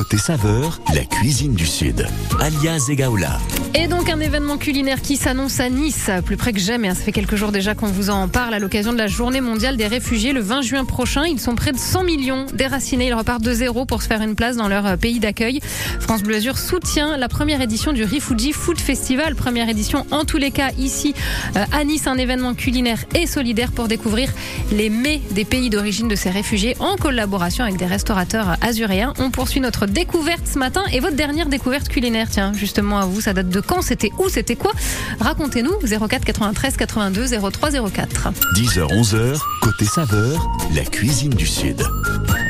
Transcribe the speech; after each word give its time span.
Côté 0.00 0.16
saveur, 0.16 0.80
la 0.94 1.04
cuisine 1.04 1.52
du 1.52 1.66
Sud. 1.66 2.06
Alias 2.40 2.86
Egaola. 2.88 3.38
Et 3.74 3.86
donc 3.86 4.08
un 4.08 4.18
événement 4.18 4.56
culinaire 4.56 5.02
qui 5.02 5.18
s'annonce 5.18 5.60
à 5.60 5.68
Nice, 5.68 6.10
plus 6.24 6.38
près 6.38 6.54
que 6.54 6.58
jamais. 6.58 6.88
hein. 6.88 6.94
Ça 6.94 7.02
fait 7.02 7.12
quelques 7.12 7.36
jours 7.36 7.52
déjà 7.52 7.74
qu'on 7.74 7.88
vous 7.88 8.08
en 8.08 8.26
parle 8.26 8.54
à 8.54 8.58
l'occasion 8.58 8.94
de 8.94 8.98
la 8.98 9.08
journée 9.08 9.42
mondiale 9.42 9.76
des 9.76 9.86
réfugiés 9.86 10.32
le 10.32 10.40
20 10.40 10.62
juin 10.62 10.84
prochain. 10.86 11.24
Ils 11.26 11.38
sont 11.38 11.54
près 11.54 11.72
de 11.72 11.76
100 11.76 12.04
millions 12.04 12.46
déracinés. 12.54 13.08
Ils 13.08 13.14
repartent 13.14 13.42
de 13.42 13.52
zéro 13.52 13.84
pour 13.84 14.02
se 14.02 14.08
faire 14.08 14.22
une 14.22 14.34
place 14.34 14.56
dans 14.56 14.68
leur 14.68 14.86
euh, 14.86 14.96
pays 14.96 15.20
d'accueil. 15.20 15.60
France 16.00 16.22
Bleu 16.22 16.36
Azur 16.36 16.56
soutient 16.56 17.18
la 17.18 17.28
première 17.28 17.60
édition 17.60 17.92
du 17.92 18.02
Refugee 18.02 18.52
Food 18.52 18.78
Festival. 18.78 19.34
Première 19.34 19.68
édition 19.68 20.06
en 20.10 20.24
tous 20.24 20.38
les 20.38 20.50
cas 20.50 20.70
ici 20.78 21.14
euh, 21.56 21.64
à 21.72 21.84
Nice, 21.84 22.06
un 22.06 22.16
événement 22.16 22.54
culinaire 22.54 23.04
et 23.14 23.26
solidaire 23.26 23.70
pour 23.70 23.86
découvrir 23.86 24.32
les 24.72 24.88
mets 24.88 25.20
des 25.32 25.44
pays 25.44 25.68
d'origine 25.68 26.08
de 26.08 26.16
ces 26.16 26.30
réfugiés 26.30 26.74
en 26.80 26.96
collaboration 26.96 27.64
avec 27.64 27.76
des 27.76 27.86
restaurateurs 27.86 28.56
azuréens. 28.62 29.12
On 29.18 29.30
poursuit 29.30 29.60
notre 29.60 29.89
découverte 29.90 30.46
ce 30.46 30.58
matin 30.58 30.82
et 30.92 31.00
votre 31.00 31.16
dernière 31.16 31.48
découverte 31.48 31.88
culinaire, 31.88 32.28
tiens, 32.30 32.52
justement 32.54 32.98
à 32.98 33.06
vous, 33.06 33.20
ça 33.20 33.32
date 33.32 33.48
de 33.48 33.60
quand 33.60 33.82
C'était 33.82 34.10
où 34.18 34.28
C'était 34.28 34.56
quoi? 34.56 34.72
Racontez-nous 35.20 35.72
04 36.08 36.24
93 36.24 36.76
82 36.76 37.26
03 37.50 37.70
04. 37.90 38.32
10h-11h, 38.56 39.38
côté 39.60 39.84
saveur, 39.84 40.50
la 40.74 40.84
cuisine 40.84 41.34
du 41.34 41.46
Sud. 41.46 41.82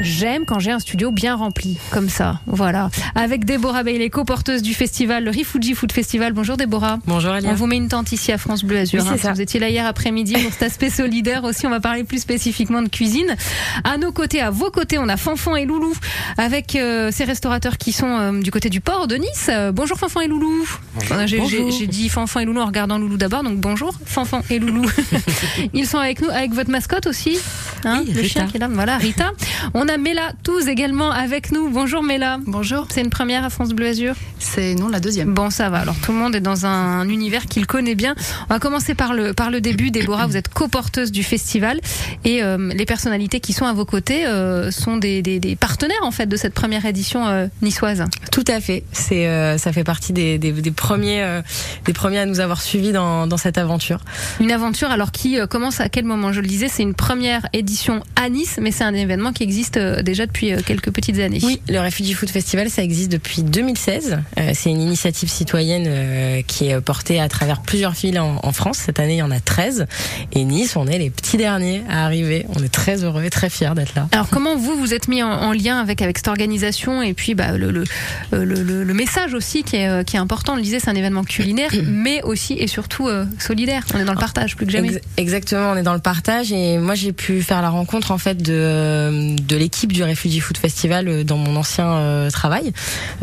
J'aime 0.02 0.44
quand 0.46 0.58
j'ai 0.58 0.70
un 0.70 0.78
studio 0.78 1.10
bien 1.10 1.34
rempli, 1.34 1.78
comme 1.90 2.08
ça, 2.08 2.40
voilà. 2.46 2.88
Avec 3.14 3.44
Déborah 3.44 3.82
Bailey, 3.82 4.08
co-porteuse 4.08 4.62
du 4.62 4.72
festival, 4.72 5.24
le 5.24 5.30
Refugee 5.30 5.74
Food 5.74 5.92
Festival. 5.92 6.32
Bonjour 6.32 6.56
Déborah. 6.56 6.98
Bonjour 7.06 7.32
Alia. 7.32 7.50
On 7.50 7.54
vous 7.54 7.66
met 7.66 7.76
une 7.76 7.88
tente 7.88 8.12
ici 8.12 8.32
à 8.32 8.38
France 8.38 8.64
Bleu 8.64 8.78
Azur. 8.78 9.02
Oui, 9.02 9.08
hein, 9.12 9.16
ça. 9.20 9.32
Vous 9.32 9.40
étiez 9.40 9.60
là 9.60 9.68
hier 9.68 9.86
après-midi 9.86 10.34
pour 10.34 10.52
cet 10.52 10.62
aspect 10.62 10.88
solidaire 10.88 11.44
aussi. 11.44 11.66
On 11.66 11.70
va 11.70 11.80
parler 11.80 12.04
plus 12.04 12.18
spécifiquement 12.18 12.80
de 12.80 12.88
cuisine. 12.88 13.36
À 13.84 13.98
nos 13.98 14.10
côtés, 14.10 14.40
à 14.40 14.50
vos 14.50 14.70
côtés, 14.70 14.98
on 14.98 15.08
a 15.08 15.18
Fanfan 15.18 15.56
et 15.56 15.66
Loulou 15.66 15.92
avec 16.38 16.76
euh, 16.76 17.10
ces 17.12 17.24
restaurateurs 17.34 17.78
qui 17.78 17.92
sont 17.92 18.08
euh, 18.08 18.40
du 18.40 18.50
côté 18.50 18.70
du 18.70 18.80
port 18.80 19.06
de 19.06 19.14
Nice. 19.14 19.46
Euh, 19.50 19.70
bonjour 19.70 19.96
Fanfan 19.96 20.22
et 20.22 20.26
Loulou. 20.26 20.66
Euh, 21.12 21.26
j'ai- 21.28 21.38
Bonjour. 21.38 21.70
J'ai 21.70 21.78
j'ai 21.78 21.86
dit 21.86 22.08
Fanfan 22.08 22.40
et 22.40 22.44
Loulou 22.44 22.60
en 22.60 22.66
regardant 22.66 22.98
Loulou 22.98 23.16
d'abord. 23.16 23.44
Donc 23.44 23.58
bonjour 23.58 23.94
Fanfan 24.04 24.42
et 24.50 24.58
Loulou. 24.58 24.84
Ils 25.72 25.86
sont 25.86 25.98
avec 25.98 26.20
nous, 26.22 26.28
avec 26.28 26.52
votre 26.54 26.70
mascotte 26.70 27.06
aussi. 27.06 27.38
Hein, 27.84 28.02
Oui, 28.04 28.12
le 28.12 28.20
Rita. 28.22 28.28
chien 28.40 28.46
qui 28.48 28.56
est 28.56 28.60
là. 28.60 28.68
Voilà, 28.68 28.96
Rita. 28.98 29.30
On 29.74 29.86
a 29.88 29.96
Mela 29.96 30.32
Touze 30.42 30.66
également 30.66 31.12
avec 31.12 31.52
nous. 31.52 31.70
Bonjour 31.70 32.02
Mela. 32.02 32.38
Bonjour, 32.46 32.88
C'est 32.90 33.00
une 33.00 33.10
première 33.10 33.44
à 33.44 33.50
France 33.50 33.70
Bleu 33.70 33.86
Azur? 33.86 34.14
c'est 34.40 34.74
non 34.74 34.88
la 34.88 34.98
deuxième. 34.98 35.32
Bon, 35.32 35.50
ça 35.50 35.68
va. 35.68 35.78
Alors, 35.78 35.94
tout 36.02 36.10
le 36.12 36.18
monde 36.18 36.34
est 36.34 36.40
dans 36.40 36.66
un 36.66 37.08
univers 37.08 37.46
qu'il 37.46 37.66
connaît 37.66 37.94
bien. 37.94 38.16
On 38.48 38.54
va 38.54 38.58
commencer 38.58 38.94
par 38.96 39.12
le, 39.14 39.34
par 39.34 39.50
le 39.52 39.60
début. 39.60 39.90
Déborah, 39.92 40.26
vous 40.26 40.36
êtes 40.36 40.48
coporteuse 40.48 41.12
du 41.12 41.22
festival 41.22 41.80
et 42.24 42.42
euh, 42.42 42.72
les 42.74 42.86
personnalités 42.86 43.38
qui 43.38 43.52
sont 43.52 43.66
à 43.66 43.72
vos 43.72 43.84
côtés 43.84 44.26
euh, 44.26 44.70
sont 44.72 44.96
des, 44.96 45.22
des, 45.22 45.38
des 45.38 45.54
partenaires, 45.56 46.02
en 46.02 46.10
fait, 46.10 46.26
de 46.26 46.36
cette 46.36 46.54
première 46.54 46.84
édition 46.86 47.09
euh, 47.18 47.46
niçoise. 47.62 48.04
Tout 48.30 48.44
à 48.46 48.60
fait. 48.60 48.84
C'est, 48.92 49.26
euh, 49.26 49.58
ça 49.58 49.72
fait 49.72 49.84
partie 49.84 50.12
des, 50.12 50.38
des, 50.38 50.52
des 50.52 50.70
premiers, 50.70 51.22
euh, 51.22 51.42
des 51.84 51.92
premiers 51.92 52.18
à 52.18 52.26
nous 52.26 52.40
avoir 52.40 52.62
suivis 52.62 52.92
dans, 52.92 53.26
dans 53.26 53.36
cette 53.36 53.58
aventure. 53.58 54.00
Une 54.40 54.52
aventure, 54.52 54.90
alors, 54.90 55.12
qui 55.12 55.38
commence 55.48 55.80
à 55.80 55.88
quel 55.88 56.04
moment? 56.04 56.32
Je 56.32 56.40
le 56.40 56.46
disais, 56.46 56.68
c'est 56.68 56.82
une 56.82 56.94
première 56.94 57.46
édition 57.52 58.02
à 58.16 58.28
Nice, 58.28 58.58
mais 58.60 58.70
c'est 58.70 58.84
un 58.84 58.94
événement 58.94 59.32
qui 59.32 59.42
existe 59.42 59.78
déjà 59.78 60.26
depuis 60.26 60.52
quelques 60.64 60.90
petites 60.90 61.18
années. 61.18 61.40
Oui, 61.42 61.60
le 61.68 61.80
Refugee 61.80 62.12
Food 62.14 62.30
Festival, 62.30 62.70
ça 62.70 62.82
existe 62.82 63.10
depuis 63.10 63.42
2016. 63.42 64.18
Euh, 64.38 64.50
c'est 64.54 64.70
une 64.70 64.80
initiative 64.80 65.28
citoyenne 65.28 66.42
qui 66.44 66.68
est 66.68 66.80
portée 66.80 67.20
à 67.20 67.28
travers 67.28 67.62
plusieurs 67.62 67.92
villes 67.92 68.20
en, 68.20 68.38
en 68.42 68.52
France. 68.52 68.78
Cette 68.78 69.00
année, 69.00 69.14
il 69.14 69.18
y 69.18 69.22
en 69.22 69.30
a 69.30 69.40
13. 69.40 69.86
Et 70.32 70.44
Nice, 70.44 70.76
on 70.76 70.86
est 70.86 70.98
les 70.98 71.10
petits 71.10 71.36
derniers 71.36 71.82
à 71.88 72.04
arriver. 72.04 72.46
On 72.56 72.62
est 72.62 72.68
très 72.68 73.04
heureux 73.04 73.24
et 73.24 73.30
très 73.30 73.50
fiers 73.50 73.74
d'être 73.74 73.94
là. 73.94 74.08
Alors 74.12 74.28
comment 74.28 74.56
vous 74.56 74.76
vous 74.76 74.94
êtes 74.94 75.08
mis 75.08 75.22
en, 75.22 75.30
en 75.30 75.52
lien 75.52 75.78
avec 75.80 76.02
avec 76.02 76.18
cette 76.18 76.28
organisation 76.28 76.99
et 77.02 77.14
puis 77.14 77.34
bah, 77.34 77.52
le, 77.56 77.70
le, 77.70 77.84
le, 78.32 78.84
le- 78.84 78.94
message 78.94 79.32
aussi 79.34 79.62
qui 79.62 79.76
est, 79.76 79.88
euh, 79.88 80.02
qui 80.02 80.16
est 80.16 80.18
important. 80.18 80.52
On 80.52 80.56
le 80.56 80.62
disait, 80.62 80.78
c'est 80.80 80.90
un 80.90 80.94
événement 80.94 81.24
culinaire, 81.24 81.70
mais 81.86 82.22
aussi 82.22 82.54
et 82.54 82.66
surtout 82.66 83.08
euh, 83.08 83.24
solidaire. 83.38 83.84
On 83.94 83.98
est 83.98 84.04
dans 84.04 84.12
le 84.12 84.18
partage 84.18 84.56
plus 84.56 84.66
que 84.66 84.72
jamais. 84.72 84.88
Ex- 84.96 85.06
exactement, 85.16 85.70
on 85.72 85.76
est 85.76 85.82
dans 85.82 85.94
le 85.94 86.00
partage 86.00 86.52
et 86.52 86.78
moi 86.78 86.94
j'ai 86.94 87.12
pu 87.12 87.40
faire 87.42 87.62
la 87.62 87.70
rencontre 87.70 88.10
en 88.10 88.18
fait 88.18 88.36
de 88.42 89.36
de 89.40 89.56
l'équipe 89.56 89.92
du 89.92 90.02
Refugee 90.02 90.40
Food 90.40 90.58
Festival 90.58 91.08
euh, 91.08 91.24
dans 91.24 91.36
mon 91.38 91.56
ancien 91.56 91.86
euh, 91.92 92.30
travail 92.30 92.72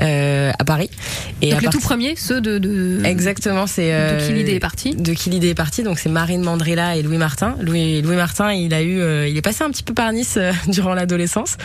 euh, 0.01 0.51
à 0.57 0.63
Paris. 0.63 0.89
Et 1.41 1.51
Donc 1.51 1.61
les 1.61 1.69
tout 1.69 1.79
premiers, 1.79 2.15
ceux 2.15 2.41
de, 2.41 2.57
de 2.57 3.01
Exactement, 3.05 3.67
c'est 3.67 3.87
de 3.89 3.93
euh, 3.93 4.27
qui 4.27 4.33
l'idée 4.33 4.53
est 4.55 4.59
partie. 4.59 4.95
de 4.95 5.13
qui 5.13 5.29
l'idée 5.29 5.49
est 5.49 5.55
partie. 5.55 5.83
Donc 5.83 5.99
c'est 5.99 6.09
Marine 6.09 6.41
Mandrella 6.41 6.95
et 6.95 7.01
Louis 7.03 7.17
Martin. 7.17 7.55
Louis, 7.61 8.01
Louis 8.01 8.15
Martin, 8.15 8.51
il 8.53 8.73
a 8.73 8.81
eu, 8.81 8.99
euh, 8.99 9.27
il 9.27 9.37
est 9.37 9.41
passé 9.41 9.63
un 9.63 9.69
petit 9.69 9.83
peu 9.83 9.93
par 9.93 10.11
Nice 10.11 10.35
euh, 10.37 10.51
durant 10.67 10.93
l'adolescence. 10.93 11.57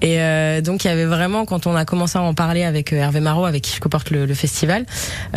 Et 0.00 0.20
euh, 0.20 0.60
donc 0.60 0.84
il 0.84 0.88
y 0.88 0.90
avait 0.90 1.04
vraiment, 1.06 1.44
quand 1.52 1.66
on 1.66 1.76
a 1.76 1.84
commencé 1.84 2.16
à 2.16 2.22
en 2.22 2.32
parler 2.32 2.64
avec 2.64 2.94
euh, 2.94 2.96
Hervé 2.96 3.20
Marot, 3.20 3.44
avec 3.44 3.60
qui 3.62 3.74
je 3.76 3.80
comporte 3.80 4.08
le, 4.10 4.24
le 4.24 4.32
festival, 4.32 4.86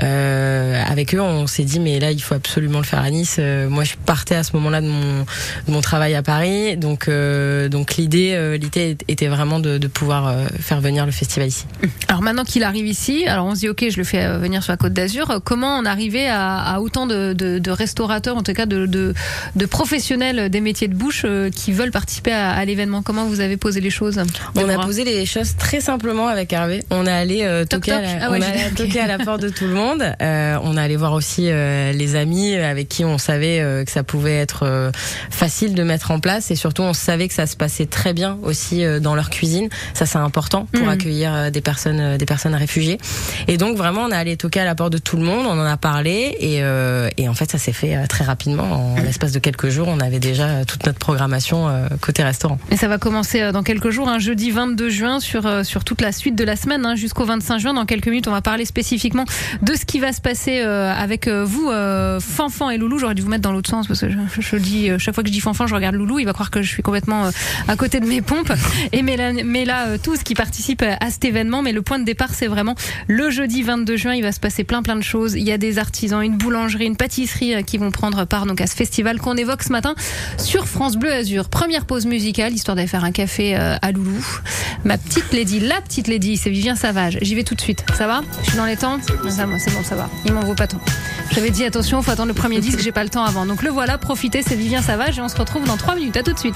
euh, 0.02 0.82
avec 0.90 1.14
eux, 1.14 1.20
on 1.20 1.46
s'est 1.46 1.66
dit 1.66 1.82
mais 1.82 2.00
là 2.00 2.12
il 2.12 2.22
faut 2.22 2.36
absolument 2.36 2.78
le 2.78 2.86
faire 2.86 3.00
à 3.00 3.10
Nice. 3.10 3.36
Euh, 3.38 3.68
moi 3.68 3.84
je 3.84 3.96
partais 4.06 4.36
à 4.36 4.44
ce 4.44 4.56
moment-là 4.56 4.80
de 4.80 4.88
mon, 4.88 5.26
de 5.68 5.72
mon 5.72 5.82
travail 5.82 6.16
à 6.16 6.24
Paris, 6.24 6.78
donc 6.78 7.10
euh, 7.10 7.68
donc 7.68 7.98
l'idée, 7.98 8.58
l'idée 8.62 8.96
était 9.10 9.28
vraiment 9.28 9.60
de, 9.60 9.78
de 9.78 9.88
pouvoir 9.88 10.34
faire 10.58 10.80
venir 10.80 11.06
le 11.06 11.12
festival 11.12 11.50
ici. 11.50 11.66
Alors 12.08 12.22
maintenant 12.22 12.46
qu'il 12.46 12.64
arrive 12.64 12.88
ici, 12.88 13.26
alors 13.28 13.46
on 13.48 13.56
se 13.56 13.60
dit 13.60 13.70
ok, 13.70 13.84
je 13.90 13.98
le 13.98 14.06
fais 14.06 14.26
venir 14.38 14.64
sur 14.64 14.72
la 14.72 14.78
Côte 14.78 14.94
d'Azur. 14.94 15.42
Comment 15.44 15.78
on 15.78 15.86
arrivait 15.86 16.28
à, 16.28 16.60
à 16.60 16.80
autant 16.80 17.08
de, 17.08 17.34
de, 17.34 17.60
de 17.60 17.72
restaurateurs, 17.72 18.38
en 18.38 18.44
tout 18.44 18.54
cas 18.54 18.66
de, 18.66 19.14
professionnels 19.70 20.50
des 20.50 20.62
métiers 20.62 20.88
de 20.88 20.96
bouche 20.96 21.26
qui 21.54 21.74
veulent 21.74 21.92
participer 21.92 22.32
à, 22.32 22.52
à 22.52 22.64
l'événement? 22.64 23.02
Comment 23.02 23.26
vous 23.26 23.42
avez 23.42 23.58
posé 23.58 23.82
les 23.82 23.90
choses? 23.90 24.22
On 24.56 24.70
a 24.70 24.78
posé 24.78 25.04
les 25.04 25.26
choses 25.26 25.58
très 25.58 25.82
simplement 26.06 26.28
avec 26.28 26.54
Hervé. 26.54 26.84
On 26.92 27.08
est 27.08 27.12
allé 27.12 27.42
euh, 27.42 27.62
Toc, 27.66 27.82
toquer, 27.82 27.94
à 27.94 28.02
la, 28.02 28.10
Ah 28.26 28.30
ouais, 28.32 28.38
on 28.40 28.42
est 28.44 28.46
j'ai- 28.46 28.52
allé 28.62 28.72
ok. 28.72 28.76
toquer 28.76 29.00
à 29.00 29.08
la 29.08 29.18
porte 29.18 29.42
de 29.42 29.50
tout 29.50 29.66
le 29.66 29.74
monde. 29.74 30.04
Euh, 30.22 30.56
on 30.62 30.78
est 30.78 30.80
allé 30.82 30.96
voir 30.98 31.14
aussi 31.14 31.48
euh, 31.50 31.92
les 31.94 32.16
amis 32.16 32.54
avec 32.56 32.90
qui 32.90 33.04
on 33.04 33.18
savait 33.18 33.84
que 33.86 33.92
ça 33.92 34.04
pouvait 34.04 34.36
être 34.36 34.92
facile 35.32 35.74
de 35.74 35.82
mettre 35.84 36.12
en 36.12 36.20
place 36.20 36.52
et 36.52 36.56
surtout 36.56 36.84
on 36.84 36.94
savait 36.94 37.28
que 37.28 37.34
ça 37.34 37.48
se 37.48 37.56
passait 37.56 37.88
très 37.88 38.14
bien 38.14 38.38
aussi 38.44 38.84
dans 39.02 39.16
leur 39.16 39.30
cuisine. 39.32 39.70
Ça 39.96 40.06
c'est 40.06 40.18
important 40.20 40.68
pour 40.72 40.84
Mhm. 40.84 40.90
accueillir 40.90 41.52
des 41.52 41.62
personnes 41.62 42.18
des 42.18 42.26
personnes 42.26 42.54
réfugiées. 42.56 43.00
Et 43.48 43.58
donc 43.58 43.76
vraiment 43.78 44.02
on 44.04 44.12
est 44.12 44.16
allé 44.16 44.38
toquer 44.38 44.60
à 44.60 44.66
la 44.66 44.76
porte 44.76 44.94
de 44.94 44.98
tout 45.00 45.18
le 45.18 45.24
monde. 45.24 45.46
On 45.48 45.60
en 45.60 45.66
a 45.66 45.78
parlé 45.78 46.36
et, 46.40 46.62
et 47.22 47.28
en 47.30 47.34
fait 47.34 47.50
ça 47.52 47.58
s'est 47.58 47.74
fait 47.74 48.06
très 48.08 48.24
rapidement. 48.26 48.96
En 48.96 49.02
l'espace 49.02 49.32
de 49.32 49.40
quelques 49.40 49.70
jours 49.70 49.88
on 49.88 50.00
avait 50.00 50.20
déjà 50.20 50.66
toute 50.66 50.86
notre 50.86 51.00
programmation 51.00 51.68
côté 52.02 52.24
restaurant. 52.24 52.60
Et 52.70 52.78
ça 52.78 52.88
va 52.88 52.98
commencer 53.00 53.52
dans 53.52 53.64
quelques 53.64 53.90
jours, 53.90 54.08
un 54.10 54.20
jeudi 54.20 54.52
22 54.52 54.90
juin, 54.90 55.20
sur, 55.20 55.66
sur 55.66 55.84
la 56.02 56.12
suite 56.12 56.36
de 56.36 56.44
la 56.44 56.56
semaine, 56.56 56.86
hein, 56.86 56.96
jusqu'au 56.96 57.26
25 57.26 57.60
juin. 57.60 57.74
Dans 57.74 57.86
quelques 57.86 58.08
minutes, 58.08 58.28
on 58.28 58.32
va 58.32 58.42
parler 58.42 58.66
spécifiquement 58.66 59.26
de 59.62 59.74
ce 59.76 59.86
qui 59.86 60.00
va 60.00 60.14
se 60.14 60.22
passer 60.22 60.62
euh, 60.62 60.94
avec 60.94 61.28
euh, 61.28 61.44
vous, 61.44 61.70
euh, 61.70 62.20
Fanfan 62.20 62.70
et 62.70 62.78
Loulou. 62.78 63.00
J'aurais 63.00 63.16
dû 63.16 63.22
vous 63.22 63.30
mettre 63.30 63.44
dans 63.44 63.52
l'autre 63.52 63.70
sens 63.70 63.88
parce 63.88 64.02
que 64.02 64.08
je, 64.10 64.56
dis, 64.58 64.90
chaque 65.00 65.16
fois 65.16 65.24
que 65.24 65.30
je 65.30 65.34
dis 65.34 65.40
Fanfan, 65.40 65.68
je 65.68 65.76
regarde 65.76 65.96
Loulou. 65.96 66.20
Il 66.20 66.26
va 66.26 66.34
croire 66.34 66.52
que 66.52 66.62
je 66.62 66.70
suis 66.70 66.84
complètement 66.84 67.30
à 67.68 67.76
côté 67.76 68.00
de 68.00 68.06
mes 68.06 68.22
pompes. 68.22 68.52
Et 68.92 69.02
euh, 69.72 69.98
tous 70.02 70.24
qui 70.24 70.34
participent 70.34 70.84
à, 70.84 71.10
cet 71.10 71.26
événement. 71.26 71.62
Mais 71.62 71.72
le 71.72 71.82
point 71.82 72.00
de 72.00 72.06
départ, 72.06 72.34
c'est 72.34 72.48
vraiment 72.48 72.76
le 73.08 73.30
jeudi 73.30 73.64
22 73.64 73.98
juin. 73.98 74.14
Il 74.14 74.24
va 74.24 74.32
se 74.32 74.40
passer 74.40 74.64
plein 74.64 74.84
plein 74.84 74.96
de 74.96 75.04
choses. 75.04 75.34
Il 75.36 75.44
y 75.44 75.52
a 75.52 75.58
des 75.58 75.80
artisans, 75.80 76.22
une 76.22 76.38
boulangerie, 76.38 76.86
une 76.86 76.98
pâtisserie 76.98 77.64
qui 77.64 77.78
vont 77.78 77.92
prendre 77.92 78.26
part 78.26 78.46
donc 78.46 78.62
à 78.62 78.68
ce 78.68 78.76
festival 78.76 79.20
qu'on 79.20 79.36
évoque 79.36 79.64
ce 79.64 79.72
matin 79.72 79.96
sur 80.38 80.68
France 80.68 80.98
Bleu 80.98 81.12
Azur. 81.12 81.50
Première 81.50 81.86
pause 81.86 82.06
musicale, 82.06 82.54
histoire 82.54 82.76
d'aller 82.76 82.88
faire 82.88 83.04
un 83.04 83.12
café 83.12 83.56
à 83.56 83.92
Loulou. 83.92 84.26
Ma 84.84 84.98
petite 84.98 85.32
lady, 85.34 85.60
la 85.60 85.82
petite 85.86 86.08
lady, 86.08 86.36
c'est 86.36 86.50
Vivien 86.50 86.76
Savage. 86.76 87.18
J'y 87.22 87.36
vais 87.36 87.44
tout 87.44 87.56
de 87.56 87.62
suite. 87.62 87.86
Ça 87.98 88.08
va 88.08 88.22
Je 88.44 88.50
suis 88.50 88.58
dans 88.58 88.66
les 88.66 88.76
temps 88.76 89.00
Ça, 89.30 89.46
moi, 89.46 89.58
c'est 89.60 89.74
bon, 89.74 89.84
ça 89.84 89.96
va. 89.96 90.10
Il 90.26 90.34
m'en 90.34 90.42
vaut 90.42 90.56
pas 90.56 90.68
tant. 90.68 90.80
J'avais 91.32 91.52
dit 91.52 91.64
attention, 91.64 92.02
faut 92.02 92.12
attendre 92.12 92.30
le 92.30 92.34
premier 92.34 92.60
disque, 92.60 92.80
j'ai 92.80 92.92
pas 92.92 93.04
le 93.04 93.10
temps 93.10 93.24
avant. 93.24 93.46
Donc 93.46 93.64
le 93.64 93.70
voilà, 93.70 93.98
profitez, 93.98 94.42
c'est 94.42 94.56
Vivien 94.56 94.82
Savage 94.82 95.18
et 95.18 95.22
on 95.22 95.30
se 95.30 95.38
retrouve 95.38 95.66
dans 95.66 95.78
3 95.78 95.96
minutes. 95.96 96.18
À 96.18 96.24
tout 96.24 96.34
de 96.34 96.40
suite. 96.40 96.56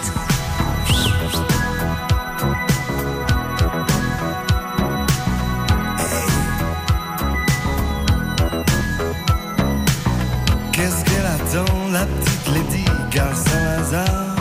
Qu'est-ce 10.71 11.03
qu'elle 11.05 11.25
attend, 11.25 11.89
la 11.91 12.05
petite 12.05 12.47
Lady 12.53 12.85
hasard? 13.19 14.35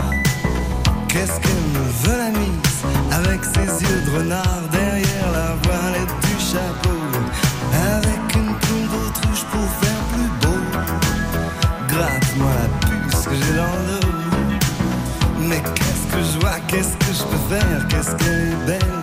Qu'est-ce 1.09 1.41
qu'elle 1.41 1.65
me 1.75 1.85
veut 2.03 2.19
la 2.19 2.31
mise 2.39 2.85
Avec 3.11 3.45
ses 3.45 3.83
yeux 3.83 4.03
de 4.07 4.19
renard 4.19 4.69
chapeau. 6.53 6.99
Avec 7.97 8.37
une 8.37 8.55
plume 8.55 8.89
d'autruche 8.93 9.45
pour 9.53 9.69
faire 9.81 10.03
plus 10.13 10.31
beau. 10.43 10.61
Gratte-moi 11.89 12.51
la 12.63 12.69
puce 12.89 13.25
que 13.27 13.35
j'ai 13.35 13.55
dans 13.63 13.77
le 13.87 14.01
dos. 14.01 14.09
Mais 15.41 15.63
qu'est-ce 15.75 16.07
que 16.13 16.23
je 16.23 16.39
vois, 16.41 16.59
qu'est-ce 16.69 16.97
que 17.03 17.13
je 17.19 17.25
peux 17.31 17.55
faire? 17.55 17.89
Qu'est-ce 17.89 18.15
qu'elle 18.17 18.53
est 18.53 18.67
belle 18.67 18.99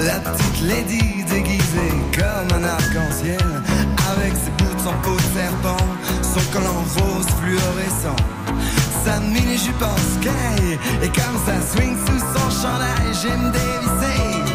La 0.00 0.18
petite 0.20 0.60
lady 0.62 1.24
déguisée 1.24 1.94
comme 2.18 2.58
un 2.58 2.64
arc-en-ciel. 2.64 3.48
Avec 4.12 4.34
ses 4.34 4.52
boots 4.58 4.86
en 4.86 4.96
peau 5.02 5.16
de 5.16 5.38
serpent 5.38 5.84
Son 6.22 6.44
collant 6.52 6.84
rose 6.96 7.26
fluorescent. 7.40 8.16
Sa 9.04 9.20
mini-jupe 9.20 9.82
en 9.82 9.96
sky. 10.14 10.78
Et 11.02 11.08
comme 11.08 11.38
ça 11.46 11.54
swing 11.72 11.96
sous 12.06 12.20
son 12.34 12.50
chandail 12.62 13.08
J'aime 13.22 13.50
dévisser 13.52 14.47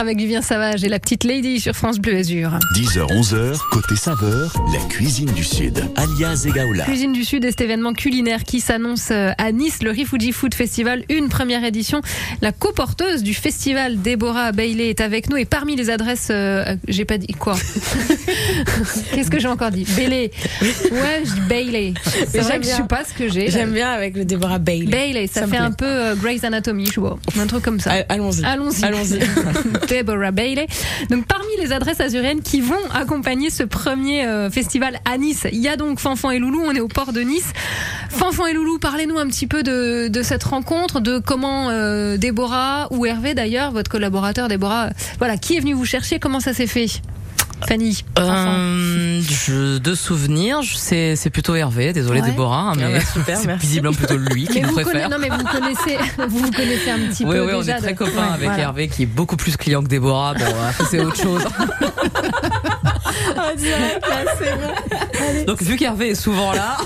Avec 0.00 0.18
Vivien 0.18 0.42
Savage 0.42 0.82
et 0.82 0.88
la 0.88 0.98
petite 0.98 1.22
Lady 1.22 1.60
sur 1.60 1.74
France 1.74 2.00
Bleu 2.00 2.16
Azur. 2.16 2.58
10h, 2.74 3.06
11h, 3.12 3.58
côté 3.70 3.94
saveur, 3.94 4.52
la 4.72 4.80
cuisine 4.88 5.30
du 5.32 5.44
Sud, 5.44 5.84
alias 5.94 6.46
Egaola. 6.48 6.84
Cuisine 6.84 7.12
du 7.12 7.24
Sud 7.24 7.44
est 7.44 7.50
cet 7.50 7.60
événement 7.60 7.92
culinaire 7.92 8.42
qui 8.42 8.60
s'annonce 8.60 9.10
euh, 9.12 9.30
à 9.44 9.52
Nice, 9.52 9.82
le 9.82 9.90
Rifuji 9.90 10.32
Food 10.32 10.54
Festival, 10.54 11.04
une 11.10 11.28
première 11.28 11.62
édition. 11.64 12.00
La 12.40 12.50
coporteuse 12.50 13.22
du 13.22 13.34
festival, 13.34 14.00
Déborah 14.00 14.52
Bailey, 14.52 14.88
est 14.88 15.02
avec 15.02 15.28
nous 15.28 15.36
et 15.36 15.44
parmi 15.44 15.76
les 15.76 15.90
adresses, 15.90 16.28
euh, 16.30 16.76
j'ai 16.88 17.04
pas 17.04 17.18
dit 17.18 17.26
quoi 17.38 17.54
Qu'est-ce 19.14 19.30
que 19.30 19.38
j'ai 19.38 19.48
encore 19.48 19.70
dit? 19.70 19.84
Bailey. 19.96 20.30
Ouais, 20.62 21.22
je 21.24 21.32
dis 21.34 21.40
Bailey. 21.48 21.94
C'est 22.28 22.38
vrai 22.40 22.58
que 22.58 22.62
je 22.64 22.68
bien. 22.68 22.76
sais 22.78 22.82
pas 22.84 23.02
ce 23.04 23.12
que 23.12 23.28
j'ai. 23.28 23.50
J'aime 23.50 23.72
bien 23.72 23.90
avec 23.90 24.16
le 24.16 24.24
Deborah 24.24 24.58
Bailey. 24.58 24.86
Bailey, 24.86 25.26
ça, 25.26 25.42
Ça 25.42 25.46
fait 25.46 25.56
un 25.58 25.72
peu 25.72 25.84
euh, 25.84 26.14
Grey's 26.14 26.42
Anatomy, 26.44 26.86
je 26.86 27.00
vois. 27.00 27.18
Un 27.38 27.46
truc 27.46 27.62
comme 27.62 27.80
ça. 27.80 27.90
All- 27.92 28.06
Allons-y. 28.08 28.44
Allons-y. 28.44 28.82
Allons-y. 28.84 29.18
Deborah 29.88 30.30
Bailey. 30.30 30.66
Donc, 31.10 31.26
parmi 31.26 31.44
les 31.60 31.72
adresses 31.72 32.00
azuriennes 32.00 32.40
qui 32.42 32.60
vont 32.62 32.74
accompagner 32.94 33.50
ce 33.50 33.62
premier 33.62 34.24
euh, 34.24 34.50
festival 34.50 34.98
à 35.04 35.18
Nice, 35.18 35.46
il 35.52 35.60
y 35.60 35.68
a 35.68 35.76
donc 35.76 36.00
Fanfan 36.00 36.30
et 36.30 36.38
Loulou. 36.38 36.62
On 36.64 36.72
est 36.74 36.80
au 36.80 36.88
port 36.88 37.12
de 37.12 37.20
Nice. 37.20 37.52
Fanfan 38.10 38.46
et 38.46 38.52
Loulou, 38.54 38.78
parlez-nous 38.78 39.18
un 39.18 39.26
petit 39.26 39.33
peu 39.46 39.62
de, 39.62 40.08
de 40.08 40.22
cette 40.22 40.44
rencontre, 40.44 41.00
de 41.00 41.18
comment 41.18 41.68
euh, 41.70 42.16
Déborah 42.16 42.88
ou 42.90 43.04
Hervé 43.06 43.34
d'ailleurs, 43.34 43.70
votre 43.72 43.90
collaborateur 43.90 44.48
Déborah, 44.48 44.90
voilà, 45.18 45.36
qui 45.36 45.56
est 45.56 45.60
venu 45.60 45.72
vous 45.74 45.84
chercher, 45.84 46.18
comment 46.18 46.40
ça 46.40 46.52
s'est 46.54 46.66
fait 46.66 46.86
Fanny. 47.68 48.04
Euh, 48.18 49.20
je, 49.22 49.78
de 49.78 49.94
souvenirs, 49.94 50.60
je- 50.62 50.74
c'est 50.76 51.16
c'est 51.16 51.30
plutôt 51.30 51.54
Hervé, 51.54 51.92
désolé 51.92 52.20
Ouais. 52.20 52.26
Déborah, 52.30 52.70
hein, 52.70 52.72
mais 52.76 52.84
Ah 52.86 52.98
bah, 52.98 53.04
super, 53.12 53.38
c'est 53.38 53.46
merci. 53.46 53.66
visiblement 53.66 53.94
plutôt 53.94 54.16
lui 54.18 54.46
qui 54.48 54.54
Mais 54.54 54.60
nous 54.62 54.68
vous, 54.74 54.80
préfère. 54.82 55.08
non, 55.08 55.16
mais 55.18 55.28
vous 55.30 55.44
connaissez, 55.44 55.96
vous 56.28 56.38
vous 56.40 56.50
connaissez 56.50 56.90
un 56.90 56.98
petit 57.08 57.24
Oui, 57.24 57.30
peu 57.36 57.46
oui, 57.46 57.52
on 57.54 57.60
déjà 57.60 57.78
est 57.78 57.80
très 57.80 57.92
de- 57.92 57.98
copains 57.98 58.12
Ouais, 58.12 58.32
avec 58.34 58.44
voilà. 58.48 58.62
Hervé 58.64 58.88
qui 58.88 59.04
est 59.04 59.06
beaucoup 59.06 59.36
plus 59.36 59.56
client 59.56 59.82
que 59.82 59.88
Déborah. 59.88 60.34
Bon, 60.34 60.44
c'est 60.90 61.00
autre 61.00 61.16
chose. 61.16 61.42
Donc 65.46 65.62
vu 65.62 65.76
qu'Hervé 65.76 66.10
est 66.10 66.14
souvent 66.14 66.52
là, 66.52 66.76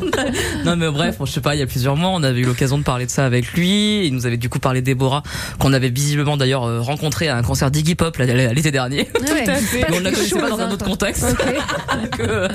non 0.64 0.76
mais 0.76 0.90
bref, 0.90 1.16
je 1.24 1.30
sais 1.30 1.40
pas, 1.40 1.54
il 1.54 1.58
y 1.58 1.62
a 1.62 1.66
plusieurs 1.66 1.96
mois, 1.96 2.10
on 2.10 2.22
avait 2.22 2.40
eu 2.40 2.44
l'occasion 2.44 2.78
de 2.78 2.82
parler 2.82 3.06
de 3.06 3.10
ça 3.10 3.24
avec 3.24 3.52
lui. 3.52 4.06
Il 4.06 4.14
nous 4.14 4.26
avait 4.26 4.36
du 4.36 4.48
coup 4.48 4.58
parlé 4.58 4.80
de 4.80 4.86
Déborah, 4.86 5.22
qu'on 5.58 5.72
avait 5.72 5.88
visiblement 5.90 6.36
d'ailleurs 6.36 6.64
euh, 6.64 6.80
rencontré 6.80 7.28
à 7.28 7.36
un 7.36 7.42
concert 7.42 7.70
d'Iggy 7.70 7.94
Pop 7.94 8.16
l'été 8.18 8.70
dernier. 8.70 9.08
Ouais, 9.20 9.44
fait. 9.46 9.86
Mais 9.90 9.96
on 9.96 10.00
ne 10.00 10.04
la 10.04 10.12
connaissait 10.12 10.38
pas 10.38 10.50
dans 10.50 10.60
un 10.60 10.68
hein. 10.68 10.72
autre 10.72 10.84
contexte. 10.84 11.24
Ok. 11.30 12.10
que- 12.18 12.48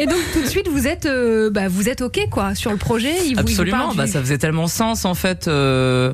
Et 0.00 0.06
donc 0.06 0.18
tout 0.32 0.42
de 0.42 0.46
suite 0.46 0.68
vous 0.68 0.86
êtes 0.86 1.06
euh, 1.06 1.50
bah, 1.50 1.68
vous 1.68 1.88
êtes 1.88 2.02
ok 2.02 2.20
quoi 2.30 2.54
sur 2.54 2.70
le 2.70 2.76
projet. 2.76 3.14
Il 3.18 3.22
vous- 3.22 3.28
il 3.28 3.34
vous 3.34 3.40
Absolument, 3.40 3.94
bah, 3.94 4.04
du- 4.06 4.12
ça 4.12 4.20
faisait 4.20 4.38
tellement 4.38 4.68
sens 4.68 5.04
en 5.04 5.14
fait. 5.14 5.48
euh, 5.48 6.12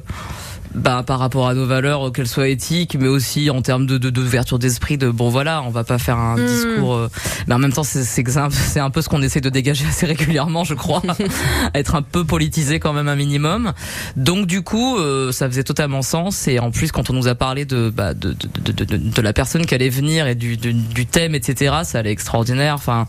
bah, 0.75 1.03
par 1.07 1.19
rapport 1.19 1.49
à 1.49 1.55
nos 1.55 1.67
valeurs, 1.67 2.13
qu'elles 2.13 2.27
soient 2.29 2.49
éthiques, 2.49 2.97
mais 2.99 3.09
aussi 3.09 3.51
en 3.51 3.63
termes 3.63 3.87
de 3.87 3.99
de- 3.99 4.11
d'ouverture 4.11 4.59
d'esprit. 4.59 4.99
De 4.99 5.11
bon 5.11 5.29
voilà, 5.29 5.63
on 5.63 5.71
va 5.71 5.85
pas 5.85 5.99
faire 5.99 6.19
un 6.19 6.37
Mm. 6.37 6.47
discours. 6.47 6.95
euh, 6.95 7.09
mais 7.47 7.55
en 7.55 7.59
même 7.59 7.73
temps, 7.73 7.85
c'est 7.85 8.03
c'est 8.05 8.81
un- 8.81 8.91
peu 8.91 9.03
ce 9.03 9.09
qu'on 9.09 9.23
essaie 9.23 9.41
de 9.41 9.49
dégager 9.51 9.85
assez 9.89 10.07
régulièrement, 10.07 10.65
je 10.65 10.75
crois, 10.75 11.03
être 11.75 11.95
un 11.95 12.03
peu 12.03 12.25
politisé 12.25 12.79
quand 12.81 12.93
même 12.93 13.09
un 13.09 13.17
minimum. 13.17 13.73
Donc 14.17 14.47
du 14.47 14.63
coup, 14.63 14.99
euh, 14.99 15.33
ça 15.33 15.49
faisait 15.49 15.65
totalement 15.65 16.03
sens. 16.03 16.47
Et 16.49 16.59
en 16.59 16.71
plus, 16.71 16.93
quand 16.93 17.11
on 17.11 17.13
nous 17.13 17.29
a 17.29 17.35
parlé 17.35 17.65
de 17.65 17.91
bah, 17.95 18.15
de, 18.15 18.33
de, 18.33 18.73
de, 18.73 18.85
de, 18.85 18.97
de 18.97 19.23
la 19.23 19.33
personne 19.33 19.67
qui 19.67 19.75
allait 19.75 19.89
venir 19.89 20.27
et 20.27 20.35
du, 20.35 20.57
du, 20.57 20.73
du 20.73 21.07
thème, 21.07 21.35
etc., 21.35 21.75
ça 21.85 21.99
allait 22.01 22.11
extraordinaire. 22.13 22.75
Enfin, 22.75 23.07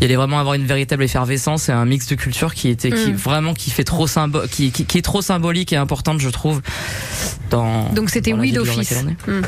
il 0.00 0.04
allait 0.04 0.16
vraiment 0.16 0.38
avoir 0.38 0.54
une 0.54 0.66
véritable 0.66 1.02
effervescence 1.02 1.68
et 1.68 1.72
un 1.72 1.84
mix 1.84 2.06
de 2.08 2.14
culture 2.14 2.54
qui 2.54 2.68
était 2.68 2.90
qui 2.90 3.10
Mm. 3.12 3.16
vraiment 3.16 3.54
qui 3.54 3.70
fait 3.70 3.84
trop 3.84 4.06
symbo 4.06 4.40
qui, 4.50 4.70
qui, 4.72 4.84
qui 4.84 4.98
est 4.98 5.02
trop 5.02 5.22
symbolique 5.22 5.72
et 5.72 5.76
importante, 5.76 6.20
je 6.20 6.28
trouve. 6.28 6.60
Dans 7.50 7.88
Donc 7.90 8.10
c'était 8.10 8.32
oui 8.32 8.52
d'office. 8.52 8.92
Hmm. 9.26 9.40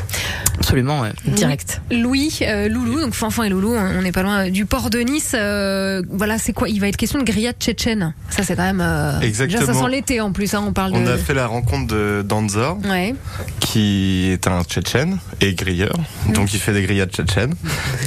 Absolument, 0.57 1.01
ouais. 1.01 1.11
Direct. 1.25 1.81
Louis, 1.91 2.39
euh, 2.41 2.67
Loulou, 2.67 2.99
donc 3.01 3.13
Fanfan 3.13 3.43
et 3.43 3.49
Loulou, 3.49 3.73
on 3.75 4.01
n'est 4.01 4.11
pas 4.11 4.23
loin 4.23 4.49
du 4.49 4.65
port 4.65 4.89
de 4.89 4.99
Nice. 4.99 5.31
euh, 5.35 6.01
voilà, 6.09 6.37
c'est 6.37 6.53
quoi 6.53 6.69
Il 6.69 6.79
va 6.79 6.87
être 6.87 6.97
question 6.97 7.19
de 7.19 7.23
grillade 7.23 7.55
tchétchène. 7.59 8.13
Ça, 8.29 8.43
c'est 8.43 8.55
quand 8.55 8.63
même. 8.63 8.81
euh, 8.81 9.19
Exactement. 9.21 9.59
Déjà, 9.61 9.73
ça 9.73 9.79
sent 9.79 9.89
l'été 9.91 10.21
en 10.21 10.31
plus. 10.31 10.53
Hein, 10.53 10.63
on 10.67 10.71
parle 10.73 10.93
On 10.95 11.03
de. 11.03 11.11
a 11.11 11.17
fait 11.17 11.33
la 11.33 11.47
rencontre 11.47 11.87
de 11.93 12.23
Danzor, 12.27 12.77
Ouais. 12.89 13.15
qui 13.59 14.29
est 14.31 14.47
un 14.47 14.63
tchétchène 14.63 15.17
et 15.39 15.53
grilleur, 15.53 15.95
donc 16.33 16.53
il 16.53 16.59
fait 16.59 16.73
des 16.73 16.83
grillades 16.83 17.11
tchétchènes. 17.11 17.53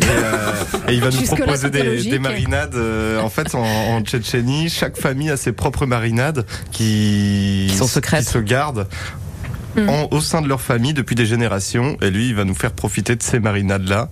Et, 0.02 0.04
euh, 0.08 0.52
et 0.88 0.94
il 0.94 1.00
va 1.00 1.10
nous 1.10 1.22
proposer 1.22 1.70
des, 1.70 2.18
marinades. 2.18 2.74
euh, 2.74 3.20
en 3.20 3.28
fait, 3.30 3.54
en, 3.54 3.62
en 3.64 4.00
Tchétchénie, 4.02 4.68
chaque 4.70 4.96
famille 4.96 5.30
a 5.30 5.36
ses 5.36 5.52
propres 5.52 5.86
marinades 5.86 6.46
qui, 6.72 7.66
Qui 7.70 7.76
sont 7.76 7.86
secrètes. 7.86 8.24
qui 8.24 8.30
se 8.32 8.38
gardent. 8.38 8.86
Mm. 9.76 9.88
en- 9.88 10.08
au 10.12 10.20
sein 10.20 10.40
de 10.42 10.48
leur 10.48 10.60
famille 10.60 10.94
depuis 10.94 11.14
des 11.16 11.26
générations 11.26 11.96
et 12.00 12.10
lui 12.10 12.28
il 12.28 12.34
va 12.34 12.44
nous 12.44 12.54
faire 12.54 12.70
profiter 12.72 13.16
de 13.16 13.22
ces 13.22 13.40
marinades 13.40 13.88
là 13.88 14.08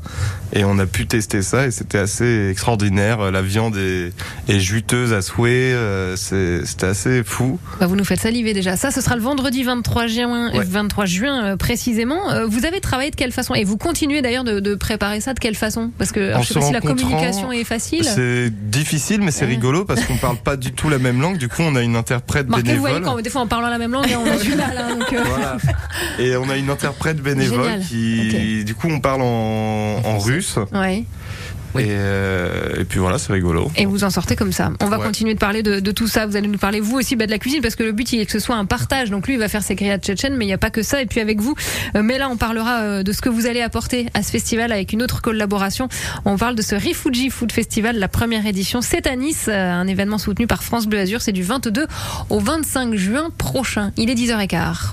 et 0.53 0.65
on 0.65 0.79
a 0.79 0.87
pu 0.87 1.07
tester 1.07 1.41
ça 1.43 1.67
et 1.67 1.71
c'était 1.71 1.99
assez 1.99 2.49
extraordinaire 2.51 3.31
la 3.31 3.43
viande 3.43 3.77
est, 3.77 4.13
est 4.49 4.59
juteuse 4.61 5.13
à 5.13 5.23
souhait 5.23 5.73
euh, 5.73 6.17
c'est- 6.17 6.65
c'était 6.67 6.87
assez 6.87 7.23
fou 7.25 7.59
Bah, 7.81 7.87
vous 7.87 7.97
nous 7.97 8.05
faites 8.05 8.21
saliver 8.21 8.53
déjà. 8.55 8.77
Ça, 8.77 8.91
ce 8.91 9.01
sera 9.01 9.17
le 9.17 9.23
vendredi 9.23 9.63
23 9.63 10.07
juin, 10.07 10.53
Ouais. 10.53 10.65
23 10.65 11.05
juin 11.07 11.45
euh, 11.45 11.57
précisément. 11.57 12.31
Euh, 12.31 12.47
vous 12.47 12.67
avez 12.67 12.81
travaillé 12.81 13.11
de 13.11 13.17
quelle 13.17 13.33
façon? 13.33 13.55
Et 13.55 13.65
vous 13.65 13.77
continuez 13.77 14.23
d'ailleurs 14.23 14.45
de, 14.45 14.61
de 14.61 14.75
préparer 14.75 15.21
ça 15.21 15.35
de 15.35 15.39
quelle 15.39 15.55
façon? 15.55 15.91
Parce 15.99 16.13
que 16.13 16.21
alors, 16.31 16.43
je 16.43 16.49
sais 16.49 16.55
pas 16.55 16.61
si 16.67 16.73
la 16.73 16.81
communication 16.81 17.53
est 17.53 17.65
facile. 17.65 18.05
C'est 18.05 18.51
difficile, 18.71 19.21
mais 19.23 19.31
c'est 19.31 19.45
Ouais. 19.45 19.53
rigolo 19.53 19.85
parce 19.85 20.05
qu'on 20.05 20.17
parle 20.17 20.37
pas 20.37 20.57
du 20.57 20.73
tout 20.73 20.89
la 20.89 20.99
même 20.99 21.21
langue. 21.21 21.39
Du 21.39 21.49
coup, 21.49 21.63
on 21.63 21.75
a 21.77 21.83
une 21.83 21.97
interprète 21.97 22.49
Marquez, 22.49 22.75
vous 22.75 22.81
voyez, 22.81 22.97
bénévole. 22.97 23.15
quand 23.17 23.23
des 23.23 23.31
fois 23.31 23.43
en 23.43 23.47
parlant 23.47 23.69
la 23.69 23.79
même 23.79 23.93
langue, 23.93 24.07
on 24.19 24.31
a 24.31 24.37
du 24.37 24.55
mal. 24.55 24.77
hein, 24.79 24.95
donc, 24.99 25.13
euh, 25.13 25.23
Voilà, 25.61 25.79
et 26.19 26.37
on 26.37 26.49
a 26.49 26.57
une 26.57 26.71
interprète 26.71 27.19
bénévole 27.19 27.65
Génial. 27.65 27.81
qui, 27.81 28.65
du 28.65 28.75
coup, 28.75 28.89
on 28.91 29.01
parle 29.01 29.23
en, 29.23 30.01
en 30.05 30.19
russe. 30.19 30.57
Ouais. 30.73 31.05
Et, 31.75 31.87
euh, 31.89 32.81
et 32.83 32.85
puis 32.85 32.99
voilà, 32.99 33.17
c'est 33.17 33.33
rigolo. 33.33 33.71
Et 33.77 33.87
vous 33.87 34.05
en 34.05 34.11
sortez 34.11 34.37
comme 34.37 34.53
ça. 34.53 34.71
On 34.83 34.89
va 34.89 34.99
Ouais. 34.99 35.07
continuer 35.07 35.33
de 35.33 35.39
parler 35.39 35.63
de, 35.63 35.81
de 35.81 35.91
tout 35.91 36.07
ça. 36.07 36.27
Vous 36.27 36.37
allez 36.37 36.47
nous 36.47 36.59
parler 36.59 36.81
vous 36.81 36.99
aussi 36.99 37.17
bah, 37.17 37.25
de 37.25 37.31
la 37.31 37.39
cuisine 37.39 37.63
parce 37.63 37.77
que 37.77 37.83
le 37.83 37.93
but 37.93 38.13
il 38.13 38.21
est 38.21 38.27
que 38.27 38.33
ce 38.33 38.41
soit 38.41 38.57
un 38.57 38.67
partage. 38.67 39.09
Donc 39.11 39.27
lui 39.27 39.33
il 39.35 39.39
va 39.39 39.49
faire 39.49 39.63
ses 39.63 39.75
grillades 39.75 40.03
tchétchènes, 40.05 40.37
mais 40.37 40.45
il 40.45 40.49
n'y 40.49 40.53
a 40.53 40.59
pas 40.59 40.69
que 40.69 40.83
ça. 40.83 41.01
Et 41.01 41.07
puis 41.07 41.19
avec 41.21 41.41
vous, 41.41 41.55
euh, 41.97 42.03
mais 42.03 42.19
là 42.19 42.29
on 42.29 42.37
parlera 42.37 42.81
euh, 42.83 43.03
de 43.03 43.11
ce 43.13 43.23
que 43.23 43.31
vous 43.31 43.47
allez 43.47 43.63
apporter 43.63 44.05
à 44.13 44.23
ce 44.23 44.31
festival 44.31 44.71
avec 44.71 44.93
une 44.93 45.03
autre 45.03 45.23
collaboration. 45.23 45.89
On 46.27 46.37
parle 46.37 46.57
de 46.57 46.63
ce 46.63 46.75
Rifuji 46.75 47.31
Food 47.31 47.53
Festival, 47.53 47.99
la 47.99 48.09
première 48.09 48.45
édition. 48.47 48.83
C'est 48.83 49.07
à 49.07 49.17
Nice, 49.17 49.47
euh, 49.49 49.73
un 49.73 49.87
événement 49.87 50.19
soutenu 50.19 50.47
par 50.47 50.63
France 50.63 50.87
Bleu 50.87 50.99
Azur. 50.99 51.23
C'est 51.23 51.33
du 51.33 51.43
22 51.43 51.87
au 52.29 52.39
25 52.39 52.97
juin 52.97 53.31
prochain. 53.39 53.93
Il 53.97 54.11
est 54.11 54.15
10h15. 54.15 54.93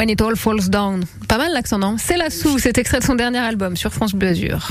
When 0.00 0.08
it 0.08 0.22
all 0.22 0.34
falls 0.34 0.70
down. 0.70 1.04
Pas 1.28 1.36
mal 1.36 1.52
l'accent, 1.52 1.78
non? 1.78 1.96
C'est 1.98 2.16
la 2.16 2.30
sous, 2.30 2.58
cet 2.58 2.78
extrait 2.78 3.00
de 3.00 3.04
son 3.04 3.16
dernier 3.16 3.36
album 3.36 3.76
sur 3.76 3.92
France 3.92 4.14
Bleu 4.14 4.28
Azur. 4.28 4.70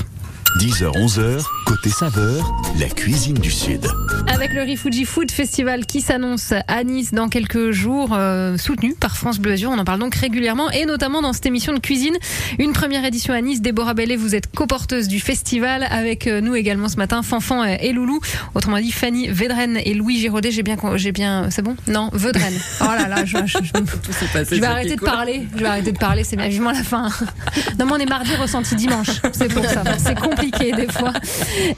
10h, 0.60 0.92
11h, 0.92 1.46
côté 1.68 1.92
saveur, 1.92 2.52
la 2.80 2.88
cuisine 2.88 3.38
du 3.38 3.52
Sud. 3.52 3.86
Avec 4.32 4.54
le 4.54 4.62
Rifuji 4.62 5.06
Food 5.06 5.32
Festival 5.32 5.86
qui 5.86 6.02
s'annonce 6.02 6.54
à 6.68 6.84
Nice 6.84 7.12
dans 7.14 7.28
quelques 7.30 7.72
jours, 7.72 8.12
euh, 8.14 8.58
soutenu 8.58 8.94
par 8.94 9.18
France 9.18 9.40
Bleu 9.40 9.54
Azur. 9.54 9.72
On 9.72 9.78
en 9.78 9.84
parle 9.84 10.00
donc 10.00 10.16
régulièrement 10.16 10.70
et 10.70 10.86
notamment 10.86 11.22
dans 11.22 11.34
cette 11.34 11.46
émission 11.48 11.74
de 11.74 11.80
cuisine. 11.80 12.16
Une 12.58 12.72
première 12.72 13.04
édition 13.04 13.34
à 13.34 13.42
Nice. 13.42 13.60
Déborah 13.62 13.94
Bellet, 13.96 14.16
vous 14.16 14.36
êtes 14.36 14.48
coporteuse 14.54 15.08
du 15.08 15.20
festival. 15.20 15.86
Avec 15.90 16.28
euh, 16.28 16.40
nous 16.42 16.56
également 16.56 16.88
ce 16.90 16.96
matin, 16.98 17.22
Fanfan 17.22 17.64
euh, 17.64 17.76
et 17.82 17.92
Loulou. 17.92 18.20
Autrement 18.56 18.78
dit, 18.80 18.92
Fanny 18.92 19.28
Vedren 19.28 19.78
et 19.84 19.94
Louis 19.94 20.18
Giraudet. 20.20 20.52
J'ai 20.52 20.64
bien, 20.64 20.78
j'ai 20.96 21.12
bien, 21.12 21.50
c'est 21.50 21.62
bon? 21.64 21.76
Non, 21.88 22.10
Vedren. 22.14 22.54
Oh 22.82 22.86
là 22.98 23.08
là, 23.10 23.26
je, 23.26 23.38
je- 23.46 23.58
je- 23.62 24.56
je 24.56 24.60
vais 24.62 24.66
arrêter 24.68 24.96
de 24.96 25.02
parler. 25.02 25.48
Je 25.56 25.60
vais 25.60 25.68
arrêter 25.68 25.92
de 25.92 25.98
parler. 25.98 26.24
C'est 26.24 26.38
bien 26.38 26.48
vivement 26.48 26.72
la 26.72 26.84
fin. 26.84 27.10
Non, 27.78 27.86
mais 27.86 27.92
on 27.94 27.98
est 27.98 28.10
mardi 28.10 28.34
ressenti 28.36 28.76
dimanche. 28.76 29.10
C'est 29.34 29.52
pour 29.52 29.66
ça. 29.66 29.84
C'est 29.98 30.18
compliqué 30.18 30.72
des 30.72 30.88
fois. 30.88 31.14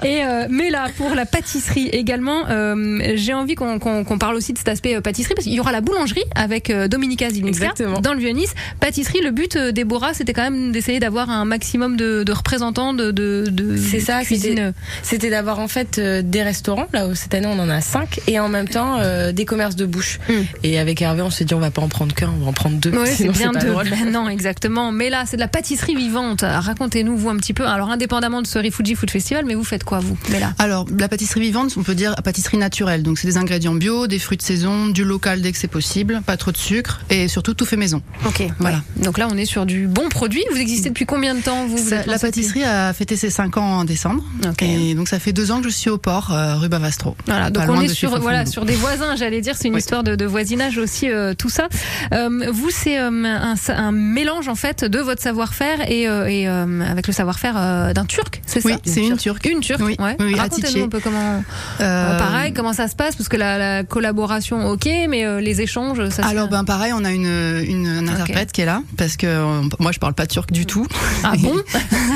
Et 0.04 0.24
euh, 0.26 0.46
mais 0.50 0.70
là, 0.70 0.88
pour 0.98 1.16
la 1.16 1.26
pâtisserie 1.26 1.88
également, 1.90 2.41
euh, 2.50 3.00
j'ai 3.16 3.34
envie 3.34 3.56
qu'on 3.56 3.80
parle 4.20 4.36
aussi 4.36 4.54
de 4.54 4.58
cet 4.58 4.68
aspect 4.68 4.96
euh, 4.96 5.02
pâtisserie 5.02 5.34
parce 5.36 5.46
qu'il 5.46 5.54
y 5.56 5.60
aura 5.60 5.72
la 5.72 5.82
boulangerie 5.82 6.24
avec 6.36 6.70
euh, 6.70 6.88
Dominika 6.88 7.30
Zilinska 7.30 7.74
dans 8.02 8.14
le 8.14 8.20
Vieux-Nice. 8.20 8.54
Pâtisserie, 8.80 9.22
le 9.22 9.32
but, 9.32 9.58
Déborah, 9.58 10.14
c'était 10.14 10.34
quand 10.34 10.44
même 10.44 10.72
d'essayer 10.72 11.00
d'avoir 11.00 11.30
un 11.30 11.46
maximum 11.46 11.98
de, 11.98 12.24
de 12.24 12.32
représentants 12.32 12.94
de, 12.94 13.12
de, 13.12 13.46
de 13.50 13.78
C'est 13.78 14.00
ça, 14.00 14.22
cuisine. 14.24 14.74
c'était- 15.04 15.30
d'avoir 15.32 15.60
en 15.60 15.68
fait 15.68 15.98
euh, 15.98 16.22
des 16.24 16.42
restaurants, 16.44 16.88
là 16.94 17.08
où 17.08 17.16
cette 17.16 17.34
année 17.34 17.48
on 17.48 17.58
en 17.60 17.70
a 17.70 17.80
cinq, 17.80 18.20
et 18.28 18.40
en 18.40 18.50
même 18.50 18.68
temps 18.68 18.98
euh, 19.00 19.32
des 19.32 19.46
commerces 19.46 19.76
de 19.76 19.86
bouche. 19.86 20.20
Mm. 20.28 20.34
Et 20.64 20.80
avec 20.80 21.02
Hervé, 21.02 21.22
on 21.22 21.30
s'est 21.30 21.46
dit 21.46 21.54
on 21.54 21.60
va 21.60 21.72
pas 21.72 21.82
en 21.82 21.88
prendre 21.88 22.14
qu'un, 22.14 22.30
on 22.30 22.44
va 22.44 22.50
en 22.50 22.54
prendre 22.54 22.78
deux. 22.78 22.92
Oui, 22.92 23.08
c'est 23.16 23.30
bien 23.30 23.52
deux. 23.52 23.72
Ben 23.90 24.12
non, 24.12 24.28
exactement. 24.28 24.92
Mais 24.92 25.10
là, 25.10 25.24
c'est 25.26 25.38
de 25.38 25.42
la 25.42 25.48
pâtisserie 25.48 25.96
vivante. 25.96 26.42
Racontez-nous, 26.42 27.16
vous, 27.16 27.30
un 27.30 27.38
petit 27.38 27.54
peu. 27.54 27.66
Alors, 27.66 27.90
indépendamment 27.92 28.42
de 28.42 28.48
ce 28.48 28.60
Rifuji 28.60 28.96
Food 28.96 29.10
Festival, 29.12 29.46
mais 29.46 29.56
vous 29.56 29.64
faites 29.64 29.84
quoi, 29.84 30.00
vous 30.00 30.18
Mais 30.30 30.40
là. 30.40 30.54
Alors, 30.60 30.86
la 30.98 31.08
pâtisserie 31.08 31.42
vivante, 31.42 31.74
on 31.78 31.84
peut 31.84 31.96
dire 31.96 32.16
pâtisserie 32.32 32.56
naturelle. 32.58 33.04
Donc, 33.04 33.20
c'est 33.20 33.28
des 33.28 33.36
ingrédients 33.38 33.74
bio, 33.76 34.08
des 34.08 34.18
fruits 34.18 34.38
de 34.38 34.42
saison, 34.42 34.88
du 34.88 35.04
local 35.04 35.42
dès 35.42 35.52
que 35.52 35.58
c'est 35.58 35.68
possible, 35.68 36.22
pas 36.26 36.38
trop 36.38 36.52
de 36.54 36.58
sucre 36.58 37.02
et 37.10 37.28
surtout 37.28 37.54
tout 37.54 37.66
fait 37.66 37.76
maison. 37.76 38.02
Ok, 38.26 38.44
Voilà. 38.60 38.78
ouais. 38.78 39.04
Donc 39.04 39.18
là, 39.18 39.28
on 39.30 39.36
est 39.36 39.44
sur 39.46 39.66
du 39.66 39.86
bon 39.88 40.08
produit. 40.08 40.42
Vous 40.52 40.58
existez 40.58 40.88
depuis 40.90 41.06
combien 41.06 41.36
de 41.36 41.42
temps, 41.42 41.66
vous, 41.68 41.78
la 42.08 42.18
pâtisserie 42.20 42.64
a 42.64 42.94
fêté 42.94 43.18
ses 43.18 43.30
5 43.30 43.58
ans 43.58 43.80
en 43.80 43.84
décembre. 43.84 44.24
Et 44.62 44.96
donc, 44.96 45.10
ça 45.10 45.20
fait 45.20 45.34
deux 45.34 45.52
ans 45.52 45.58
que 45.62 45.66
je 45.70 45.74
suis 45.74 45.90
au 45.90 45.98
port, 45.98 46.32
euh, 46.32 46.56
rue 46.56 46.70
Bavastro. 46.70 47.18
Voilà, 47.28 47.50
donc 47.50 47.66
on 47.68 47.82
est 47.82 47.90
sur 47.90 48.18
voilà 48.22 48.46
sur 48.46 48.64
des 48.64 48.76
voisins, 48.76 49.16
j'allais 49.18 49.42
dire, 49.42 49.56
c'est 49.58 49.68
une 49.68 49.74
Oui. 49.74 49.80
histoire 49.82 50.04
de, 50.04 50.16
de 50.16 50.26
voisinage 50.26 50.78
aussi, 50.78 51.10
euh, 51.10 51.34
tout 51.34 51.50
ça. 51.50 51.68
Euh, 52.14 52.30
vous, 52.52 52.70
c'est 52.70 52.98
euh, 52.98 53.10
un, 53.26 53.56
un 53.68 53.92
mélange 53.92 54.48
en 54.48 54.56
fait 54.56 54.86
de 54.86 55.00
votre 55.00 55.22
savoir-faire 55.22 55.90
et, 55.92 56.04
et 56.04 56.48
avec 56.48 57.08
le 57.08 57.14
savoir-faire 57.14 57.94
d'un 57.94 58.06
Turc, 58.06 58.42
c'est 58.46 58.64
Oui, 58.66 58.72
ça? 58.74 58.78
C'est 58.86 59.06
une 59.06 59.18
Turque. 59.18 59.46
Une 59.46 59.60
Turque, 59.60 59.82
Oui, 59.84 59.96
ouais. 60.00 60.16
oui, 60.20 60.28
oui, 60.28 60.36
Racontez-nous 60.36 60.86
un 60.86 60.90
peu 60.90 61.00
comment. 61.02 61.44
Euh, 61.82 62.18
pareil, 62.26 62.54
comment 62.54 62.74
ça 62.74 62.88
se 62.88 62.96
passe? 62.96 63.16
Parce 63.16 63.30
que 63.30 63.38
la, 63.38 63.58
la 63.58 63.84
collaboration, 63.84 64.70
ok, 64.70 64.88
mais 65.10 65.26
euh, 65.26 65.40
les 65.42 65.62
échanges, 65.62 66.10
ça. 66.10 66.24
se 66.24 66.28
Alors 66.28 66.46
fait- 66.46 66.52
ben 66.52 66.64
pareil, 66.64 66.94
on 66.96 67.04
a 67.04 67.12
une, 67.12 67.26
une, 67.68 67.88
un 67.88 68.08
interprète 68.08 68.52
qui 68.52 68.62
est 68.62 68.66
là 68.66 68.82
parce 68.98 69.18
que 69.18 69.28
euh, 69.28 69.62
moi 69.80 69.92
je 69.92 70.00
parle 70.00 70.14
pas 70.14 70.28
turc 70.28 70.52
du 70.52 70.66
tout 70.66 70.86
ah 71.24 71.34
bon? 71.40 71.56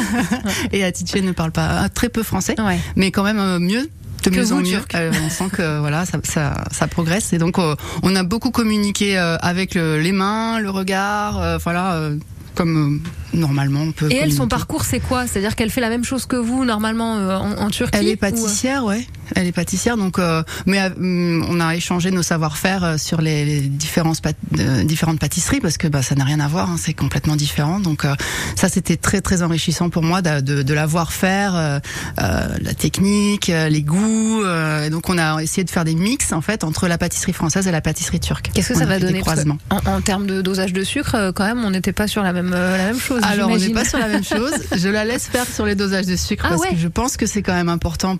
Et 0.71 0.83
Atiche 0.83 1.15
ne 1.15 1.31
parle 1.31 1.51
pas 1.51 1.83
euh, 1.83 1.87
très 1.93 2.09
peu 2.09 2.23
français, 2.23 2.55
Ouais. 2.59 2.79
mais 2.95 3.11
quand 3.11 3.23
même 3.23 3.59
mieux 3.59 3.89
de 4.23 4.29
Que 4.29 4.39
mieux 4.39 4.53
en 4.53 4.57
mieux. 4.57 4.63
turc. 4.63 4.95
Euh, 4.95 5.11
on 5.25 5.29
sent 5.29 5.49
que 5.51 5.79
voilà 5.85 6.05
ça, 6.05 6.17
ça, 6.23 6.63
ça 6.71 6.87
progresse 6.87 7.31
et 7.33 7.37
donc 7.37 7.59
euh, 7.59 7.75
on 8.03 8.15
a 8.15 8.23
beaucoup 8.23 8.49
communiqué 8.51 9.17
euh, 9.17 9.37
avec 9.41 9.75
le- 9.75 9.99
les 9.99 10.11
mains, 10.11 10.59
le 10.59 10.69
regard, 10.69 11.59
voilà. 11.63 12.09
comme 12.55 13.01
normalement 13.33 13.81
on 13.81 13.91
peut. 13.91 14.09
Et 14.11 14.15
elle, 14.15 14.31
son 14.31 14.47
parcours, 14.47 14.85
c'est 14.85 15.01
quoi? 15.01 15.27
C'est-à-dire 15.27 15.55
qu'elle 15.57 15.69
fait 15.69 15.81
la 15.81 15.89
même 15.89 16.05
chose 16.05 16.25
que 16.25 16.37
vous 16.37 16.63
normalement 16.65 17.13
en, 17.15 17.51
en 17.65 17.69
Turquie 17.69 17.97
Elle 17.99 18.07
est 18.07 18.13
ou- 18.13 18.17
pâtissière, 18.17 18.85
ouais. 18.85 19.05
Elle 19.35 19.47
est 19.47 19.51
pâtissière, 19.51 19.97
donc 19.97 20.19
euh, 20.19 20.43
mais 20.65 20.79
euh, 20.81 20.89
on 21.49 21.59
a 21.59 21.75
échangé 21.75 22.11
nos 22.11 22.21
savoir-faire 22.23 22.83
euh, 22.83 22.97
sur 22.97 23.21
les, 23.21 23.45
les 23.45 23.61
différentes, 23.61 24.21
euh, 24.59 24.83
différentes 24.83 25.19
pâtisseries 25.19 25.59
parce 25.61 25.77
que 25.77 25.87
bah, 25.87 26.01
ça 26.03 26.15
n'a 26.15 26.23
rien 26.23 26.39
à 26.39 26.47
voir, 26.47 26.69
hein, 26.69 26.75
c'est 26.79 26.93
complètement 26.93 27.35
différent. 27.35 27.79
Donc 27.79 28.05
euh, 28.05 28.13
ça 28.55 28.69
c'était 28.69 28.97
très 28.97 29.21
très 29.21 29.41
enrichissant 29.41 29.89
pour 29.89 30.03
moi 30.03 30.21
de, 30.21 30.41
de, 30.41 30.61
de 30.63 30.73
la 30.73 30.85
voir 30.85 31.11
faire, 31.13 31.81
la 32.17 32.73
technique, 32.77 33.47
les 33.47 33.81
goûts. 33.81 34.43
euh, 34.43 34.85
et 34.85 34.89
donc 34.89 35.09
on 35.09 35.17
a 35.17 35.41
essayé 35.41 35.63
de 35.63 35.69
faire 35.69 35.85
des 35.85 35.95
mix 35.95 36.31
en 36.33 36.41
fait 36.41 36.63
entre 36.63 36.87
la 36.87 36.97
pâtisserie 36.97 37.33
française 37.33 37.67
et 37.67 37.71
la 37.71 37.81
pâtisserie 37.81 38.19
turque. 38.19 38.51
Qu'est-ce 38.53 38.69
que 38.69 38.73
On 38.75 38.79
ça 38.79 38.85
va 38.85 38.99
donner? 38.99 39.21
En, 39.69 39.77
en 39.91 40.01
termes 40.01 40.27
de 40.27 40.41
dosage 40.41 40.73
de 40.73 40.83
sucre, 40.83 41.31
quand 41.35 41.45
même, 41.45 41.63
on 41.65 41.71
n'était 41.71 41.93
pas 41.93 42.07
sur 42.07 42.21
la 42.23 42.33
même 42.33 42.51
euh, 42.53 42.77
la 42.77 42.85
même 42.87 42.99
chose. 42.99 43.21
Alors 43.23 43.49
on 43.49 43.57
n'est 43.57 43.69
pas 43.69 43.85
sur 43.85 43.99
la 43.99 44.07
même 44.07 44.23
chose. 44.35 44.51
Je 44.75 44.89
la 44.89 45.05
laisse 45.05 45.27
faire 45.27 45.45
sur 45.47 45.65
les 45.65 45.75
dosages 45.75 46.05
de 46.05 46.15
sucre 46.15 46.45
Ah 46.47 46.49
parce 46.49 46.61
ouais. 46.61 46.69
que 46.69 46.77
je 46.77 46.87
pense 46.87 47.17
que 47.17 47.25
c'est 47.25 47.41
quand 47.41 47.53
même 47.53 47.69
important 47.69 48.17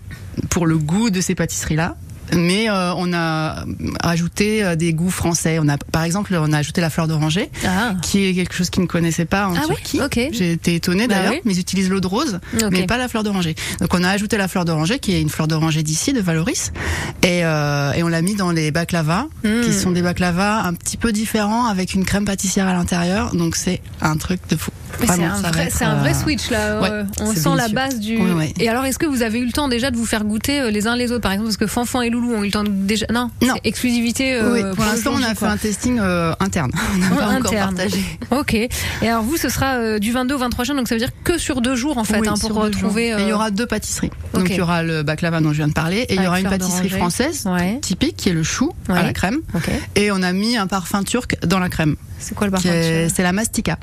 pour 0.50 0.66
le 0.66 0.78
goût 0.78 0.95
de 1.10 1.22
ces 1.22 1.36
pâtisseries 1.36 1.76
là. 1.76 1.96
Mais 2.34 2.70
euh, 2.70 2.94
on 2.98 3.14
a 3.14 3.66
ajouté 4.02 4.64
euh, 4.64 4.76
des 4.76 4.94
goûts 4.94 5.10
français. 5.10 5.58
On 5.62 5.68
a, 5.70 5.78
par 5.78 6.04
exemple, 6.04 6.36
on 6.40 6.52
a 6.54 6.58
ajouté 6.58 6.82
la 6.82 6.90
fleur 6.90 7.08
d'oranger, 7.08 7.50
Ah, 7.66 7.94
qui 8.02 8.26
est 8.26 8.34
quelque 8.34 8.54
chose 8.56 8.70
qu'ils 8.70 8.84
ne 8.84 8.88
connaissaient 8.88 9.26
pas 9.26 9.48
en 9.48 9.54
Ah 9.56 9.60
oui, 9.70 9.76
Turquie. 9.76 10.02
ok. 10.02 10.30
J'ai 10.34 10.52
été 10.54 10.76
étonnée 10.76 11.08
Bah 11.08 11.16
d'ailleurs, 11.16 11.34
oui. 11.34 11.42
mais 11.46 11.54
ils 11.54 11.60
utilisent 11.60 11.90
l'eau 11.90 12.00
de 12.00 12.08
rose, 12.08 12.40
mais 12.72 12.86
pas 12.86 12.98
la 12.98 13.08
fleur 13.08 13.24
d'oranger. 13.24 13.56
Donc 13.80 13.94
on 13.94 14.04
a 14.04 14.10
ajouté 14.10 14.38
la 14.38 14.48
fleur 14.48 14.66
d'oranger, 14.66 15.00
qui 15.00 15.14
est 15.14 15.22
une 15.22 15.30
fleur 15.30 15.48
d'oranger 15.48 15.84
d'ici, 15.84 16.14
de 16.14 16.22
Valoris, 16.22 16.72
et, 17.24 17.46
euh, 17.46 17.92
et 17.94 18.04
on 18.04 18.08
l'a 18.08 18.22
mis 18.22 18.36
dans 18.36 18.52
les 18.52 18.72
baklavas, 18.72 19.26
Mm. 19.44 19.62
qui 19.64 19.74
sont 19.74 19.92
des 19.92 20.02
baklavas 20.02 20.64
un 20.66 20.74
petit 20.74 20.98
peu 20.98 21.12
différents, 21.12 21.66
avec 21.66 21.94
une 21.94 22.06
crème 22.06 22.26
pâtissière 22.26 22.68
à 22.68 22.74
l'intérieur. 22.74 23.36
Donc 23.36 23.56
c'est 23.56 23.82
un 24.02 24.18
truc 24.18 24.40
de 24.50 24.56
fou. 24.56 24.72
C'est 25.00 25.10
un, 25.24 25.42
vrai, 25.42 25.66
être, 25.66 25.82
un 25.84 25.96
vrai 25.96 26.14
switch 26.14 26.50
là. 26.50 26.80
ouais, 26.80 27.04
on 27.20 27.34
sent 27.36 27.50
la 27.58 27.68
base 27.68 28.00
du. 28.00 28.16
Ouais, 28.18 28.32
ouais. 28.32 28.54
Et 28.60 28.70
alors, 28.70 28.86
est-ce 28.86 28.98
que 28.98 29.06
vous 29.06 29.24
avez 29.24 29.40
eu 29.40 29.46
le 29.46 29.52
temps 29.52 29.68
déjà 29.68 29.92
de 29.92 29.98
vous 29.98 30.06
faire 30.06 30.24
goûter 30.24 30.72
les 30.72 30.88
uns 30.88 30.96
les 30.96 31.12
autres, 31.12 31.22
par 31.22 31.34
exemple, 31.34 31.50
parce 31.50 31.58
que 31.58 31.68
Fanfan 31.68 32.02
et 32.02 32.10
Loulou 32.16 32.34
ont 32.34 32.42
eu 32.44 32.48
le 32.48 32.52
temps 32.52 32.64
de 32.64 32.70
déjà. 32.70 33.06
Non. 33.14 33.30
Non. 33.42 33.56
Exclusivité. 33.64 34.34
euh, 34.36 34.54
oui, 34.54 34.76
pour 34.76 34.86
l'instant, 34.86 35.12
on 35.14 35.22
a 35.24 35.30
fait 35.30 35.36
quoi. 35.36 35.50
un 35.50 35.58
testing 35.58 36.00
euh, 36.02 36.34
interne. 36.40 36.72
On 36.96 36.98
n'a 36.98 37.10
Ouais, 37.12 37.18
pas 37.18 37.26
encore 37.28 37.52
interne. 37.52 37.76
partagé. 37.76 38.04
Ok. 38.32 38.54
Et 38.54 38.70
alors 39.04 39.24
vous, 39.24 39.38
ce 39.38 39.50
sera 39.50 39.76
euh, 39.76 40.00
du 40.00 40.12
22 40.12 40.36
au 40.36 40.38
23 40.38 40.66
juin, 40.66 40.76
donc 40.76 40.88
ça 40.88 40.96
veut 40.96 41.00
dire 41.00 41.12
que 41.24 41.38
sur 41.38 41.62
deux 41.62 41.76
jours 41.76 41.98
en 41.98 42.04
fait, 42.04 42.20
Oui, 42.20 42.28
hein, 42.28 42.34
pour 42.40 42.54
retrouver. 42.54 43.14
il 43.20 43.28
y 43.28 43.34
aura 43.34 43.52
deux 43.52 43.66
pâtisseries. 43.66 44.12
Donc 44.34 44.50
il 44.50 44.56
y 44.56 44.62
aura 44.62 44.84
le 44.84 45.04
baklava 45.04 45.42
dont 45.42 45.52
je 45.52 45.58
viens 45.58 45.68
de 45.68 45.74
parler 45.74 46.06
et 46.10 46.16
il 46.16 46.22
y 46.24 46.28
aura 46.28 46.40
une 46.40 46.50
pâtisserie 46.50 46.90
française 46.90 47.46
Ouais. 47.46 47.80
typique 47.82 48.16
qui 48.18 48.30
est 48.30 48.34
le 48.34 48.44
chou 48.44 48.72
Ouais. 48.90 48.98
à 48.98 49.04
la 49.04 49.14
crème. 49.14 49.40
Et 49.96 50.12
on 50.12 50.22
a 50.22 50.32
mis 50.34 50.58
un 50.58 50.68
parfum 50.68 51.04
turc 51.04 51.38
dans 51.46 51.60
la 51.60 51.70
crème. 51.70 51.96
C'est 52.20 52.34
quoi 52.36 52.48
le 52.48 52.52
parfum 52.52 52.70
C'est 52.70 53.24
la 53.24 53.32
mastica. 53.34 53.78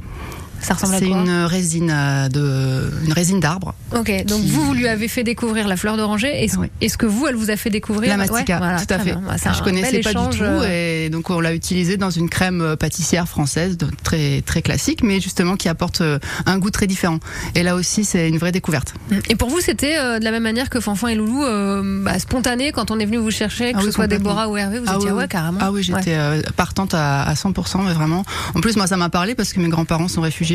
Ça 0.63 0.75
ressemble 0.75 0.95
à 0.95 0.99
C'est 0.99 1.09
quoi 1.09 1.17
une 1.19 1.45
résine 1.45 1.91
euh, 1.95 2.29
de 2.29 2.91
une 3.07 3.13
résine 3.13 3.41
d'arbre. 3.41 3.75
Ok. 3.97 4.11
Donc 4.27 4.41
qui- 4.43 4.51
vous, 4.51 4.63
vous 4.65 4.75
lui 4.75 4.89
avez 4.89 5.09
fait 5.09 5.25
découvrir 5.25 5.67
la 5.69 5.77
fleur 5.77 5.97
d'oranger. 5.97 6.29
Est-ce 6.45 6.57
Oui. 6.59 6.69
que 6.99 7.07
vous, 7.07 7.27
elle 7.27 7.35
vous 7.35 7.51
a 7.51 7.57
fait 7.57 7.71
découvrir 7.71 8.11
La 8.11 8.17
mastica, 8.17 8.55
Ouais, 8.55 8.59
voilà, 8.59 8.81
tout 8.85 8.95
à 8.95 8.99
fait. 8.99 9.13
Bah, 9.13 9.37
c'est 9.39 9.53
je 9.55 9.63
connaissais 9.63 10.01
pas 10.01 10.11
échange, 10.11 10.35
du 10.35 10.39
tout 10.41 10.45
euh, 10.45 11.05
et 11.07 11.11
donc 11.11 11.31
on 11.31 11.41
l'a 11.41 11.53
utilisé 11.55 11.97
dans 11.97 12.11
une 12.11 12.29
crème 12.29 12.61
euh, 12.61 12.77
pâtissière 12.77 13.29
française 13.29 13.77
de- 13.77 13.89
très 14.05 14.41
très 14.43 14.63
classique, 14.63 15.03
mais 15.03 15.21
justement 15.21 15.57
qui 15.57 15.69
apporte 15.69 16.03
un 16.47 16.59
goût 16.59 16.71
très 16.71 16.87
différent. 16.87 17.19
Et 17.55 17.63
là 17.63 17.75
aussi, 17.75 18.05
c'est 18.05 18.29
une 18.29 18.39
vraie 18.39 18.53
découverte. 18.53 18.95
Et 19.29 19.35
pour 19.37 19.49
vous, 19.51 19.61
c'était 19.61 19.97
euh, 19.99 20.19
de 20.19 20.25
la 20.25 20.31
même 20.31 20.43
manière 20.43 20.71
que 20.71 20.81
Fanfan 20.81 21.09
et 21.09 21.15
Loulou, 21.15 21.43
euh, 21.45 22.03
bah, 22.05 22.19
spontané 22.19 22.73
quand 22.73 22.91
on 22.91 22.99
est 22.99 23.07
venu 23.07 23.17
vous 23.19 23.31
chercher, 23.31 23.73
que 23.73 23.79
Ah 23.79 23.81
ce 23.83 23.87
oui, 23.87 23.93
soit. 23.93 24.07
Déborah 24.07 24.49
ou 24.49 24.57
Hervé, 24.57 24.79
vous 24.79 24.85
Ah 24.89 24.97
étiez 24.97 25.11
oui, 25.11 25.17
ouais 25.19 25.29
carrément. 25.29 25.59
Ah 25.61 25.73
oui, 25.73 25.83
j'étais 25.83 26.17
Ouais. 26.17 26.43
partante 26.57 26.93
à, 26.95 27.23
à 27.23 27.35
100%, 27.35 27.85
mais 27.87 27.95
vraiment. 27.95 28.25
En 28.55 28.61
plus, 28.61 28.77
moi, 28.77 28.87
ça 28.87 28.97
m'a 28.97 29.09
parlé 29.09 29.35
parce 29.35 29.53
que 29.53 29.61
mes 29.61 29.69
grands-parents 29.69 30.09
sont 30.09 30.21
réfugiés, 30.21 30.52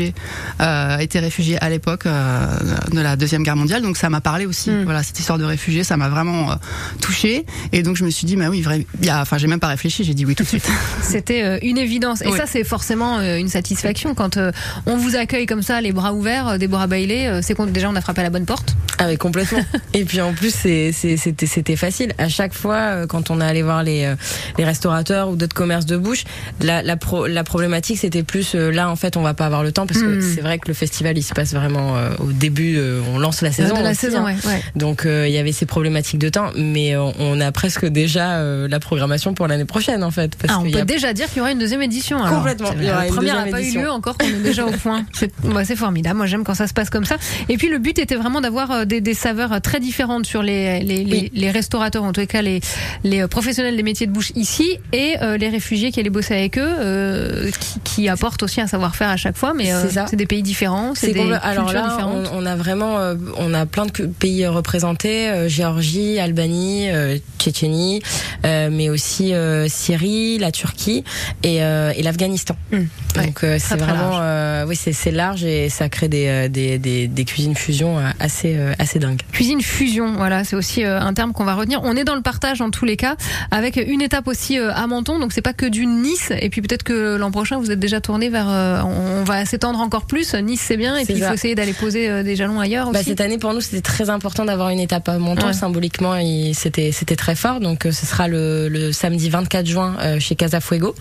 euh, 0.60 0.98
étaient 0.98 1.18
réfugiés 1.20 1.58
à 1.62 1.68
l'époque 1.68 2.06
euh, 2.06 2.46
de 2.92 3.00
la 3.00 3.16
deuxième 3.16 3.42
guerre 3.42 3.56
mondiale, 3.56 3.82
donc 3.82 3.96
ça 3.96 4.08
m'a 4.10 4.20
parlé 4.20 4.46
aussi. 4.46 4.70
Mm. 4.70 4.84
Voilà, 4.84 5.02
cette 5.02 5.18
histoire 5.18 5.38
de 5.38 5.44
réfugiés, 5.44 5.84
ça 5.84 5.96
m'a 5.96 6.08
vraiment 6.08 6.50
euh, 6.52 6.54
touchée. 7.00 7.44
Et 7.72 7.82
donc 7.82 7.96
je 7.96 8.04
me 8.04 8.10
suis 8.10 8.26
dit, 8.26 8.36
bah 8.36 8.48
oui, 8.50 8.62
vrai, 8.62 8.86
il 9.00 9.06
y 9.06 9.10
a- 9.10 9.20
enfin, 9.20 9.38
j'ai 9.38 9.46
même 9.46 9.60
pas 9.60 9.68
réfléchi, 9.68 10.04
j'ai 10.04 10.14
dit 10.14 10.24
oui 10.24 10.34
tout 10.34 10.42
de 10.44 10.48
suite. 10.48 10.68
C'était 11.02 11.42
euh, 11.42 11.58
une 11.62 11.78
évidence. 11.78 12.22
Et 12.22 12.28
Oui. 12.28 12.36
ça, 12.36 12.44
c'est 12.46 12.64
forcément 12.64 13.18
euh, 13.18 13.36
une 13.36 13.48
satisfaction 13.48 14.14
quand 14.14 14.36
euh, 14.36 14.52
on 14.86 14.96
vous 14.96 15.16
accueille 15.16 15.46
comme 15.46 15.62
ça, 15.62 15.80
les 15.80 15.92
bras 15.92 16.12
ouverts, 16.12 16.48
euh, 16.48 16.58
Déborah 16.58 16.86
Bailey. 16.86 17.26
euh, 17.28 17.40
c'est 17.42 17.54
qu'on 17.54 17.66
déjà 17.66 17.88
on 17.90 17.96
a 17.96 18.00
frappé 18.00 18.20
à 18.20 18.24
la 18.24 18.30
bonne 18.30 18.46
porte. 18.46 18.74
Ah 18.98 19.06
oui, 19.08 19.16
complètement. 19.16 19.60
Et 19.94 20.04
puis 20.04 20.20
en 20.20 20.32
plus, 20.32 20.52
c'était 20.54 21.76
facile. 21.76 22.12
À 22.18 22.28
chaque 22.28 22.52
fois, 22.54 23.06
quand 23.06 23.30
on 23.30 23.40
est 23.40 23.44
allé 23.44 23.62
voir 23.62 23.82
les, 23.82 24.12
les 24.58 24.64
restaurateurs 24.64 25.28
ou 25.28 25.36
d'autres 25.36 25.54
commerces 25.54 25.86
de 25.86 25.96
bouche, 25.96 26.24
la, 26.60 26.82
la, 26.82 26.96
pro- 26.96 27.26
la 27.26 27.44
problématique, 27.44 27.98
c'était 27.98 28.22
plus 28.22 28.54
là, 28.54 28.90
en 28.90 28.96
fait, 28.96 29.16
on 29.16 29.22
va 29.22 29.34
pas 29.34 29.46
avoir 29.46 29.62
le 29.62 29.72
temps 29.72 29.86
parce 29.88 30.00
que 30.00 30.06
Hmm. 30.18 30.34
c'est 30.34 30.40
vrai 30.42 30.58
que 30.58 30.68
le 30.68 30.74
festival, 30.74 31.18
il 31.18 31.22
se 31.22 31.32
passe 31.34 31.52
vraiment 31.54 31.96
euh, 31.96 32.10
au 32.20 32.30
début, 32.32 32.76
euh, 32.78 33.00
on 33.12 33.18
lance 33.18 33.42
la 33.42 33.50
saison. 33.52 33.76
de 33.76 33.82
la 33.82 33.90
aussi, 33.90 34.00
saison, 34.00 34.18
hein. 34.26 34.36
ouais. 34.44 34.50
ouais. 34.50 34.62
Donc 34.76 35.06
euh, 35.06 35.26
il 35.26 35.32
y 35.34 35.38
avait 35.38 35.52
ces 35.52 35.66
problématiques 35.66 36.18
de 36.20 36.28
temps, 36.28 36.50
mais 36.56 36.96
on, 36.96 37.12
on 37.18 37.40
a 37.40 37.50
presque 37.52 37.84
déjà 37.86 38.36
euh, 38.38 38.68
la 38.68 38.78
programmation 38.80 39.34
pour 39.34 39.48
l'année 39.48 39.64
prochaine, 39.64 40.04
en 40.04 40.10
fait. 40.10 40.36
Parce 40.36 40.52
Ah, 40.54 40.60
on 40.64 40.70
peut 40.70 40.78
a 40.78 40.84
déjà 40.84 41.12
dire 41.12 41.26
qu'il 41.28 41.38
y 41.38 41.40
aura 41.40 41.50
une 41.52 41.58
deuxième 41.58 41.82
édition. 41.82 42.22
alors. 42.22 42.38
Complètement. 42.38 42.70
Il 42.78 42.84
y 42.84 42.90
aura 42.90 43.04
La 43.04 43.10
première 43.12 43.36
n'a 43.44 43.50
pas 43.50 43.62
eu 43.62 43.72
lieu 43.74 43.90
encore 43.90 44.16
qu'on 44.18 44.26
est 44.28 44.42
déjà 44.42 44.64
au 44.66 44.70
point. 44.70 45.04
C'est 45.12 45.32
c'est 45.64 45.76
formidable. 45.76 46.16
Moi, 46.18 46.26
j'aime 46.26 46.44
quand 46.44 46.54
ça 46.54 46.66
se 46.66 46.72
passe 46.74 46.90
comme 46.90 47.04
ça. 47.04 47.16
Et 47.48 47.56
puis, 47.56 47.68
le 47.68 47.78
but 47.78 47.98
était 47.98 48.14
vraiment 48.14 48.40
d'avoir 48.40 48.70
euh, 48.70 48.84
des, 48.84 49.00
des 49.00 49.14
saveurs 49.14 49.52
euh, 49.52 49.58
très 49.60 49.80
différentes 49.80 50.24
sur 50.26 50.42
les, 50.42 50.80
les, 50.80 51.04
les, 51.04 51.12
Oui. 51.12 51.30
les 51.34 51.50
restaurateurs, 51.50 52.04
en 52.04 52.12
les 52.16 52.26
cas 52.26 52.42
les, 52.42 52.60
les 53.04 53.22
euh, 53.22 53.28
professionnels 53.28 53.76
des 53.76 53.82
métiers 53.82 54.06
de 54.06 54.12
bouche 54.12 54.32
ici 54.34 54.78
et 54.92 55.14
euh, 55.22 55.36
les 55.36 55.48
réfugiés 55.48 55.90
qui 55.92 56.00
allaient 56.00 56.10
bosser 56.10 56.34
avec 56.34 56.58
eux, 56.58 56.62
euh, 56.80 57.50
qui, 57.60 57.80
qui 57.84 58.08
apportent 58.08 58.42
aussi 58.42 58.60
un 58.60 58.66
savoir-faire 58.66 59.08
à 59.08 59.16
chaque 59.16 59.36
fois. 59.36 59.52
Mais 59.54 59.72
euh, 59.72 59.77
C'est 59.82 59.92
ça. 59.94 60.06
c'est 60.08 60.16
des 60.16 60.26
pays 60.26 60.42
différents, 60.42 60.92
c'est 60.94 61.08
des 61.08 61.20
cultures 61.20 61.38
alors 61.42 61.72
là, 61.72 61.82
différentes. 61.88 62.28
on, 62.32 62.42
on 62.42 62.46
a 62.46 62.56
vraiment, 62.56 62.98
euh, 62.98 63.14
on 63.36 63.52
a 63.54 63.66
plein 63.66 63.86
de 63.86 63.90
pays 64.06 64.46
représentés 64.46 65.28
euh, 65.28 65.48
Géorgie, 65.48 66.18
Albanie, 66.18 66.90
euh, 66.90 67.18
Tchétchénie, 67.38 68.02
euh, 68.44 68.68
mais 68.72 68.88
aussi 68.90 69.34
euh, 69.34 69.68
Syrie, 69.68 70.38
la 70.38 70.50
Turquie 70.52 71.04
et, 71.42 71.62
euh, 71.62 71.92
et 71.96 72.02
l'Afghanistan. 72.02 72.56
Ouais. 72.72 72.86
Donc 73.26 73.42
euh, 73.44 73.58
c'est 73.60 73.76
vraiment, 73.76 74.10
large. 74.10 74.20
euh, 74.22 74.66
oui, 74.68 74.76
c'est 74.76 75.10
large 75.10 75.44
et 75.44 75.68
ça 75.68 75.88
crée 75.88 76.08
des, 76.08 76.26
euh, 76.28 76.48
des, 76.48 76.78
des, 76.78 77.08
des 77.08 77.24
cuisines 77.24 77.56
fusion 77.56 77.98
euh, 77.98 78.08
assez, 78.20 78.54
euh, 78.56 78.72
assez 78.78 78.98
dingues. 78.98 79.20
Cuisine 79.32 79.60
fusion, 79.60 80.14
voilà, 80.16 80.44
c'est 80.44 80.56
aussi 80.56 80.84
euh, 80.84 81.00
un 81.00 81.14
terme 81.14 81.32
qu'on 81.32 81.44
va 81.44 81.54
retenir. 81.54 81.80
On 81.82 81.96
est 81.96 82.04
dans 82.04 82.14
le 82.14 82.22
partage 82.22 82.60
en 82.60 82.70
tous 82.70 82.84
les 82.84 82.96
cas, 82.96 83.16
avec 83.50 83.76
une 83.76 84.02
étape 84.02 84.28
aussi 84.28 84.58
euh, 84.58 84.72
à 84.72 84.86
Menton, 84.86 85.18
donc 85.18 85.32
c'est 85.32 85.42
pas 85.42 85.52
que 85.52 85.66
du 85.66 85.86
Nice. 85.86 86.32
Et 86.40 86.48
puis 86.50 86.60
peut-être 86.62 86.82
que 86.84 87.16
l'an 87.16 87.30
prochain 87.30 87.58
vous 87.58 87.70
êtes 87.70 87.80
déjà 87.80 88.00
tourné 88.00 88.28
vers, 88.28 88.48
euh, 88.48 88.80
on 88.82 89.18
on 89.18 89.24
va 89.24 89.44
s'étendre 89.44 89.67
encore 89.76 90.06
plus. 90.06 90.34
Nice 90.34 90.62
c'est 90.66 90.76
bien, 90.76 90.96
et 90.96 91.04
puis 91.04 91.14
il 91.14 91.22
faut 91.22 91.32
essayer 91.34 91.54
d'aller 91.54 91.72
poser 91.72 92.08
euh, 92.08 92.22
des 92.22 92.36
jalons 92.36 92.60
ailleurs 92.60 92.90
Bah, 92.90 93.00
aussi. 93.00 93.10
cette 93.10 93.20
année 93.20 93.38
pour 93.38 93.52
nous 93.54 93.60
c'était 93.60 93.80
très 93.82 94.08
important 94.10 94.44
d'avoir 94.44 94.70
une 94.70 94.80
étape 94.80 95.08
à 95.08 95.18
Menton 95.18 95.46
Ouais. 95.48 95.52
symboliquement 95.52 96.14
c'était 96.54 96.90
très 97.16 97.34
fort 97.34 97.60
donc 97.60 97.86
euh, 97.86 97.92
ce 97.92 98.06
sera 98.06 98.28
le, 98.28 98.68
le 98.68 98.92
samedi 98.92 99.28
24 99.30 99.66
juin 99.66 99.96
euh, 100.00 100.20
chez 100.20 100.34
Casa 100.36 100.60
Fuego 100.60 100.94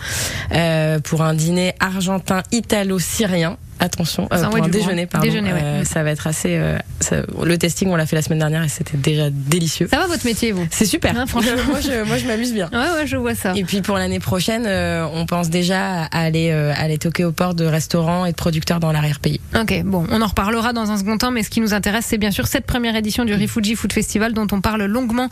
euh, 0.53 0.99
pour 0.99 1.21
un 1.21 1.34
dîner 1.34 1.73
argentin 1.80 2.43
italo-syrien 2.51 3.58
attention 3.80 4.28
euh, 4.34 4.44
pour 4.46 4.63
un 4.63 4.68
déjeuner 4.70 5.06
pardon 5.06 5.28
Déjeuner, 5.28 5.54
ouais. 5.54 5.62
Euh, 5.63 5.84
ça 5.84 6.04
va 6.04 6.12
être 6.12 6.28
assez 6.28 6.56
euh, 6.58 6.78
ça- 7.00 7.22
le 7.44 7.58
testing 7.58 7.90
on 7.90 7.96
l'a 7.96 8.06
fait 8.06 8.16
la 8.16 8.22
semaine 8.22 8.40
dernière 8.40 8.63
et 8.63 8.70
c'était 8.70 8.98
déjà 8.98 9.30
délicieux 9.32 9.88
Ça 9.90 9.98
va 10.00 10.08
votre 10.08 10.26
métier 10.26 10.52
vous? 10.52 10.66
C'est 10.72 10.86
super 10.86 11.18
Hein, 11.18 11.26
franchement. 11.28 11.52
moi 11.70 11.80
je 11.82 12.04
moi 12.08 12.18
je 12.18 12.26
m'amuse 12.28 12.54
bien 12.54 12.70
Ouais 12.74 12.78
ouais, 13.00 13.08
je 13.08 13.18
vois 13.18 13.36
ça. 13.36 13.54
et 13.56 13.63
puis 13.63 13.82
pour 13.82 13.98
l'année 13.98 14.20
prochaine, 14.20 14.68
on 15.13 15.26
pense 15.26 15.50
déjà 15.50 16.04
à 16.06 16.20
aller, 16.22 16.52
aller 16.52 16.98
toquer 16.98 17.26
aux 17.26 17.32
portes 17.32 17.58
de 17.58 17.66
restaurants 17.66 18.26
et 18.26 18.32
de 18.32 18.36
producteurs 18.36 18.80
dans 18.80 18.92
l'arrière-pays. 18.92 19.40
Ok, 19.60 19.82
bon, 19.84 20.06
on 20.12 20.22
en 20.22 20.28
reparlera 20.28 20.74
dans 20.74 20.92
un 20.92 20.98
second 20.98 21.18
temps, 21.18 21.32
mais 21.32 21.44
ce 21.44 21.50
qui 21.50 21.62
nous 21.62 21.74
intéresse, 21.74 22.06
c'est 22.08 22.18
bien 22.18 22.32
sûr 22.32 22.48
cette 22.48 22.66
première 22.66 22.96
édition 22.96 23.26
du 23.26 23.34
Rifuji 23.34 23.76
Food 23.76 23.94
Festival 23.94 24.34
dont 24.34 24.48
on 24.52 24.62
parle 24.62 24.84
longuement 24.86 25.30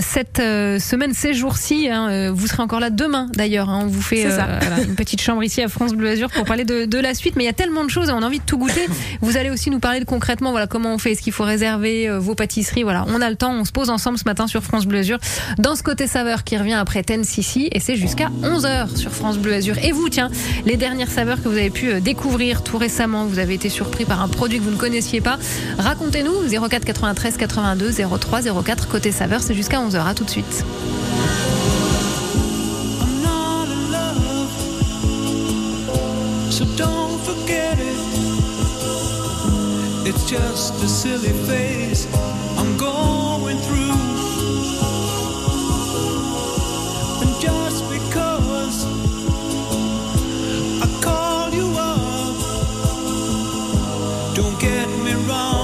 cette 0.00 0.38
semaine, 0.38 1.12
ces 1.14 1.34
jours-ci. 1.34 1.88
hein, 1.90 2.30
vous 2.32 2.46
serez 2.46 2.62
encore 2.62 2.80
là 2.80 2.90
demain 2.90 3.28
d'ailleurs. 3.34 3.68
hein, 3.70 3.80
on 3.84 3.86
vous 3.86 4.02
fait 4.02 4.24
voilà, 4.28 4.80
une 4.82 4.94
petite 4.94 5.20
chambre 5.20 5.42
ici 5.42 5.62
à 5.62 5.68
France 5.68 5.92
Bleu 5.92 6.10
Azur 6.10 6.30
pour 6.30 6.44
parler 6.44 6.64
de, 6.64 6.84
de 6.84 6.98
la 6.98 7.14
suite. 7.14 7.34
Mais 7.36 7.44
il 7.44 7.46
y 7.46 7.50
a 7.50 7.54
tellement 7.54 7.79
de 7.84 7.90
choses 7.90 8.08
et 8.08 8.12
on 8.12 8.22
a 8.22 8.26
envie 8.26 8.38
de 8.38 8.44
tout 8.44 8.58
goûter. 8.58 8.86
Vous 9.20 9.36
allez 9.36 9.50
aussi 9.50 9.70
nous 9.70 9.80
parler 9.80 10.00
de 10.00 10.04
concrètement, 10.04 10.50
voilà, 10.50 10.66
comment 10.66 10.94
on 10.94 10.98
fait, 10.98 11.12
est-ce 11.12 11.22
qu'il 11.22 11.32
faut 11.32 11.44
réserver 11.44 12.08
euh, 12.08 12.18
vos 12.18 12.34
pâtisseries. 12.34 12.82
Voilà, 12.82 13.04
on 13.08 13.20
a 13.20 13.30
le 13.30 13.36
temps, 13.36 13.52
on 13.52 13.64
se 13.64 13.72
pose 13.72 13.90
ensemble 13.90 14.18
ce 14.18 14.24
matin 14.24 14.46
sur 14.46 14.62
France 14.62 14.86
Bleu 14.86 14.98
Azur 15.00 15.18
dans 15.58 15.76
ce 15.76 15.82
côté 15.82 16.06
saveur 16.06 16.44
qui 16.44 16.56
revient 16.56 16.74
après 16.74 17.02
Ten 17.02 17.24
Sissi 17.24 17.68
et 17.72 17.80
c'est 17.80 17.96
jusqu'à 17.96 18.30
11h 18.42 18.96
sur 18.96 19.12
France 19.12 19.38
Bleu 19.38 19.54
Azur. 19.54 19.78
Et 19.78 19.92
vous, 19.92 20.08
tiens, 20.08 20.30
les 20.66 20.76
dernières 20.76 21.10
saveurs 21.10 21.42
que 21.42 21.48
vous 21.48 21.56
avez 21.56 21.70
pu 21.70 21.90
euh, 21.90 22.00
découvrir 22.00 22.62
tout 22.62 22.78
récemment, 22.78 23.24
vous 23.26 23.38
avez 23.38 23.54
été 23.54 23.68
surpris 23.68 24.04
par 24.04 24.22
un 24.22 24.28
produit 24.28 24.58
que 24.58 24.64
vous 24.64 24.70
ne 24.70 24.76
connaissiez 24.76 25.20
pas, 25.20 25.38
racontez-nous 25.78 26.48
04 26.68 26.84
93 26.84 27.36
82 27.36 27.92
03 27.92 28.42
04 28.62 28.88
côté 28.88 29.12
saveur, 29.12 29.42
c'est 29.42 29.54
jusqu'à 29.54 29.78
11h. 29.78 30.00
À 30.06 30.14
tout 30.14 30.24
de 30.24 30.30
suite. 30.30 30.64
So 36.50 36.66
don't 36.76 36.99
It's 40.12 40.28
just 40.28 40.74
a 40.82 40.88
silly 40.88 41.32
phase 41.46 42.08
I'm 42.58 42.76
going 42.76 43.58
through. 43.58 43.94
And 47.22 47.40
just 47.40 47.88
because 47.88 48.86
I 50.82 50.86
call 51.00 51.50
you 51.54 51.68
up, 51.78 52.36
don't 54.34 54.58
get 54.58 54.88
me 55.04 55.14
wrong. 55.28 55.59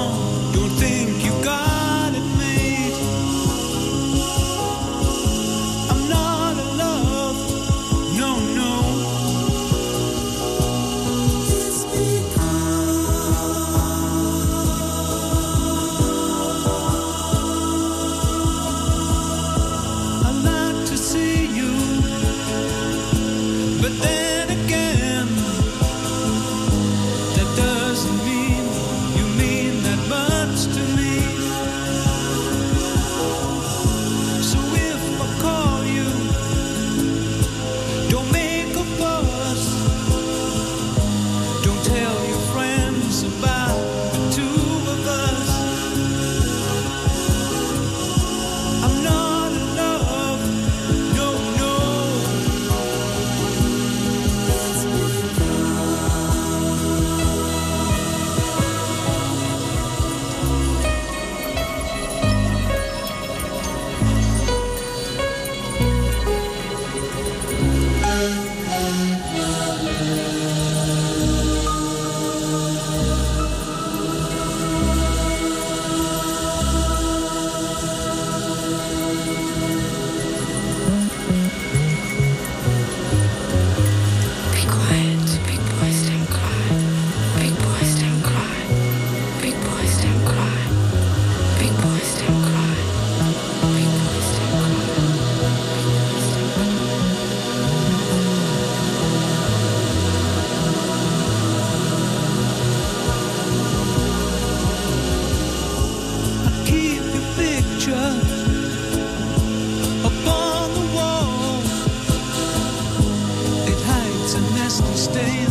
It's 114.26 114.34
a 114.34 114.40
nasty 114.40 114.96
stain. 114.96 115.46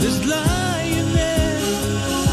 There's 0.00 0.26
lying 0.26 1.14
there. 1.14 2.31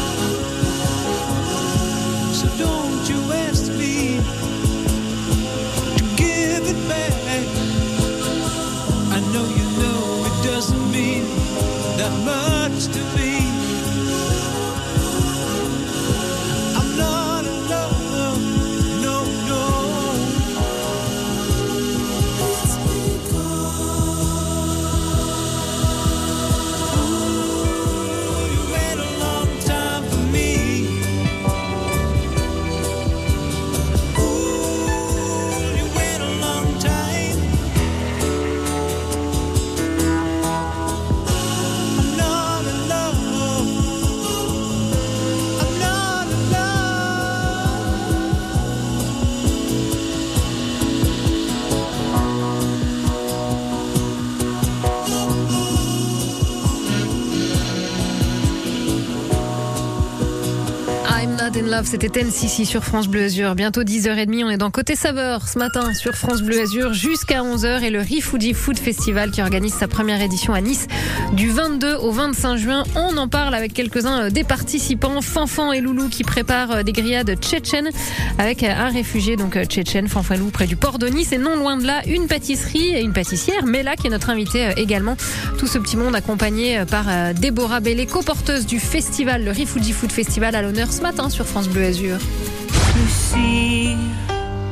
Love, 61.70 61.86
c'était 61.86 62.22
NCC 62.24 62.64
sur 62.64 62.82
France 62.82 63.06
Bleu 63.06 63.22
Azur. 63.24 63.54
Bientôt 63.54 63.84
10h30, 63.84 64.44
on 64.44 64.50
est 64.50 64.56
dans 64.56 64.70
Côté 64.70 64.96
Saveur 64.96 65.46
ce 65.46 65.56
matin 65.58 65.94
sur 65.94 66.14
France 66.14 66.42
Bleu 66.42 66.60
Azur 66.60 66.92
jusqu'à 66.92 67.42
11h 67.42 67.82
et 67.82 67.90
le 67.90 68.00
Rifoudi 68.00 68.54
Food 68.54 68.76
Festival 68.76 69.30
qui 69.30 69.40
organise 69.40 69.74
sa 69.74 69.86
première 69.86 70.20
édition 70.20 70.52
à 70.52 70.60
Nice 70.60 70.88
du 71.34 71.48
22 71.48 71.94
au 71.94 72.10
25 72.10 72.56
juin. 72.56 72.82
On 72.96 73.16
en 73.16 73.28
parle 73.28 73.54
avec 73.54 73.72
quelques-uns 73.72 74.22
euh, 74.22 74.30
des 74.30 74.42
participants, 74.42 75.20
Fanfan 75.20 75.72
et 75.72 75.80
Loulou 75.80 76.08
qui 76.08 76.24
préparent 76.24 76.72
euh, 76.72 76.82
des 76.82 76.92
grillades 76.92 77.36
tchétchènes 77.38 77.90
avec 78.38 78.64
euh, 78.64 78.68
un 78.68 78.88
réfugié 78.88 79.36
donc 79.36 79.56
tchétchène, 79.66 80.08
Loulou 80.08 80.50
près 80.50 80.66
du 80.66 80.76
port 80.76 80.98
de 80.98 81.06
Nice 81.06 81.30
et 81.30 81.38
non 81.38 81.56
loin 81.56 81.76
de 81.76 81.86
là 81.86 82.02
une 82.06 82.26
pâtisserie 82.26 82.96
et 82.96 83.00
une 83.00 83.12
pâtissière, 83.12 83.64
Mela 83.64 83.94
qui 83.94 84.08
est 84.08 84.10
notre 84.10 84.30
invitée 84.30 84.70
également. 84.76 85.16
Tout 85.58 85.68
ce 85.68 85.78
petit 85.78 85.96
monde 85.96 86.16
accompagné 86.16 86.84
par 86.90 87.06
Déborah 87.34 87.80
Bellé, 87.80 88.06
coporteuse 88.06 88.66
du 88.66 88.80
festival, 88.80 89.44
le 89.44 89.50
Rifoudi 89.52 89.92
Food 89.92 90.10
Festival 90.10 90.54
à 90.54 90.62
l'honneur 90.62 90.92
ce 90.92 91.02
matin 91.02 91.28
sur 91.28 91.46
France 91.46 91.59
Bleu 91.68 91.84
Azur. 91.84 92.18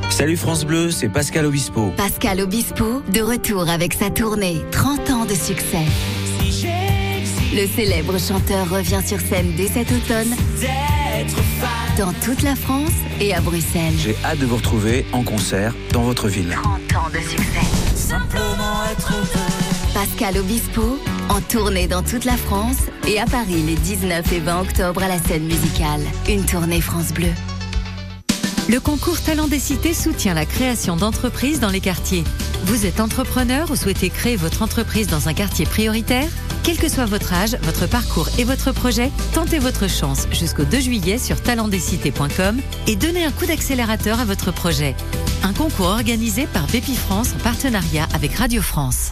Salut 0.09 0.37
France 0.37 0.65
Bleu, 0.65 0.91
c'est 0.91 1.09
Pascal 1.09 1.45
Obispo. 1.45 1.91
Pascal 1.95 2.41
Obispo, 2.41 3.01
de 3.13 3.21
retour 3.21 3.69
avec 3.69 3.93
sa 3.93 4.09
tournée 4.09 4.61
30 4.71 5.09
ans 5.11 5.25
de 5.25 5.33
succès. 5.33 5.85
Le 7.53 7.67
célèbre 7.67 8.19
chanteur 8.19 8.69
revient 8.69 9.01
sur 9.05 9.19
scène 9.19 9.53
dès 9.55 9.67
cet 9.67 9.91
automne 9.91 10.35
dans 11.97 12.13
toute 12.23 12.41
la 12.43 12.55
France 12.55 12.91
et 13.19 13.33
à 13.33 13.41
Bruxelles. 13.41 13.93
J'ai 13.97 14.15
hâte 14.23 14.39
de 14.39 14.45
vous 14.45 14.57
retrouver 14.57 15.05
en 15.11 15.23
concert 15.23 15.73
dans 15.91 16.03
votre 16.03 16.27
ville. 16.27 16.55
30 16.61 16.95
ans 16.95 17.09
de 17.13 17.19
succès. 17.19 17.65
Simplement 17.95 18.83
être 18.91 19.13
Pascal 19.99 20.37
Obispo, 20.37 20.97
en 21.27 21.41
tournée 21.41 21.85
dans 21.85 22.01
toute 22.01 22.23
la 22.23 22.37
France 22.37 22.77
et 23.05 23.19
à 23.19 23.25
Paris 23.25 23.61
les 23.67 23.75
19 23.75 24.31
et 24.31 24.39
20 24.39 24.61
octobre 24.61 25.03
à 25.03 25.09
la 25.09 25.19
scène 25.19 25.43
musicale. 25.43 25.99
Une 26.29 26.45
tournée 26.45 26.79
France 26.79 27.11
Bleu. 27.11 27.27
Le 28.69 28.79
concours 28.79 29.19
Talent 29.19 29.49
des 29.49 29.59
cités 29.59 29.93
soutient 29.93 30.33
la 30.33 30.45
création 30.45 30.95
d'entreprises 30.95 31.59
dans 31.59 31.69
les 31.69 31.81
quartiers. 31.81 32.23
Vous 32.63 32.85
êtes 32.85 33.01
entrepreneur 33.01 33.69
ou 33.71 33.75
souhaitez 33.75 34.09
créer 34.09 34.37
votre 34.37 34.61
entreprise 34.61 35.07
dans 35.07 35.27
un 35.27 35.33
quartier 35.33 35.65
prioritaire? 35.65 36.29
Quel 36.63 36.77
que 36.77 36.87
soit 36.87 37.05
votre 37.05 37.33
âge, 37.33 37.57
votre 37.63 37.85
parcours 37.85 38.29
et 38.37 38.45
votre 38.45 38.71
projet, 38.71 39.11
tentez 39.33 39.59
votre 39.59 39.89
chance 39.89 40.27
jusqu'au 40.31 40.63
2 40.63 40.79
juillet 40.79 41.17
sur 41.17 41.43
talentdescités.com 41.43 42.61
et 42.87 42.95
donnez 42.95 43.25
un 43.25 43.31
coup 43.31 43.47
d'accélérateur 43.47 44.21
à 44.21 44.23
votre 44.23 44.53
projet. 44.53 44.95
Un 45.43 45.51
concours 45.51 45.87
organisé 45.87 46.47
par 46.47 46.67
Bépi 46.67 46.95
France 46.95 47.33
en 47.35 47.43
partenariat 47.43 48.07
avec 48.13 48.35
Radio 48.35 48.61
France. 48.61 49.11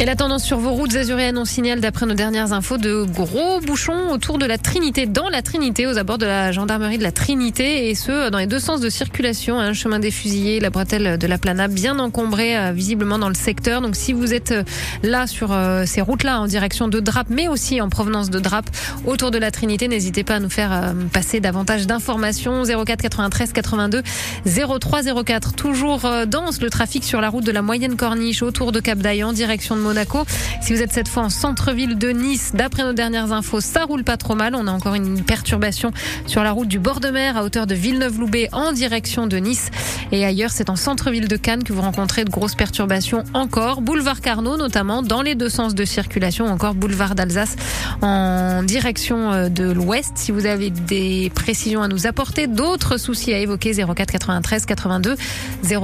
Et 0.00 0.04
la 0.04 0.14
tendance 0.14 0.44
sur 0.44 0.58
vos 0.58 0.70
routes 0.70 0.94
azuréennes, 0.94 1.38
on 1.38 1.44
signale 1.44 1.80
d'après 1.80 2.06
nos 2.06 2.14
dernières 2.14 2.52
infos 2.52 2.78
de 2.78 3.02
gros 3.02 3.60
bouchons 3.60 4.12
autour 4.12 4.38
de 4.38 4.46
la 4.46 4.56
Trinité, 4.56 5.06
dans 5.06 5.28
la 5.28 5.42
Trinité, 5.42 5.88
aux 5.88 5.98
abords 5.98 6.18
de 6.18 6.26
la 6.26 6.52
gendarmerie 6.52 6.98
de 6.98 7.02
la 7.02 7.10
Trinité, 7.10 7.90
et 7.90 7.96
ce, 7.96 8.30
dans 8.30 8.38
les 8.38 8.46
deux 8.46 8.60
sens 8.60 8.80
de 8.80 8.90
circulation, 8.90 9.58
un 9.58 9.72
chemin 9.72 9.98
des 9.98 10.12
fusillés, 10.12 10.60
la 10.60 10.70
bretelle 10.70 11.18
de 11.18 11.26
la 11.26 11.38
Plana, 11.38 11.66
bien 11.66 11.98
encombrée 11.98 12.56
euh, 12.56 12.72
visiblement 12.72 13.18
dans 13.18 13.28
le 13.28 13.34
secteur. 13.34 13.80
Donc 13.80 13.96
si 13.96 14.12
vous 14.12 14.34
êtes 14.34 14.52
euh, 14.52 14.62
là 15.02 15.26
sur 15.26 15.52
euh, 15.52 15.84
ces 15.84 16.00
routes-là 16.00 16.40
en 16.40 16.46
direction 16.46 16.86
de 16.86 17.00
Drape, 17.00 17.28
mais 17.30 17.48
aussi 17.48 17.80
en 17.80 17.88
provenance 17.88 18.30
de 18.30 18.38
Drape, 18.38 18.70
autour 19.04 19.32
de 19.32 19.38
la 19.38 19.50
Trinité, 19.50 19.88
n'hésitez 19.88 20.22
pas 20.22 20.36
à 20.36 20.40
nous 20.40 20.50
faire 20.50 20.94
passer 21.12 21.40
davantage 21.40 21.86
d'informations. 21.86 22.62
04 22.64 23.02
93 23.02 23.52
82 23.52 24.02
03 24.44 25.24
04. 25.24 25.54
Toujours 25.54 26.02
dense 26.26 26.60
le 26.60 26.70
trafic 26.70 27.04
sur 27.04 27.20
la 27.20 27.30
route 27.30 27.44
de 27.44 27.52
la 27.52 27.62
Moyenne 27.62 27.96
Corniche, 27.96 28.42
autour 28.42 28.70
de 28.70 28.80
Cap 28.80 28.98
d'Aille, 28.98 29.24
en 29.24 29.32
direction 29.32 29.77
Monaco. 29.78 30.24
Si 30.60 30.74
vous 30.74 30.82
êtes 30.82 30.92
cette 30.92 31.08
fois 31.08 31.24
en 31.24 31.30
centre-ville 31.30 31.96
de 31.96 32.10
Nice, 32.10 32.52
d'après 32.54 32.82
nos 32.82 32.92
dernières 32.92 33.32
infos, 33.32 33.60
ça 33.60 33.84
roule 33.84 34.04
pas 34.04 34.16
trop 34.16 34.34
mal. 34.34 34.54
On 34.54 34.66
a 34.66 34.70
encore 34.70 34.94
une 34.94 35.22
perturbation 35.22 35.92
sur 36.26 36.42
la 36.42 36.52
route 36.52 36.68
du 36.68 36.78
bord 36.78 37.00
de 37.00 37.08
mer 37.08 37.36
à 37.36 37.44
hauteur 37.44 37.66
de 37.66 37.74
Villeneuve-Loubet 37.74 38.48
en 38.52 38.72
direction 38.72 39.26
de 39.26 39.36
Nice. 39.38 39.70
Et 40.12 40.24
ailleurs, 40.24 40.50
c'est 40.50 40.70
en 40.70 40.76
centre-ville 40.76 41.28
de 41.28 41.36
Cannes 41.36 41.64
que 41.64 41.72
vous 41.72 41.82
rencontrez 41.82 42.24
de 42.24 42.30
grosses 42.30 42.54
perturbations 42.54 43.24
encore. 43.34 43.80
Boulevard 43.80 44.20
Carnot, 44.20 44.56
notamment, 44.56 45.02
dans 45.02 45.22
les 45.22 45.34
deux 45.34 45.48
sens 45.48 45.74
de 45.74 45.84
circulation. 45.84 46.46
Encore 46.46 46.74
boulevard 46.74 47.14
d'Alsace 47.14 47.56
en 48.02 48.62
direction 48.62 49.32
euh, 49.32 49.48
de 49.48 49.70
l'ouest. 49.70 50.12
Si 50.16 50.32
vous 50.32 50.46
avez 50.46 50.70
des 50.70 51.30
précisions 51.34 51.82
à 51.82 51.88
nous 51.88 52.06
apporter, 52.06 52.46
d'autres 52.46 52.96
soucis 52.96 53.32
à 53.32 53.38
évoquer, 53.38 53.72
04 53.72 54.10
93 54.10 54.66
82 54.66 55.16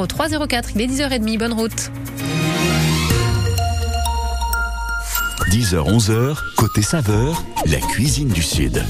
03 0.08 0.46
04. 0.46 0.70
Il 0.74 0.82
est 0.82 0.86
10h30. 0.86 1.38
Bonne 1.38 1.52
route. 1.52 1.90
10h-11h, 5.50 6.36
côté 6.56 6.82
saveur, 6.82 7.42
la 7.66 7.78
cuisine 7.78 8.28
du 8.28 8.42
Sud. 8.42 8.82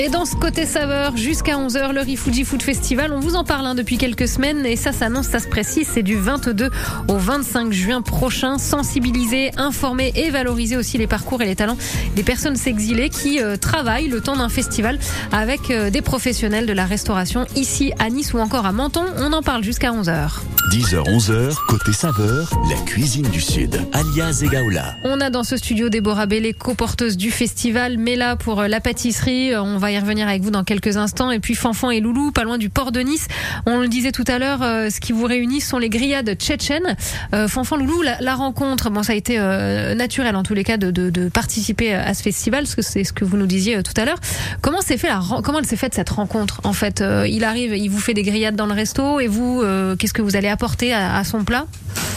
Et 0.00 0.08
dans 0.08 0.24
ce 0.24 0.36
côté 0.36 0.64
saveur, 0.64 1.16
jusqu'à 1.16 1.56
11h, 1.56 1.92
le 1.92 2.00
Rifuji 2.02 2.44
Food 2.44 2.62
Festival, 2.62 3.12
on 3.12 3.18
vous 3.18 3.34
en 3.34 3.42
parle 3.42 3.66
hein, 3.66 3.74
depuis 3.74 3.98
quelques 3.98 4.28
semaines 4.28 4.64
et 4.64 4.76
ça 4.76 4.92
s'annonce, 4.92 5.26
ça 5.26 5.40
se 5.40 5.48
précise, 5.48 5.88
c'est 5.92 6.04
du 6.04 6.14
22 6.16 6.70
au 7.08 7.16
25 7.16 7.72
juin 7.72 8.00
prochain. 8.00 8.58
Sensibiliser, 8.58 9.50
informer 9.56 10.12
et 10.14 10.30
valoriser 10.30 10.76
aussi 10.76 10.98
les 10.98 11.08
parcours 11.08 11.42
et 11.42 11.46
les 11.46 11.56
talents 11.56 11.76
des 12.14 12.22
personnes 12.22 12.56
exilées 12.66 13.08
qui 13.08 13.42
euh, 13.42 13.56
travaillent 13.56 14.06
le 14.06 14.20
temps 14.20 14.36
d'un 14.36 14.48
festival 14.48 15.00
avec 15.32 15.72
euh, 15.72 15.90
des 15.90 16.00
professionnels 16.00 16.66
de 16.66 16.72
la 16.72 16.84
restauration 16.84 17.44
ici 17.56 17.92
à 17.98 18.08
Nice 18.08 18.32
ou 18.34 18.38
encore 18.38 18.66
à 18.66 18.72
Menton. 18.72 19.04
On 19.16 19.32
en 19.32 19.42
parle 19.42 19.64
jusqu'à 19.64 19.90
11h. 19.90 20.28
10h, 20.70 21.02
11h, 21.08 21.56
côté 21.66 21.92
saveur, 21.92 22.52
la 22.70 22.76
cuisine 22.82 23.26
du 23.30 23.40
Sud, 23.40 23.80
alias 23.92 24.42
Egaola. 24.44 24.96
On 25.02 25.20
a 25.20 25.30
dans 25.30 25.42
ce 25.42 25.56
studio 25.56 25.88
Déborah 25.88 26.26
Bellé, 26.26 26.52
co-porteuse 26.52 27.16
du 27.16 27.32
festival, 27.32 27.98
Mela 27.98 28.36
pour 28.36 28.60
euh, 28.60 28.68
la 28.68 28.80
pâtisserie. 28.80 29.56
On 29.56 29.78
va 29.78 29.87
y 29.90 29.98
revenir 29.98 30.28
avec 30.28 30.42
vous 30.42 30.50
dans 30.50 30.64
quelques 30.64 30.96
instants. 30.96 31.30
Et 31.30 31.40
puis 31.40 31.54
Fanfan 31.54 31.90
et 31.90 32.00
Loulou, 32.00 32.32
pas 32.32 32.44
loin 32.44 32.58
du 32.58 32.70
port 32.70 32.92
de 32.92 33.00
Nice. 33.00 33.28
On 33.66 33.78
le 33.78 33.88
disait 33.88 34.12
tout 34.12 34.24
à 34.26 34.38
l'heure, 34.38 34.62
euh, 34.62 34.90
ce 34.90 35.00
qui 35.00 35.12
vous 35.12 35.24
réunit 35.24 35.60
sont 35.60 35.78
les 35.78 35.88
grillades 35.88 36.34
tchétchènes. 36.34 36.96
Euh, 37.34 37.48
Fanfan, 37.48 37.76
Loulou, 37.76 38.02
la, 38.02 38.34
rencontre, 38.34 38.90
bon, 38.90 39.02
ça 39.02 39.12
a 39.12 39.16
été 39.16 39.36
euh, 39.38 39.94
naturel 39.94 40.36
en 40.36 40.42
tous 40.42 40.54
les 40.54 40.64
cas 40.64 40.76
de, 40.76 41.28
participer 41.28 41.94
à 41.94 42.14
ce 42.14 42.22
festival, 42.22 42.64
parce 42.64 42.74
que 42.74 42.82
c'est 42.82 43.04
ce 43.04 43.12
que 43.12 43.24
vous 43.24 43.36
nous 43.36 43.46
disiez 43.46 43.82
tout 43.82 43.92
à 43.96 44.04
l'heure. 44.04 44.18
Comment 44.62 44.80
s'est 44.80 44.96
fait 44.96 45.08
comment 45.44 45.58
elle 45.58 45.66
s'est 45.66 45.76
faite 45.76 45.94
cette 45.94 46.10
rencontre 46.10 46.60
En 46.64 46.72
fait, 46.72 47.02
il 47.26 47.44
arrive, 47.44 47.76
il 47.76 47.88
vous 47.88 48.00
fait 48.00 48.14
des 48.14 48.22
grillades 48.22 48.56
dans 48.56 48.66
le 48.66 48.72
resto, 48.72 49.20
et 49.20 49.26
vous, 49.26 49.62
qu'est-ce 49.98 50.12
que 50.12 50.22
vous 50.22 50.36
allez 50.36 50.48
apporter 50.48 50.92
à 50.92 51.22
son 51.24 51.44
plat? 51.44 51.66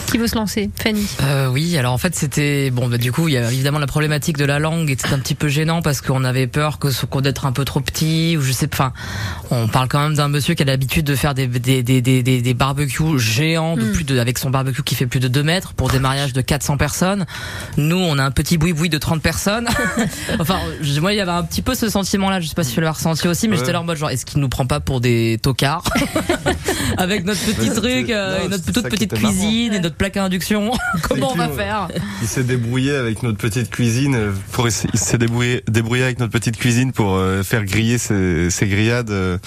Qui 0.08 0.17
veut 0.17 0.28
se 0.28 0.36
lancer 0.36 0.70
Fanny? 0.84 1.08
Euh, 1.24 1.48
oui, 1.48 1.78
alors 1.78 1.94
en 1.94 1.98
fait 1.98 2.13
c'était 2.17 2.70
bon. 2.70 2.89
Bah, 2.89 2.98
du 2.98 3.13
coup, 3.13 3.30
il 3.30 3.34
y 3.34 3.38
a 3.38 3.50
évidemment 3.50 3.80
la 3.80 3.88
problématique 3.88 4.38
de 4.38 4.44
la 4.44 4.60
langue 4.60 4.89
et 4.91 4.98
c'est 5.00 5.13
un 5.13 5.20
petit 5.20 5.36
peu 5.36 5.48
gênant 5.48 5.82
parce 5.82 6.02
qu'on 6.02 6.26
avait 6.26 6.48
peur 6.48 6.80
que 6.80 6.91
ce 6.91 7.06
qu'on 7.06 7.22
d'être 7.22 7.46
un 7.46 7.54
peu 7.54 7.63
trop 7.63 7.80
petit 7.80 8.36
ou 8.38 8.41
je 8.41 8.52
sais 8.52 8.67
pas. 8.67 8.91
Enfin, 9.46 9.62
on 9.63 9.67
parle 9.70 9.88
quand 9.88 10.02
même 10.02 10.15
d'un 10.15 10.28
monsieur 10.28 10.54
qui 10.54 10.63
a 10.63 10.65
l'habitude 10.65 11.06
de 11.06 11.15
faire 11.15 11.34
des 11.34 11.48
des 11.48 11.82
des 11.82 12.02
des, 12.02 12.24
des, 12.24 12.41
des 12.41 12.54
barbecues 12.54 13.20
géants 13.20 13.78
de 13.78 13.84
Mm. 13.84 13.91
plus 13.94 14.04
de 14.04 14.20
avec 14.20 14.38
son 14.38 14.50
barbecue 14.50 14.84
qui 14.84 14.96
fait 14.96 15.06
plus 15.06 15.20
de 15.22 15.28
2 15.30 15.44
mètres 15.44 15.74
pour 15.74 15.89
des 15.89 16.00
mariages 16.00 16.34
de 16.34 16.41
400 16.41 16.76
personnes. 16.78 17.26
Nous, 17.78 17.96
on 17.98 18.17
a 18.17 18.24
un 18.24 18.32
petit 18.32 18.58
boui 18.58 18.74
boui 18.74 18.89
de 18.89 18.98
30 18.98 19.22
personnes. 19.22 19.67
enfin, 20.39 20.60
je- 20.82 21.00
moi, 21.00 21.13
il 21.13 21.17
y 21.17 21.22
avait 21.22 21.32
un 21.32 21.44
petit 21.44 21.62
peu 21.62 21.74
ce 21.74 21.88
sentiment-là. 21.89 22.41
Je 22.41 22.48
sais 22.48 22.56
pas 22.56 22.63
si 22.65 22.74
tu 22.74 22.82
l'as 22.82 22.91
ressenti 22.91 23.28
aussi, 23.30 23.48
mais 23.48 23.54
Ouais. 23.54 23.60
j'étais 23.60 23.72
là 23.72 23.80
en 23.80 23.86
mode 23.86 23.96
genre, 23.98 24.10
est-ce 24.10 24.26
qu'il 24.26 24.41
nous 24.41 24.50
prend 24.50 24.65
pas 24.67 24.80
pour 24.82 25.00
des 25.00 25.39
tocards 25.41 25.84
avec 26.98 27.24
notre 27.24 27.39
petit 27.41 27.70
Ouais, 27.70 27.76
truc 27.76 28.10
euh, 28.10 28.39
non, 28.39 28.46
et 28.46 28.50
notre 28.50 28.72
toute 28.72 28.89
petite 28.89 29.13
marrant. 29.22 29.34
Cuisine 29.71 29.79
et 29.79 29.79
notre 29.84 29.95
plaque 29.95 30.17
à 30.17 30.23
induction 30.23 30.71
Comment 31.03 31.31
on 31.31 31.36
va 31.36 31.49
faire 31.49 31.88
Il 32.21 32.27
s'est 32.27 32.43
débrouillé 32.43 32.95
avec 32.95 33.23
notre 33.23 33.38
petite 33.38 33.69
cuisine 33.69 34.17
pour 34.51 34.67
il 34.67 34.71
s'est 34.99 35.17
débrouillé, 35.17 35.63
débrouillé 35.67 36.03
avec 36.03 36.19
notre 36.19 36.31
petite 36.31 36.57
cuisine 36.57 36.91
pour 36.91 37.15
euh, 37.15 37.43
faire 37.43 37.63
griller 37.65 37.97
ses, 37.97 38.49
ses 38.49 38.67
grillades 38.67 39.10
euh, 39.12 39.38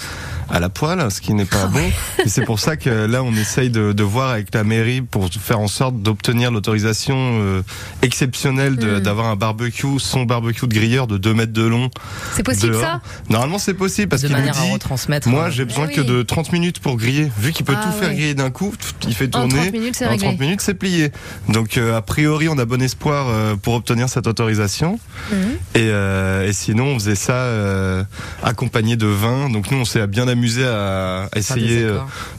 à 0.49 0.59
la 0.59 0.69
poêle, 0.69 1.03
ce 1.11 1.21
qui 1.21 1.33
n'est 1.33 1.47
Ah 1.51 1.55
pas 1.57 1.65
bon. 1.67 1.91
Et 2.23 2.29
c'est 2.29 2.45
pour 2.45 2.59
ça 2.59 2.77
que 2.77 2.89
là 2.89 3.23
on 3.23 3.33
essaye 3.33 3.69
de, 3.69 3.93
de 3.93 4.03
voir 4.03 4.29
avec 4.31 4.53
la 4.53 4.63
mairie 4.63 5.01
pour 5.01 5.27
faire 5.29 5.59
en 5.59 5.67
sorte 5.67 6.01
d'obtenir 6.01 6.51
l'autorisation 6.51 7.15
euh, 7.17 7.61
exceptionnelle 8.01 8.75
de- 8.77 8.85
Mm. 8.95 8.99
d'avoir 8.99 9.27
un 9.27 9.35
barbecue, 9.35 9.99
son 9.99 10.23
barbecue 10.23 10.67
de 10.67 10.73
grilleur 10.73 11.07
de 11.07 11.17
2 11.17 11.33
mètres 11.33 11.51
de 11.53 11.63
long. 11.65 11.89
C'est 12.35 12.43
possible 12.43 12.73
dehors. 12.73 12.81
ça? 12.83 13.01
Normalement 13.29 13.57
c'est 13.57 13.73
possible 13.73 14.07
parce 14.09 14.21
de 14.21 14.27
qu'il 14.27 14.35
nous 14.35 14.41
manière 14.43 14.57
à 14.57 14.61
dit 14.63 15.29
moi 15.29 15.49
j'ai 15.49 15.65
besoin 15.65 15.87
Eh 15.91 15.95
que 15.95 16.01
de 16.01 16.21
30 16.21 16.53
minutes 16.53 16.79
pour 16.79 16.95
griller. 16.97 17.29
Vu 17.39 17.51
qu'il 17.51 17.65
peut 17.65 17.73
Ah 17.75 17.83
tout 17.83 17.91
faire 17.99 18.13
griller 18.13 18.35
d'un 18.35 18.51
coup, 18.51 18.73
il 19.07 19.13
fait 19.15 19.25
En 19.35 19.47
tourner. 19.47 19.55
30 19.63 19.71
minutes, 19.73 20.01
c'est 20.05 20.09
en 20.09 20.11
réglé. 20.11 20.27
30 20.27 20.39
minutes, 20.39 20.61
c'est 20.61 20.73
plié. 20.73 21.11
Donc 21.49 21.77
euh, 21.77 21.97
a 21.97 22.01
priori, 22.01 22.47
on 22.49 22.57
a 22.57 22.65
bon 22.65 22.81
espoir 22.81 23.27
euh, 23.29 23.55
pour 23.55 23.73
obtenir 23.73 24.09
cette 24.09 24.27
autorisation. 24.27 24.99
Mhm. 25.31 25.37
Et, 25.75 25.89
euh, 25.89 26.47
et 26.47 26.53
sinon, 26.53 26.85
on 26.87 26.93
faisait 26.95 27.15
ça 27.15 27.33
euh, 27.33 28.03
accompagné 28.43 28.95
de 28.95 29.07
vin. 29.07 29.49
Donc 29.49 29.71
nous, 29.71 29.77
on 29.77 29.85
s'est 29.85 30.05
bien 30.07 30.27
amusé 30.27 30.65
à, 30.65 31.29
essayer 31.35 31.87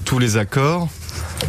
tous 0.05 0.19
les 0.19 0.37
accords. 0.37 0.89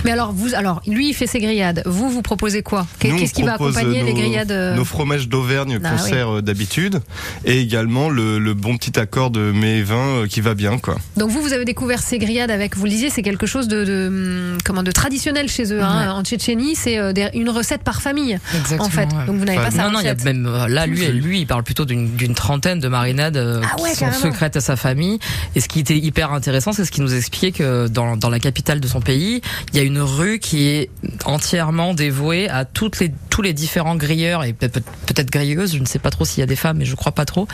Mais 0.04 0.12
alors, 0.12 0.32
vous, 0.34 0.54
alors, 0.54 0.82
lui, 0.86 1.10
il 1.10 1.14
fait 1.14 1.28
ses 1.28 1.40
grillades. 1.40 1.82
Vous, 1.86 2.10
vous 2.10 2.22
proposez 2.22 2.62
quoi 2.62 2.86
Qu'est-ce 3.00 3.34
qui 3.34 3.44
va 3.44 3.54
propose, 3.54 3.78
accompagner 3.78 4.04
les 4.04 4.14
grillades 4.14 4.52
euh, 4.52 4.76
Nos 4.76 4.86
fromages 4.86 5.28
d'Auvergne 5.28 5.80
Ah 5.84 5.90
qu'on 5.90 6.04
oui. 6.04 6.10
sert 6.10 6.36
euh, 6.38 6.42
d'habitude, 6.42 7.02
et 7.46 7.60
également 7.60 8.10
le, 8.10 8.38
le 8.40 8.54
bon 8.54 8.78
petit 8.78 9.00
accord 9.00 9.32
de 9.32 9.52
mets 9.52 9.78
et 9.80 9.84
vins 9.84 10.24
euh, 10.24 10.28
qui 10.28 10.42
va 10.42 10.54
bien, 10.54 10.78
quoi. 10.78 10.98
Donc 11.16 11.30
vous, 11.32 11.42
vous 11.42 11.54
avez 11.54 11.66
découvert 11.66 12.02
ces 12.02 12.20
grillades 12.20 12.52
avec, 12.52 12.76
vous 12.78 12.84
le 12.86 12.92
disiez, 12.92 13.10
c'est 13.10 13.22
quelque 13.24 13.46
chose 13.46 13.68
de, 13.68 13.84
de, 13.86 14.08
hum, 14.08 14.58
comment, 14.64 14.84
de 14.84 14.92
traditionnel 14.92 15.50
chez 15.50 15.74
eux. 15.74 15.82
Hein. 15.82 16.12
En 16.12 16.24
Tchétchénie, 16.24 16.76
c'est 16.76 16.98
une 17.34 17.50
recette 17.50 17.84
par 17.84 18.02
famille, 18.02 18.38
Exactement, 18.56 18.86
en 18.86 18.90
fait. 18.90 19.06
ouais. 19.14 19.26
Donc 19.26 19.38
vous 19.38 19.46
n'avez 19.46 19.58
pas 19.58 19.72
sa 19.72 19.84
non, 19.86 19.92
non, 19.92 20.00
il 20.02 20.06
y 20.06 20.10
a 20.10 20.16
même 20.26 20.44
là, 20.68 20.86
lui, 20.86 21.06
lui, 21.08 21.40
il 21.42 21.48
parle 21.48 21.64
plutôt 21.64 21.86
d'une 21.86 22.36
trentaine 22.36 22.80
de 22.80 22.88
marinades 22.88 23.38
Ah 23.38 23.82
ouais, 23.82 23.92
qui 23.92 23.98
sont 23.98 24.12
secrètes 24.12 24.58
à 24.58 24.62
sa 24.62 24.76
famille. 24.76 25.20
Et 25.56 25.62
ce 25.62 25.68
qui 25.68 25.80
était 25.80 25.98
hyper 25.98 26.34
intéressant, 26.34 26.72
c'est 26.74 26.86
ce 26.86 26.92
qu'il 26.92 27.04
nous 27.04 27.14
expliquait 27.16 27.52
que 27.52 27.88
dans, 27.88 28.18
dans 28.18 28.30
la 28.30 28.40
capitale 28.40 28.80
de 28.80 28.88
son 28.88 29.00
pays, 29.00 29.42
il 29.74 29.78
y 29.78 29.80
a 29.80 29.84
une 29.84 30.00
rue 30.00 30.40
qui 30.40 30.68
est 30.70 30.90
entièrement 31.26 31.94
dévouée 31.94 32.50
à 32.50 32.66
toutes 32.66 33.00
les 33.00 33.12
tous 33.30 33.42
les 33.44 33.54
différents 33.54 33.96
grilleurs 33.96 34.44
et 34.44 34.54
peut- 34.54 34.68
peut- 34.68 34.82
peut-être 35.06 35.30
grilleuses. 35.30 35.76
Je 35.76 35.80
ne 35.80 35.86
sais 35.86 36.00
pas 36.00 36.10
trop 36.10 36.26
s'il 36.26 36.40
y 36.40 36.44
a 36.44 36.48
des 36.48 36.56
femmes, 36.56 36.78
mais 36.78 36.86
je 36.86 36.96
crois 36.96 37.12
pas 37.12 37.26
trop. 37.26 37.48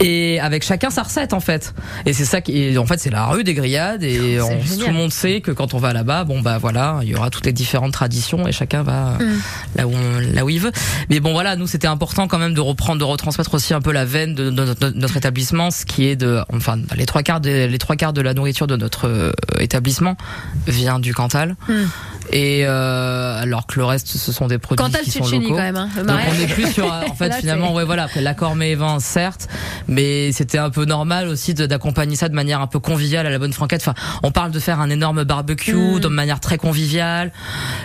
Et 0.00 0.40
avec 0.40 0.64
chacun 0.64 0.88
sa 0.90 1.02
recette 1.02 1.32
en 1.34 1.40
fait. 1.40 1.74
Et 2.06 2.12
c'est 2.14 2.24
ça 2.24 2.40
qui, 2.40 2.76
en 2.78 2.86
fait, 2.86 2.98
c'est 3.00 3.10
la 3.10 3.26
rue 3.26 3.44
des 3.44 3.52
grillades 3.54 4.02
et 4.02 4.40
on- 4.40 4.48
génial. 4.62 4.78
tout 4.78 4.86
le 4.86 4.92
monde 4.94 5.12
sait 5.12 5.40
que 5.42 5.50
quand 5.50 5.74
on 5.74 5.78
va 5.78 5.92
là-bas, 5.92 6.24
bon 6.24 6.40
bah 6.40 6.56
voilà, 6.58 7.00
il 7.02 7.08
y 7.10 7.14
aura 7.14 7.28
toutes 7.30 7.44
les 7.46 7.52
différentes 7.52 7.92
traditions 7.92 8.48
et 8.48 8.52
chacun 8.52 8.82
va 8.82 9.18
Mm. 9.20 9.40
là 9.76 9.86
où 9.86 9.92
on- 9.94 10.34
là 10.34 10.44
où 10.44 10.48
il 10.50 10.60
veut. 10.60 10.72
Mais 11.10 11.20
bon 11.20 11.32
voilà, 11.32 11.54
nous 11.56 11.66
c'était 11.66 11.86
important 11.88 12.26
quand 12.26 12.38
même 12.38 12.54
de 12.54 12.60
reprendre, 12.60 12.98
de 12.98 13.04
retransmettre 13.04 13.52
aussi 13.54 13.74
un 13.74 13.80
peu 13.82 13.92
la 13.92 14.04
veine 14.06 14.34
de, 14.34 14.44
de 14.50 14.64
notre, 14.64 14.88
notre 14.90 15.16
établissement, 15.18 15.70
ce 15.70 15.84
qui 15.84 16.06
est 16.06 16.16
de, 16.16 16.40
enfin 16.52 16.78
les 16.96 17.04
trois 17.06 17.22
quarts 17.22 17.40
de, 17.40 17.66
les 17.66 17.78
trois 17.78 17.96
quarts 17.96 18.12
de 18.14 18.22
la 18.22 18.32
nourriture 18.32 18.66
de 18.66 18.76
notre 18.76 19.06
euh, 19.06 19.32
établissement 19.58 20.16
vient 20.66 20.98
du 20.98 21.12
Cantal. 21.30 21.56
Mm. 21.68 21.72
Et 22.32 22.62
euh, 22.64 23.42
alors 23.42 23.66
que 23.66 23.78
le 23.80 23.84
reste 23.84 24.06
ce 24.06 24.30
sont 24.32 24.46
des 24.46 24.58
produits 24.58 24.84
Cantal 24.84 25.02
qui 25.02 25.10
sont 25.10 25.26
locaux. 25.28 25.48
quand 25.48 25.56
même. 25.62 25.76
Hein, 25.76 25.88
Donc 26.06 26.16
on 26.30 26.40
est 26.40 26.46
plus 26.46 26.70
sur, 26.72 26.84
euh, 26.92 27.02
en 27.10 27.14
fait, 27.14 27.28
Là, 27.30 27.36
finalement, 27.36 27.74
ouais, 27.74 27.84
voilà, 27.84 28.06
l'accord 28.16 28.54
mais 28.54 28.74
vin, 28.76 29.00
certes, 29.00 29.48
mais 29.88 30.30
c'était 30.32 30.58
un 30.58 30.70
peu 30.70 30.84
normal 30.84 31.26
aussi 31.28 31.54
d'accompagner 31.54 32.14
ça 32.16 32.28
de 32.28 32.34
manière 32.34 32.60
un 32.60 32.66
peu 32.68 32.78
conviviale 32.78 33.26
à 33.26 33.30
la 33.30 33.38
bonne 33.40 33.52
franquette. 33.52 33.80
Enfin, 33.80 33.94
on 34.22 34.30
parle 34.30 34.52
de 34.52 34.60
faire 34.60 34.80
un 34.80 34.90
énorme 34.90 35.24
barbecue 35.24 35.74
Mm. 35.74 36.00
de 36.00 36.08
manière 36.08 36.38
très 36.40 36.56
conviviale. 36.58 37.32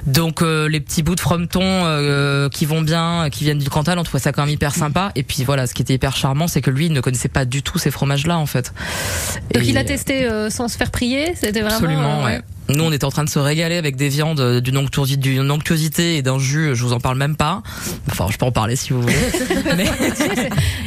Donc 0.05 0.41
euh, 0.41 0.67
les 0.69 0.79
petits 0.79 1.01
bouts 1.01 1.15
de 1.15 1.19
frometon 1.19 1.61
euh, 1.63 2.47
qui 2.49 2.65
vont 2.65 2.81
bien, 2.81 3.29
qui 3.31 3.43
viennent 3.45 3.57
du 3.59 3.69
Cantal, 3.69 3.97
on 3.97 4.03
trouvait 4.03 4.21
ça 4.21 4.31
quand 4.31 4.43
même 4.43 4.53
hyper 4.53 4.75
sympa. 4.75 5.11
Et 5.15 5.23
puis 5.23 5.43
voilà, 5.43 5.65
ce 5.67 5.73
qui 5.73 5.81
était 5.81 5.95
hyper 5.95 6.15
charmant, 6.15 6.47
c'est 6.47 6.61
que 6.61 6.69
lui, 6.71 6.85
il 6.87 6.93
ne 6.93 7.01
connaissait 7.01 7.29
pas 7.29 7.45
du 7.45 7.63
tout 7.63 7.79
ces 7.79 7.89
fromages-là, 7.91 8.37
en 8.37 8.45
fait. 8.45 8.73
Donc 9.53 9.63
Et- 9.63 9.67
il 9.69 9.77
a 9.77 9.83
testé 9.83 10.29
sans 10.49 10.67
se 10.67 10.77
faire 10.77 10.91
prier. 10.91 11.33
C'était 11.35 11.61
vraiment. 11.61 11.75
Absolument, 11.77 12.23
ouais. 12.23 12.41
Nous, 12.69 12.83
on 12.83 12.91
était 12.91 13.05
en 13.05 13.11
train 13.11 13.23
de 13.23 13.29
se 13.29 13.37
régaler 13.39 13.75
avec 13.77 13.95
des 13.95 14.09
viandes 14.09 14.39
euh, 14.39 14.59
d'une 14.59 14.77
onctuosité, 14.77 16.17
et 16.17 16.21
d'un 16.21 16.39
jus. 16.39 16.71
Je 16.75 16.83
vous 16.83 16.93
en 16.93 16.99
parle 16.99 17.17
même 17.17 17.35
pas. 17.35 17.61
Enfin, 18.09 18.25
je 18.31 18.37
peux 18.37 18.45
en 18.45 18.51
parler 18.51 18.75
si 18.75 18.91
vous 18.93 19.01
voulez. 19.01 19.13
Mais- 19.77 19.85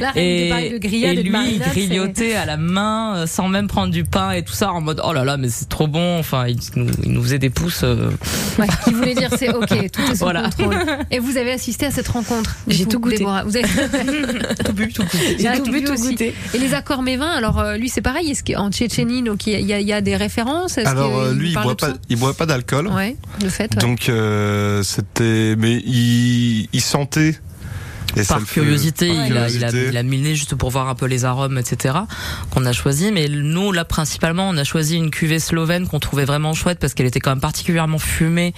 Là, 0.01 0.13
que 0.13 0.73
de 0.75 0.79
grillade 0.79 1.17
et 1.17 1.21
et 1.21 1.23
de 1.25 1.29
lui, 1.29 1.53
il 1.55 1.59
grignotait 1.61 2.35
à 2.35 2.45
la 2.47 2.57
main, 2.57 3.17
euh, 3.17 3.27
sans 3.27 3.49
même 3.49 3.67
prendre 3.69 3.93
du 3.93 4.05
pain 4.05 4.31
et 4.33 4.43
tout 4.43 4.53
ça, 4.53 4.73
en 4.73 4.81
mode 4.81 5.01
oh 5.05 5.13
là 5.13 5.25
là, 5.25 5.37
mais 5.37 5.49
c'est 5.49 5.69
trop 5.69 5.87
bon. 5.87 6.19
Enfin, 6.19 6.47
il 6.49 6.59
nous, 6.77 6.87
il 7.05 7.13
nous 7.13 7.23
faisait 7.23 7.39
des 7.39 7.51
pouces. 7.51 7.83
euh, 7.85 8.11
Ouais, 8.59 8.67
qui 8.85 8.93
voulait 8.93 9.15
dire 9.15 9.31
c'est 9.39 9.53
ok, 9.55 9.69
tout 9.93 10.03
est 10.03 10.15
sous 10.15 10.17
Voilà. 10.19 10.43
contrôle. 10.51 10.77
Et 11.11 11.19
vous 11.19 11.37
avez 11.37 11.53
assisté 11.53 11.87
à 11.87 11.91
cette 11.91 12.09
rencontre 12.09 12.57
J'ai 12.69 12.87
tout 12.87 12.99
goûté. 13.01 13.19
Déborah. 13.19 13.45
Vous 13.45 13.57
avez 13.57 13.67
tout 14.65 14.73
bu, 14.73 14.89
tout 14.93 15.03
goûté. 15.03 15.37
J'ai 15.39 15.63
tout 15.63 15.71
bu, 15.73 15.83
tout 15.85 15.95
goûté. 15.95 16.35
Et 16.55 16.59
les 16.59 16.75
accords 16.75 17.03
mévins, 17.03 17.31
alors 17.31 17.59
euh, 17.61 17.77
lui 17.77 17.89
c'est 17.89 18.01
pareil, 18.01 18.31
est-ce 18.31 18.43
qu'en 18.45 18.71
Tchétchénie, 18.71 19.23
donc 19.23 19.47
il 19.47 19.61
y, 19.61 19.73
a- 19.73 19.81
y 19.81 20.03
des 20.03 20.17
références? 20.17 20.79
Alors 20.79 21.19
euh, 21.19 21.35
lui, 21.35 21.49
il 21.49 21.55
parle 21.55 21.68
boit 21.75 21.89
pas, 21.89 21.95
il 22.09 22.17
boit 22.17 22.35
pas 22.35 22.47
d'alcool. 22.47 22.89
Ouais, 22.89 23.17
de 23.41 23.49
fait. 23.49 23.75
ouais. 23.75 23.81
Donc 23.81 24.09
euh, 24.09 24.83
c'était, 24.83 25.55
mais 25.57 25.77
il, 25.87 26.69
il 26.73 26.81
sentait. 26.81 27.39
Et 28.17 28.25
par 28.25 28.39
le 28.41 28.45
fait- 28.47 28.55
curiosité, 28.61 29.09
il, 29.09 29.37
a, 29.37 29.49
il, 29.49 29.65
a, 29.65 29.71
il 29.71 29.97
a 29.97 30.03
miné 30.03 30.35
juste 30.35 30.55
pour 30.55 30.71
voir 30.71 30.89
un 30.89 30.95
peu 30.95 31.07
les 31.07 31.25
arômes, 31.25 31.59
etc. 31.59 31.95
qu'on 32.51 32.65
a 32.67 32.73
choisi. 32.73 33.13
Mais 33.13 33.29
nous, 33.29 33.71
là, 33.73 33.85
principalement, 33.85 34.49
on 34.49 34.57
a 34.57 34.65
choisi 34.65 34.97
une 34.97 35.11
cuvée 35.11 35.39
slovène 35.39 35.87
qu'on 35.87 36.01
trouvait 36.01 36.25
vraiment 36.25 36.55
chouette 36.55 36.79
parce 36.79 36.95
qu'elle 36.95 37.07
était 37.07 37.21
quand 37.21 37.31
même 37.31 37.41
particulièrement 37.41 37.99
fumée. 37.99 38.55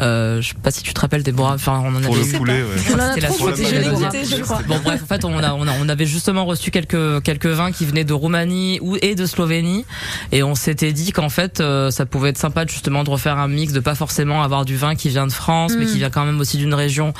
Euh, 0.00 0.40
je 0.40 0.48
sais 0.48 0.54
pas 0.62 0.70
si 0.70 0.82
tu 0.82 0.94
te 0.94 1.00
rappelles, 1.00 1.22
Déborah. 1.22 1.54
Enfin, 1.54 1.82
on 1.84 1.94
en 1.94 2.00
Pour 2.00 2.14
avait 2.16 2.24
le 2.24 2.30
eu. 2.30 2.38
poulet, 2.38 2.62
ouais. 2.62 2.68
C'était 2.78 3.20
la 3.20 3.30
je 3.30 4.40
crois. 4.42 4.60
Bon 4.66 4.78
bref, 4.82 5.02
en 5.02 5.06
fait, 5.06 5.24
on, 5.24 5.38
a, 5.38 5.52
on, 5.54 5.66
a- 5.66 5.72
on 5.80 5.88
avait 5.88 6.06
justement 6.06 6.44
reçu 6.44 6.70
quelques 6.70 7.22
quelques 7.22 7.46
vins 7.46 7.72
qui 7.72 7.84
venaient 7.84 8.04
de 8.04 8.12
Roumanie 8.12 8.78
ou 8.82 8.96
et 9.02 9.14
de 9.14 9.26
Slovénie, 9.26 9.84
et 10.32 10.42
on 10.42 10.54
s'était 10.54 10.92
dit 10.92 11.12
qu'en 11.12 11.28
fait, 11.28 11.60
euh, 11.60 11.90
ça 11.90 12.06
pouvait 12.06 12.30
être 12.30 12.38
sympa 12.38 12.64
de, 12.64 12.70
justement 12.70 13.04
de 13.04 13.10
refaire 13.10 13.38
un 13.38 13.48
mix, 13.48 13.72
de 13.72 13.80
pas 13.80 13.94
forcément 13.94 14.42
avoir 14.42 14.64
du 14.64 14.76
vin 14.76 14.94
qui 14.94 15.08
vient 15.08 15.26
de 15.26 15.32
France, 15.32 15.72
mais 15.78 15.84
Mm. 15.84 15.88
qui 15.88 15.98
vient 15.98 16.10
quand 16.10 16.24
même 16.24 16.40
aussi 16.40 16.56
d'une 16.56 16.74
région 16.74 17.12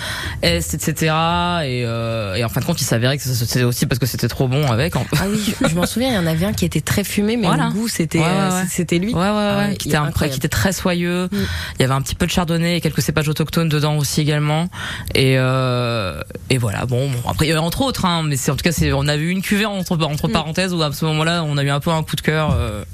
est, 0.42 0.74
etc. 0.74 1.14
Et 1.64 1.73
euh, 1.84 2.34
et 2.34 2.44
en 2.44 2.48
fin 2.48 2.60
de 2.60 2.64
compte, 2.66 2.80
il 2.80 2.84
s'avérait 2.84 3.16
que 3.18 3.22
c'était 3.24 3.62
aussi 3.64 3.86
parce 3.86 3.98
que 3.98 4.06
c'était 4.06 4.28
trop 4.28 4.46
bon 4.48 4.70
avec. 4.70 4.94
en- 4.96 5.04
Ah 5.18 5.24
oui, 5.28 5.40
je, 5.60 5.68
je 5.68 5.74
m'en 5.74 5.86
souviens, 5.86 6.08
il 6.10 6.14
y 6.14 6.18
en 6.18 6.26
avait 6.26 6.46
un 6.46 6.52
qui 6.52 6.64
était 6.64 6.80
très 6.80 7.02
fumé, 7.04 7.36
mais 7.36 7.46
Voilà. 7.46 7.66
le 7.66 7.72
goût 7.72 7.88
c'était 7.88 8.18
Ouais, 8.18 8.24
ouais, 8.24 8.30
euh, 8.30 8.50
ouais. 8.60 8.66
c'était 8.70 8.98
lui. 8.98 9.12
Ouais, 9.14 9.20
ouais, 9.20 9.28
ouais, 9.30 9.66
Ah 9.70 9.74
qui 9.74 9.88
il 9.88 9.92
était 9.92 9.96
un 9.96 10.10
qui 10.12 10.36
était 10.36 10.48
très 10.48 10.72
soyeux. 10.72 11.24
Mm. 11.32 11.36
Il 11.78 11.82
y 11.82 11.84
avait 11.84 11.94
un 11.94 12.02
petit 12.02 12.14
peu 12.14 12.26
de 12.26 12.30
chardonnay 12.30 12.76
et 12.76 12.80
quelques 12.80 13.02
cépages 13.02 13.28
autochtones 13.28 13.68
dedans 13.68 13.96
aussi 13.96 14.20
également. 14.20 14.68
Et 15.14 15.36
euh, 15.38 16.20
et 16.50 16.58
voilà. 16.58 16.86
Bon, 16.86 17.08
bon, 17.10 17.28
après 17.28 17.50
avait 17.50 17.58
entre 17.58 17.82
autres, 17.82 18.04
hein, 18.04 18.22
mais 18.26 18.36
c'est 18.36 18.50
en 18.50 18.56
tout 18.56 18.62
cas 18.62 18.72
c'est 18.72 18.92
on 18.92 19.08
a 19.08 19.16
eu 19.16 19.28
une 19.30 19.42
cuvée 19.42 19.66
entre 19.66 19.96
entre 20.04 20.28
Mm. 20.28 20.32
parenthèses 20.32 20.72
où 20.74 20.82
à 20.82 20.92
ce 20.92 21.04
moment-là 21.06 21.42
on 21.44 21.56
a 21.56 21.62
eu 21.64 21.70
un 21.70 21.80
peu 21.80 21.90
un 21.90 22.02
coup 22.02 22.16
de 22.16 22.20
cœur. 22.20 22.54
euh, 22.56 22.84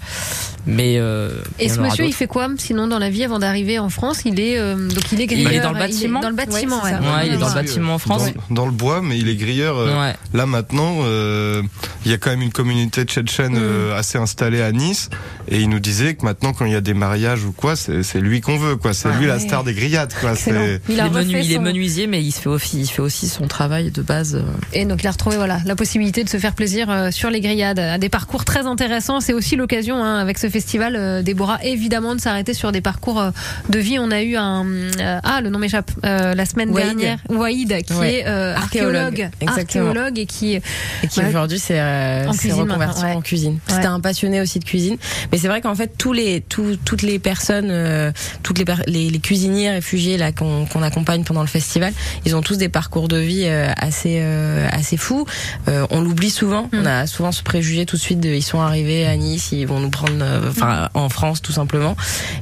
mais 0.66 0.96
euh, 0.98 1.30
Et 1.58 1.68
ce 1.68 1.80
monsieur, 1.80 2.04
il 2.04 2.12
fait 2.12 2.26
quoi 2.26 2.48
sinon 2.58 2.86
dans 2.86 2.98
la 2.98 3.08
vie 3.10 3.24
avant 3.24 3.38
d'arriver 3.38 3.78
en 3.78 3.88
France 3.88 4.22
Il 4.24 4.38
est 4.40 4.58
euh, 4.58 4.74
donc 4.76 5.10
il 5.12 5.20
est 5.20 5.26
grilleur. 5.26 5.52
Il 5.52 5.56
est 5.56 5.60
dans 5.60 5.72
le 5.72 5.78
bâtiment. 5.78 6.20
dans 6.20 6.28
le 6.28 6.34
bâtiment, 6.34 6.82
Ouais, 6.82 6.92
ouais. 6.92 6.98
Ouais, 6.98 7.26
il 7.26 7.34
est 7.34 7.36
dans 7.38 7.46
le 7.48 7.54
Ouais. 7.54 7.62
bâtiment 7.62 7.94
en 7.94 7.98
France. 7.98 8.24
Dans, 8.50 8.64
dans 8.66 8.69
le 8.70 8.76
bois, 8.76 9.00
mais 9.02 9.18
il 9.18 9.28
est 9.28 9.36
grilleur. 9.36 9.76
euh, 9.78 10.00
Ouais. 10.00 10.14
Là 10.32 10.46
maintenant, 10.46 10.98
euh, 11.02 11.62
il 12.04 12.10
y 12.10 12.14
a 12.14 12.18
quand 12.18 12.30
même 12.30 12.42
une 12.42 12.52
communauté 12.52 13.02
tchétchène 13.04 13.56
euh, 13.58 13.98
assez 13.98 14.16
installée 14.18 14.62
à 14.62 14.72
Nice, 14.72 15.10
et 15.48 15.60
il 15.60 15.68
nous 15.68 15.80
disait 15.80 16.14
que 16.14 16.24
maintenant, 16.24 16.52
quand 16.52 16.64
il 16.64 16.72
y 16.72 16.76
a 16.76 16.80
des 16.80 16.94
mariages 16.94 17.44
ou 17.44 17.52
quoi, 17.52 17.76
c'est 17.76 18.02
lui 18.20 18.40
qu'on 18.40 18.56
veut, 18.56 18.76
quoi. 18.76 18.94
C'est 18.94 19.08
Ah 19.12 19.18
lui 19.18 19.26
la 19.26 19.38
star 19.38 19.64
des 19.64 19.74
grillades, 19.74 20.12
quoi. 20.20 20.32
Il 20.46 20.56
est, 20.56 20.80
il 20.88 21.52
est 21.52 21.58
menuisier, 21.58 22.06
mais 22.06 22.22
il 22.22 22.32
se 22.32 22.40
fait 22.40 22.48
aussi, 22.48 22.80
il 22.80 22.86
fait 22.88 23.02
aussi 23.02 23.28
son 23.28 23.46
travail 23.46 23.90
de 23.90 24.02
base. 24.02 24.36
euh. 24.36 24.42
Et 24.72 24.84
donc 24.84 25.02
il 25.02 25.06
a 25.06 25.10
retrouvé 25.10 25.36
voilà 25.36 25.58
la 25.66 25.76
possibilité 25.76 26.24
de 26.24 26.28
se 26.28 26.36
faire 26.38 26.54
plaisir 26.54 26.88
euh, 26.90 27.10
sur 27.10 27.30
les 27.30 27.40
grillades, 27.40 27.78
à 27.78 27.98
des 27.98 28.08
parcours 28.08 28.44
très 28.44 28.66
intéressants. 28.66 29.20
C'est 29.20 29.32
aussi 29.32 29.56
l'occasion 29.56 30.02
hein, 30.02 30.18
avec 30.18 30.38
ce 30.38 30.48
festival, 30.48 30.96
euh, 30.96 31.22
Déborah, 31.22 31.58
évidemment 31.64 32.14
de 32.14 32.20
s'arrêter 32.20 32.54
sur 32.54 32.72
des 32.72 32.80
parcours 32.80 33.20
euh, 33.20 33.30
de 33.68 33.78
vie. 33.78 33.98
On 33.98 34.10
a 34.10 34.22
eu 34.22 34.36
un 34.36 34.64
euh, 34.66 35.18
ah 35.22 35.40
le 35.40 35.50
nom 35.50 35.58
m'échappe 35.58 35.90
euh, 36.04 36.34
la 36.34 36.44
semaine 36.46 36.70
Waïd. 36.70 36.86
dernière, 36.86 37.18
Waïd 37.28 37.82
qui 37.84 37.92
Ouais. 37.94 38.20
est 38.20 38.26
euh, 38.26 38.54
Archéologue. 38.62 39.30
archéologue, 39.46 40.18
et 40.18 40.26
qui 40.26 40.54
Et 40.54 40.62
qui 41.08 41.20
aujourd'hui 41.20 41.58
c'est 41.58 41.80
euh, 41.80 42.26
En 42.26 42.32
reconverti 42.32 43.02
ouais. 43.02 43.12
en 43.12 43.20
cuisine. 43.20 43.58
C'était 43.66 43.86
un 43.86 44.00
passionné 44.00 44.40
aussi 44.40 44.58
de 44.58 44.64
cuisine, 44.64 44.96
mais 45.32 45.38
c'est 45.38 45.48
vrai 45.48 45.60
qu'en 45.60 45.74
fait 45.74 45.96
tous 45.96 46.12
les 46.12 46.40
tous, 46.40 46.76
toutes 46.84 47.02
les 47.02 47.18
personnes, 47.18 47.68
euh, 47.70 48.12
toutes 48.42 48.58
les, 48.58 48.64
les 48.86 49.10
les 49.10 49.18
cuisiniers 49.18 49.70
réfugiés 49.70 50.16
là 50.16 50.32
qu'on 50.32 50.66
qu'on 50.66 50.82
accompagne 50.82 51.24
pendant 51.24 51.40
le 51.42 51.46
festival, 51.46 51.92
ils 52.24 52.36
ont 52.36 52.42
tous 52.42 52.58
des 52.58 52.68
parcours 52.68 53.08
de 53.08 53.16
vie 53.16 53.44
euh, 53.46 53.70
assez 53.76 54.18
euh, 54.20 54.68
assez 54.70 54.96
fous. 54.96 55.26
Euh, 55.68 55.86
on 55.90 56.00
l'oublie 56.00 56.30
souvent. 56.30 56.64
Mm. 56.72 56.78
On 56.82 56.86
a 56.86 57.06
souvent 57.06 57.32
ce 57.32 57.42
préjugé 57.42 57.86
tout 57.86 57.96
de 57.96 58.00
suite 58.00 58.20
de 58.20 58.30
ils 58.30 58.42
sont 58.42 58.60
arrivés 58.60 59.06
à 59.06 59.16
Nice, 59.16 59.52
ils 59.52 59.66
vont 59.66 59.80
nous 59.80 59.90
prendre, 59.90 60.24
enfin 60.48 60.88
en 60.94 61.08
France 61.08 61.42
tout 61.42 61.52
simplement. 61.52 61.96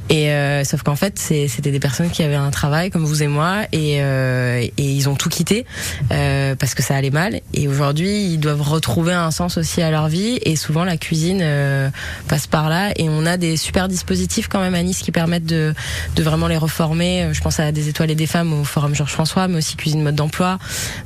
Et 0.09 0.31
euh, 0.31 0.63
sauf 0.63 0.83
qu'en 0.83 0.95
fait 0.95 1.17
c'était 1.19 1.71
des 1.71 1.79
personnes 1.79 2.09
qui 2.09 2.23
avaient 2.23 2.35
un 2.35 2.51
travail 2.51 2.89
comme 2.89 3.05
vous 3.05 3.23
et 3.23 3.27
moi 3.27 3.63
et 3.71 4.01
euh, 4.01 4.61
et 4.61 4.71
ils 4.77 5.09
ont 5.09 5.15
tout 5.15 5.29
quitté 5.29 5.65
euh, 6.11 6.55
parce 6.55 6.73
que 6.73 6.83
ça 6.83 6.95
allait 6.95 7.09
mal. 7.09 7.41
Et 7.53 7.67
aujourd'hui, 7.67 8.25
ils 8.33 8.39
doivent 8.39 8.61
retrouver 8.61 9.13
un 9.13 9.31
sens 9.31 9.57
aussi 9.57 9.81
à 9.81 9.91
leur 9.91 10.07
vie. 10.07 10.39
Et 10.43 10.55
souvent, 10.55 10.83
la 10.83 10.97
cuisine 10.97 11.39
euh, 11.41 11.89
passe 12.27 12.47
par 12.47 12.69
là. 12.69 12.91
Et 12.95 13.07
on 13.09 13.25
a 13.25 13.37
des 13.37 13.57
super 13.57 13.87
dispositifs 13.87 14.47
quand 14.47 14.59
même 14.59 14.75
à 14.75 14.83
Nice 14.83 14.99
qui 14.99 15.11
permettent 15.11 15.45
de, 15.45 15.73
de 16.15 16.23
vraiment 16.23 16.47
les 16.47 16.57
reformer. 16.57 17.23
Euh, 17.23 17.33
Je 17.33 17.41
pense 17.41 17.59
à 17.59 17.71
des 17.71 17.89
étoiles 17.89 18.11
et 18.11 18.15
des 18.15 18.27
femmes 18.27 18.53
au 18.53 18.63
Forum 18.63 18.95
Georges 18.95 19.11
François, 19.11 19.47
mais 19.47 19.57
aussi 19.57 19.75
cuisine 19.75 20.01
mode 20.01 20.15
d'emploi. 20.15 20.57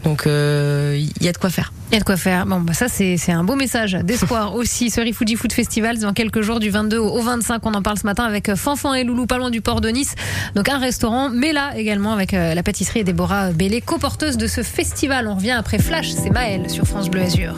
Donc, 0.03 0.25
euh, 0.27 0.99
il 1.19 1.23
y 1.25 1.27
a 1.27 1.31
de 1.31 1.37
quoi 1.37 1.49
faire. 1.49 1.73
Il 1.91 1.95
y 1.95 1.97
a 1.97 1.99
de 1.99 2.05
quoi 2.05 2.17
faire. 2.17 2.45
Bon, 2.45 2.59
bah 2.61 2.73
ça, 2.73 2.87
c'est 2.87 3.17
c'est 3.17 3.31
un 3.33 3.43
beau 3.43 3.55
message 3.55 3.93
d'espoir 4.03 4.55
aussi. 4.55 4.89
Ce 4.89 4.99
Rifuji 5.01 5.35
Food 5.35 5.53
Festival, 5.53 5.99
dans 5.99 6.13
quelques 6.13 6.41
jours, 6.41 6.59
du 6.59 6.69
22 6.69 6.97
au 6.97 7.21
25. 7.21 7.63
On 7.65 7.73
en 7.73 7.81
parle 7.81 7.97
ce 7.99 8.05
matin 8.05 8.23
avec 8.23 8.49
euh, 8.49 8.55
Fanfan 8.55 8.93
et 8.93 9.03
Loulou, 9.03 9.25
pas 9.27 9.37
loin 9.37 9.51
du 9.51 9.61
port 9.61 9.81
de 9.81 9.89
Nice. 9.89 10.15
Donc, 10.55 10.69
un 10.69 10.79
restaurant, 10.79 11.29
mais 11.29 11.51
là 11.53 11.71
également 11.75 12.13
avec 12.13 12.33
euh, 12.33 12.55
la 12.55 12.63
pâtisserie 12.63 13.01
et 13.01 13.03
Déborah 13.03 13.51
Bellé, 13.51 13.81
coporteuse 13.81 14.37
de 14.37 14.47
ce 14.47 14.63
festival. 14.63 14.92
On 15.01 15.36
revient 15.36 15.51
après 15.51 15.79
Flash, 15.79 16.12
c'est 16.12 16.29
Maël 16.29 16.69
sur 16.69 16.86
France 16.86 17.10
Bleu 17.10 17.23
Azur. 17.23 17.58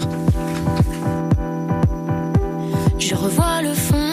Je 2.98 3.14
revois 3.14 3.62
le 3.62 3.74
fond, 3.74 4.05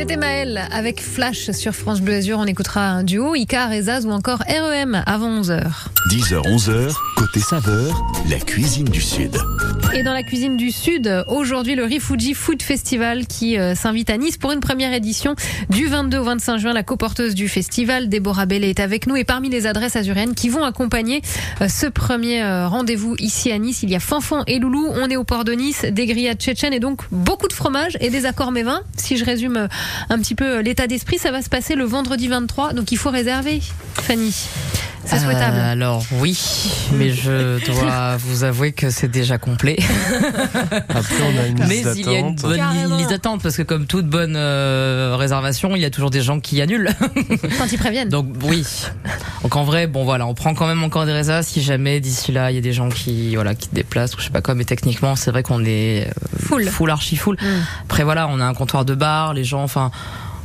C'était 0.00 0.16
Maël 0.16 0.66
avec 0.72 1.02
Flash 1.02 1.50
sur 1.50 1.74
France 1.74 2.00
Bleu 2.00 2.14
Azur. 2.14 2.38
On 2.38 2.46
écoutera 2.46 2.88
un 2.88 3.02
duo 3.02 3.34
Icar 3.34 3.70
et 3.72 3.82
ou 3.82 4.10
encore 4.10 4.42
REM 4.48 5.02
avant 5.04 5.42
11h. 5.42 5.62
10h-11h, 6.10 6.94
côté 7.16 7.40
saveur, 7.40 8.02
la 8.30 8.38
cuisine 8.38 8.88
du 8.88 9.02
Sud. 9.02 9.36
Et 9.92 10.04
dans 10.04 10.12
la 10.12 10.22
cuisine 10.22 10.56
du 10.56 10.70
Sud, 10.70 11.24
aujourd'hui 11.26 11.74
le 11.74 11.82
Rifuji 11.82 12.34
Food 12.34 12.62
Festival 12.62 13.26
qui 13.26 13.58
euh, 13.58 13.74
s'invite 13.74 14.08
à 14.08 14.18
Nice 14.18 14.36
pour 14.36 14.52
une 14.52 14.60
première 14.60 14.92
édition 14.92 15.34
du 15.68 15.86
22 15.86 16.18
au 16.18 16.24
25 16.24 16.58
juin. 16.58 16.72
La 16.72 16.84
coporteuse 16.84 17.34
du 17.34 17.48
festival, 17.48 18.08
Déborah 18.08 18.46
Bellet, 18.46 18.70
est 18.70 18.78
avec 18.78 19.08
nous 19.08 19.16
et 19.16 19.24
parmi 19.24 19.48
les 19.48 19.66
adresses 19.66 19.96
azuréennes 19.96 20.34
qui 20.34 20.48
vont 20.48 20.62
accompagner 20.62 21.22
euh, 21.60 21.68
ce 21.68 21.86
premier 21.86 22.40
euh, 22.42 22.68
rendez-vous 22.68 23.16
ici 23.18 23.50
à 23.50 23.58
Nice, 23.58 23.82
il 23.82 23.90
y 23.90 23.96
a 23.96 24.00
Fanfan 24.00 24.44
et 24.46 24.60
Loulou. 24.60 24.86
On 24.94 25.10
est 25.10 25.16
au 25.16 25.24
port 25.24 25.42
de 25.44 25.52
Nice, 25.52 25.84
des 25.84 26.06
grillades 26.06 26.38
tchétchènes 26.38 26.72
et 26.72 26.80
donc 26.80 27.02
beaucoup 27.10 27.48
de 27.48 27.52
fromage 27.52 27.98
et 28.00 28.10
des 28.10 28.26
accords 28.26 28.52
mévins. 28.52 28.82
Si 28.96 29.16
je 29.16 29.24
résume 29.24 29.68
un 30.08 30.18
petit 30.18 30.36
peu 30.36 30.60
l'état 30.60 30.86
d'esprit, 30.86 31.18
ça 31.18 31.32
va 31.32 31.42
se 31.42 31.48
passer 31.48 31.74
le 31.74 31.84
vendredi 31.84 32.28
23, 32.28 32.74
donc 32.74 32.92
il 32.92 32.96
faut 32.96 33.10
réserver. 33.10 33.60
Fanny, 33.94 34.32
c'est 35.04 35.18
souhaitable. 35.18 35.58
Alors 35.58 36.04
oui, 36.12 36.38
mais 36.92 37.10
je 37.10 37.64
dois 37.66 38.16
vous 38.18 38.44
avouer 38.44 38.72
que 38.72 38.90
c'est 38.90 39.08
déjà 39.08 39.38
complet. 39.38 39.79
Après, 40.88 41.14
on 41.22 41.38
a 41.38 41.46
une 41.46 41.58
mais 41.60 41.76
liste 41.76 41.90
il 41.96 42.10
y 42.10 42.16
a 42.16 42.18
une 42.20 42.34
bonne 42.34 42.56
Carrément. 42.56 42.96
liste 42.96 43.10
d'attente 43.10 43.42
parce 43.42 43.56
que 43.56 43.62
comme 43.62 43.86
toute 43.86 44.06
bonne 44.06 44.34
euh, 44.36 45.16
réservation, 45.18 45.74
il 45.76 45.82
y 45.82 45.84
a 45.84 45.90
toujours 45.90 46.10
des 46.10 46.22
gens 46.22 46.40
qui 46.40 46.60
annulent. 46.60 46.90
Quand 47.58 47.70
ils 47.72 47.78
préviennent. 47.78 48.08
Donc 48.08 48.26
oui. 48.44 48.64
Donc 49.42 49.56
en 49.56 49.64
vrai, 49.64 49.86
bon 49.86 50.04
voilà, 50.04 50.26
on 50.26 50.34
prend 50.34 50.54
quand 50.54 50.66
même 50.66 50.82
encore 50.84 51.06
des 51.06 51.12
réserves 51.12 51.44
si 51.44 51.62
jamais 51.62 52.00
d'ici 52.00 52.32
là 52.32 52.50
il 52.50 52.54
y 52.54 52.58
a 52.58 52.62
des 52.62 52.72
gens 52.72 52.88
qui 52.88 53.34
voilà 53.34 53.54
qui 53.54 53.68
se 53.68 53.74
déplacent 53.74 54.14
ou 54.16 54.20
je 54.20 54.24
sais 54.24 54.30
pas 54.30 54.42
quoi. 54.42 54.54
Mais 54.54 54.64
techniquement, 54.64 55.16
c'est 55.16 55.30
vrai 55.30 55.42
qu'on 55.42 55.64
est 55.64 56.06
euh, 56.08 56.10
Full. 56.38 56.66
full 56.66 56.90
archi 56.90 57.16
full. 57.16 57.36
Mm. 57.36 57.46
Après 57.84 58.04
voilà, 58.04 58.28
on 58.28 58.40
a 58.40 58.44
un 58.44 58.54
comptoir 58.54 58.84
de 58.84 58.94
bar, 58.94 59.34
les 59.34 59.44
gens, 59.44 59.62
enfin. 59.62 59.90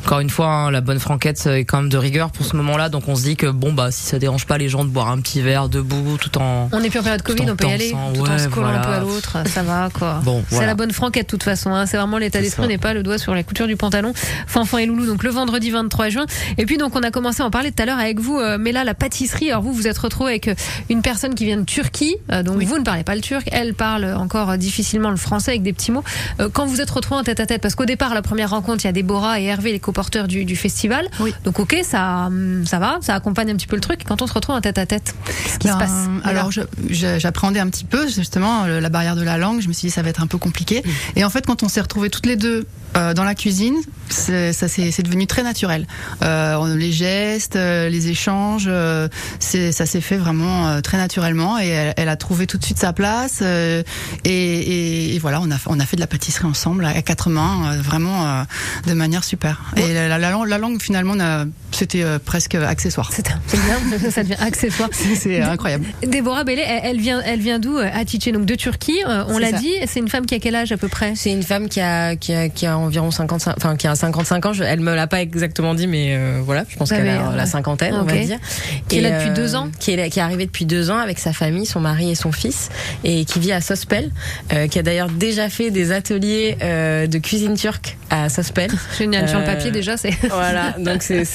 Encore 0.05 0.19
une 0.19 0.29
fois, 0.29 0.45
hein, 0.45 0.69
la 0.69 0.81
bonne 0.81 0.99
franquette 0.99 1.43
est 1.47 1.65
quand 1.65 1.81
même 1.81 1.89
de 1.89 1.97
rigueur 1.97 2.29
pour 2.29 2.45
ce 2.45 2.55
moment-là, 2.57 2.89
donc 2.89 3.07
on 3.07 3.15
se 3.15 3.23
dit 3.23 3.35
que 3.35 3.47
bon 3.47 3.73
bah 3.73 3.89
si 3.89 4.03
ça 4.03 4.19
dérange 4.19 4.45
pas 4.45 4.59
les 4.59 4.69
gens 4.69 4.83
de 4.83 4.89
boire 4.89 5.09
un 5.09 5.19
petit 5.19 5.41
verre 5.41 5.67
debout 5.67 6.17
tout 6.21 6.37
en 6.37 6.69
On 6.71 6.79
n'est 6.79 6.91
plus 6.91 6.99
en 6.99 7.03
période 7.03 7.23
Covid, 7.23 7.49
on 7.49 7.55
peut 7.55 7.65
y 7.65 7.71
aller, 7.71 7.91
dansant, 7.91 8.13
tout 8.13 8.29
en 8.29 8.37
se 8.37 8.47
collant 8.49 8.67
un 8.67 8.79
peu 8.81 8.89
à 8.91 8.99
l'autre, 8.99 9.37
ça 9.47 9.63
va 9.63 9.89
quoi. 9.91 10.21
Bon, 10.23 10.43
C'est 10.47 10.57
voilà. 10.57 10.67
la 10.67 10.75
bonne 10.75 10.91
franquette 10.91 11.25
de 11.25 11.31
toute 11.31 11.41
façon, 11.41 11.71
hein. 11.73 11.87
c'est 11.87 11.97
vraiment 11.97 12.19
l'état 12.19 12.39
d'esprit, 12.39 12.63
on 12.63 12.67
n'est 12.67 12.77
pas 12.77 12.93
le 12.93 13.01
doigt 13.01 13.17
sur 13.17 13.33
la 13.33 13.41
couture 13.41 13.65
du 13.65 13.77
pantalon. 13.77 14.13
Fanfan 14.45 14.77
et 14.77 14.85
Loulou, 14.85 15.07
donc 15.07 15.23
le 15.23 15.31
vendredi 15.31 15.71
23 15.71 16.09
juin. 16.09 16.25
Et 16.59 16.67
puis 16.67 16.77
donc 16.77 16.95
on 16.95 17.01
a 17.01 17.09
commencé 17.09 17.41
à 17.41 17.45
en 17.47 17.49
parler 17.49 17.71
tout 17.71 17.81
à 17.81 17.87
l'heure 17.87 17.97
avec 17.97 18.19
vous, 18.19 18.37
euh, 18.37 18.57
mais 18.59 18.71
là 18.73 18.83
la 18.83 18.93
pâtisserie, 18.93 19.49
alors 19.49 19.63
vous 19.63 19.73
vous 19.73 19.87
êtes 19.87 19.97
retrouvé 19.97 20.29
avec 20.33 20.49
euh, 20.49 20.53
une 20.91 21.01
personne 21.01 21.33
qui 21.33 21.45
vient 21.45 21.57
de 21.57 21.63
Turquie, 21.65 22.15
euh, 22.31 22.43
donc 22.43 22.61
vous 22.61 22.77
ne 22.77 22.83
parlez 22.83 23.03
pas 23.03 23.15
le 23.15 23.21
turc, 23.21 23.49
elle 23.51 23.73
parle 23.73 24.05
encore 24.13 24.51
euh, 24.51 24.57
difficilement 24.57 25.09
le 25.09 25.17
français 25.17 25.49
avec 25.49 25.63
des 25.63 25.73
petits 25.73 25.91
mots. 25.91 26.03
Euh, 26.41 26.47
Quand 26.53 26.67
vous 26.67 26.79
êtes 26.79 26.91
retrouvés 26.91 27.21
en 27.21 27.23
tête 27.23 27.39
à 27.39 27.47
tête, 27.47 27.63
parce 27.63 27.73
qu'au 27.73 27.85
départ 27.85 28.13
la 28.13 28.21
première 28.21 28.51
rencontre, 28.51 28.83
il 28.83 28.87
y 28.87 28.89
a 28.89 28.93
Déborah 28.93 29.39
et 29.39 29.45
Hervé, 29.45 29.71
les 29.71 29.79
coporteurs 29.95 30.27
du, 30.27 30.43
du 30.43 30.57
festival. 30.57 31.07
Oui. 31.21 31.33
Donc 31.45 31.59
ok, 31.59 31.77
ça, 31.83 32.25
hum, 32.27 32.65
ça 32.65 32.79
va, 32.79 32.97
ça 33.01 33.15
accompagne 33.15 33.49
un 33.49 33.55
petit 33.55 33.67
peu 33.67 33.77
le 33.77 33.81
truc. 33.81 34.01
Quand 34.05 34.21
on 34.21 34.27
se 34.27 34.33
retrouve 34.33 34.55
en 34.55 34.61
tête 34.61 34.77
à 34.77 34.85
tête, 34.85 35.15
qu'est-ce 35.25 35.59
qui 35.59 35.67
se 35.69 35.73
Ben, 35.73 35.79
passe? 35.79 35.91
Alors, 36.25 36.51
j'appréhendais 36.89 37.61
un 37.61 37.69
petit 37.69 37.85
peu 37.85 38.05
justement 38.09 38.65
la 38.65 38.89
barrière 38.89 39.15
de 39.15 39.23
la 39.23 39.37
langue. 39.37 39.61
Je 39.61 39.69
me 39.69 39.73
suis 39.73 39.87
dit 39.87 39.91
ça 39.91 40.01
va 40.01 40.09
être 40.09 40.21
un 40.21 40.27
peu 40.27 40.37
compliqué. 40.37 40.83
Et 41.15 41.23
en 41.23 41.29
fait, 41.29 41.45
quand 41.45 41.63
on 41.63 41.69
s'est 41.69 41.81
retrouvés 41.81 42.09
toutes 42.09 42.25
les 42.25 42.35
deux 42.35 42.67
euh, 42.95 43.13
dans 43.13 43.23
la 43.23 43.35
cuisine, 43.35 43.75
c'est- 44.09 44.53
ça 44.53 44.67
c'est 44.67 45.03
devenu 45.03 45.27
très 45.27 45.43
naturel. 45.43 45.87
Euh, 46.23 46.75
les 46.75 46.91
gestes, 46.91 47.55
euh, 47.55 47.89
les 47.89 48.07
échanges, 48.09 48.65
euh, 48.67 49.07
ça 49.39 49.85
s'est 49.85 50.01
fait 50.01 50.17
vraiment 50.17 50.67
euh, 50.67 50.81
très 50.81 50.97
naturellement. 50.97 51.59
Et 51.59 51.67
elle, 51.67 51.93
elle 51.97 52.09
a 52.09 52.15
trouvé 52.15 52.47
tout 52.47 52.57
de 52.57 52.63
suite 52.65 52.79
sa 52.79 52.93
place. 52.93 53.39
euh, 53.41 53.83
et, 54.23 54.29
et- 54.31 55.15
et 55.15 55.19
voilà, 55.19 55.39
on 55.41 55.51
a 55.51 55.57
fait- 55.57 55.69
on 55.69 55.79
a 55.79 55.85
fait 55.85 55.95
de 55.95 56.01
la 56.01 56.07
pâtisserie 56.07 56.45
ensemble 56.45 56.85
à 56.85 57.01
quatre 57.01 57.29
mains, 57.29 57.73
euh, 57.73 57.81
vraiment 57.81 58.25
euh, 58.25 58.43
de 58.87 58.93
manière 58.93 59.23
super. 59.23 59.61
Et 59.77 59.93
la, 59.93 60.07
la- 60.07 60.17
la 60.17 60.31
langue- 60.31 60.47
la 60.47 60.57
langue 60.57 60.81
finalement, 60.81 61.15
n'a- 61.15 61.45
c'était 61.71 62.03
euh, 62.03 62.19
presque 62.23 62.55
accessoire. 62.55 63.11
C'est 63.11 63.59
bien, 63.65 63.79
ça 64.11 64.23
devient 64.23 64.35
accessoire. 64.39 64.89
C'est 65.15 65.41
incroyable. 65.41 65.85
Déborah 66.05 66.43
Bellet, 66.43 66.63
elle, 66.67 66.81
elle 66.91 66.99
vient, 67.01 67.21
elle 67.25 67.39
vient 67.39 67.59
d'où 67.59 67.77
euh, 67.77 67.89
Hatice, 67.93 68.31
donc 68.31 68.45
de 68.45 68.55
Turquie. 68.55 69.01
euh, 69.07 69.23
on 69.27 69.37
l'a 69.37 69.51
dit. 69.51 69.73
C'est 69.87 69.99
une 69.99 70.07
femme 70.09 70.25
qui 70.25 70.35
a 70.35 70.39
quel 70.39 70.55
âge 70.55 70.71
à 70.71 70.77
peu 70.77 70.87
près? 70.87 71.13
C'est 71.15 71.31
une 71.31 71.43
femme 71.43 71.67
qui 71.69 71.81
a, 71.81 72.15
qui 72.15 72.33
a, 72.33 72.49
qui 72.49 72.65
a 72.65 72.77
environ 72.85 73.11
55, 73.11 73.55
enfin, 73.57 73.75
qui 73.75 73.87
a 73.87 73.95
55 73.95 74.45
ans. 74.45 74.53
Je- 74.53 74.63
elle 74.63 74.79
me 74.79 74.95
l'a 74.95 75.07
pas 75.07 75.21
exactement 75.21 75.73
dit, 75.73 75.87
mais 75.87 76.15
euh, 76.15 76.39
voilà, 76.43 76.65
je 76.69 76.75
pense 76.77 76.91
Ah 76.91 76.95
qu'elle 76.95 77.05
oui, 77.05 77.11
a 77.11 77.29
ouais. 77.29 77.35
la 77.35 77.45
cinquantaine, 77.45 77.93
on 77.95 78.01
Ok. 78.03 78.11
va 78.11 78.17
dire. 78.17 78.39
Qui 78.87 78.97
est 78.99 79.01
là 79.01 79.11
depuis 79.11 79.29
euh, 79.29 79.33
deux 79.33 79.55
ans 79.55 79.69
Qui 79.79 79.91
est, 79.91 79.95
là- 79.97 80.09
qui 80.09 80.19
est 80.19 80.21
arrivée 80.21 80.45
depuis 80.45 80.65
deux 80.65 80.89
ans 80.91 80.97
avec 80.97 81.19
sa 81.19 81.33
famille, 81.33 81.65
son 81.65 81.79
mari 81.79 82.11
et 82.11 82.15
son 82.15 82.31
fils, 82.31 82.69
et 83.03 83.25
qui 83.25 83.39
vit 83.39 83.51
à 83.51 83.61
Sospel, 83.61 84.11
euh, 84.53 84.67
qui 84.67 84.79
a 84.79 84.83
d'ailleurs 84.83 85.09
déjà 85.09 85.49
fait 85.49 85.71
des 85.71 85.91
ateliers 85.91 86.57
euh, 86.61 87.07
de 87.07 87.17
cuisine 87.17 87.55
turque 87.55 87.97
à 88.09 88.29
Sospel. 88.29 88.71
Génial 88.97 89.27
sur 89.27 89.39
le 89.39 89.45
papier 89.45 89.71
déjà. 89.71 89.97
C'est. 89.97 90.11
Voilà, 90.29 90.75
donc 90.79 91.01
c'est- 91.03 91.25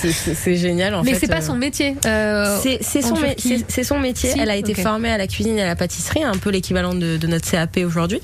génial 0.57 0.95
en 0.95 1.03
Mais 1.03 1.13
fait. 1.15 1.21
c'est 1.21 1.29
pas 1.29 1.41
son 1.41 1.55
métier. 1.57 1.97
c'est 2.03 3.03
son, 3.03 3.15
mé- 3.15 3.85
son 3.85 3.99
métier. 3.99 4.31
Si, 4.31 4.39
Elle 4.41 4.51
a 4.51 4.57
été 4.57 4.75
formée 4.75 5.11
à 5.11 5.19
la 5.19 5.27
cuisine 5.27 5.59
et 5.59 5.63
à 5.63 5.67
la 5.67 5.77
pâtisserie, 5.77 6.23
un 6.23 6.37
peu 6.37 6.51
l'équivalent 6.51 6.95
de, 6.95 7.17
de 7.17 7.27
notre 7.27 7.51
CAP 7.51 7.79
aujourd'hui. 7.85 8.21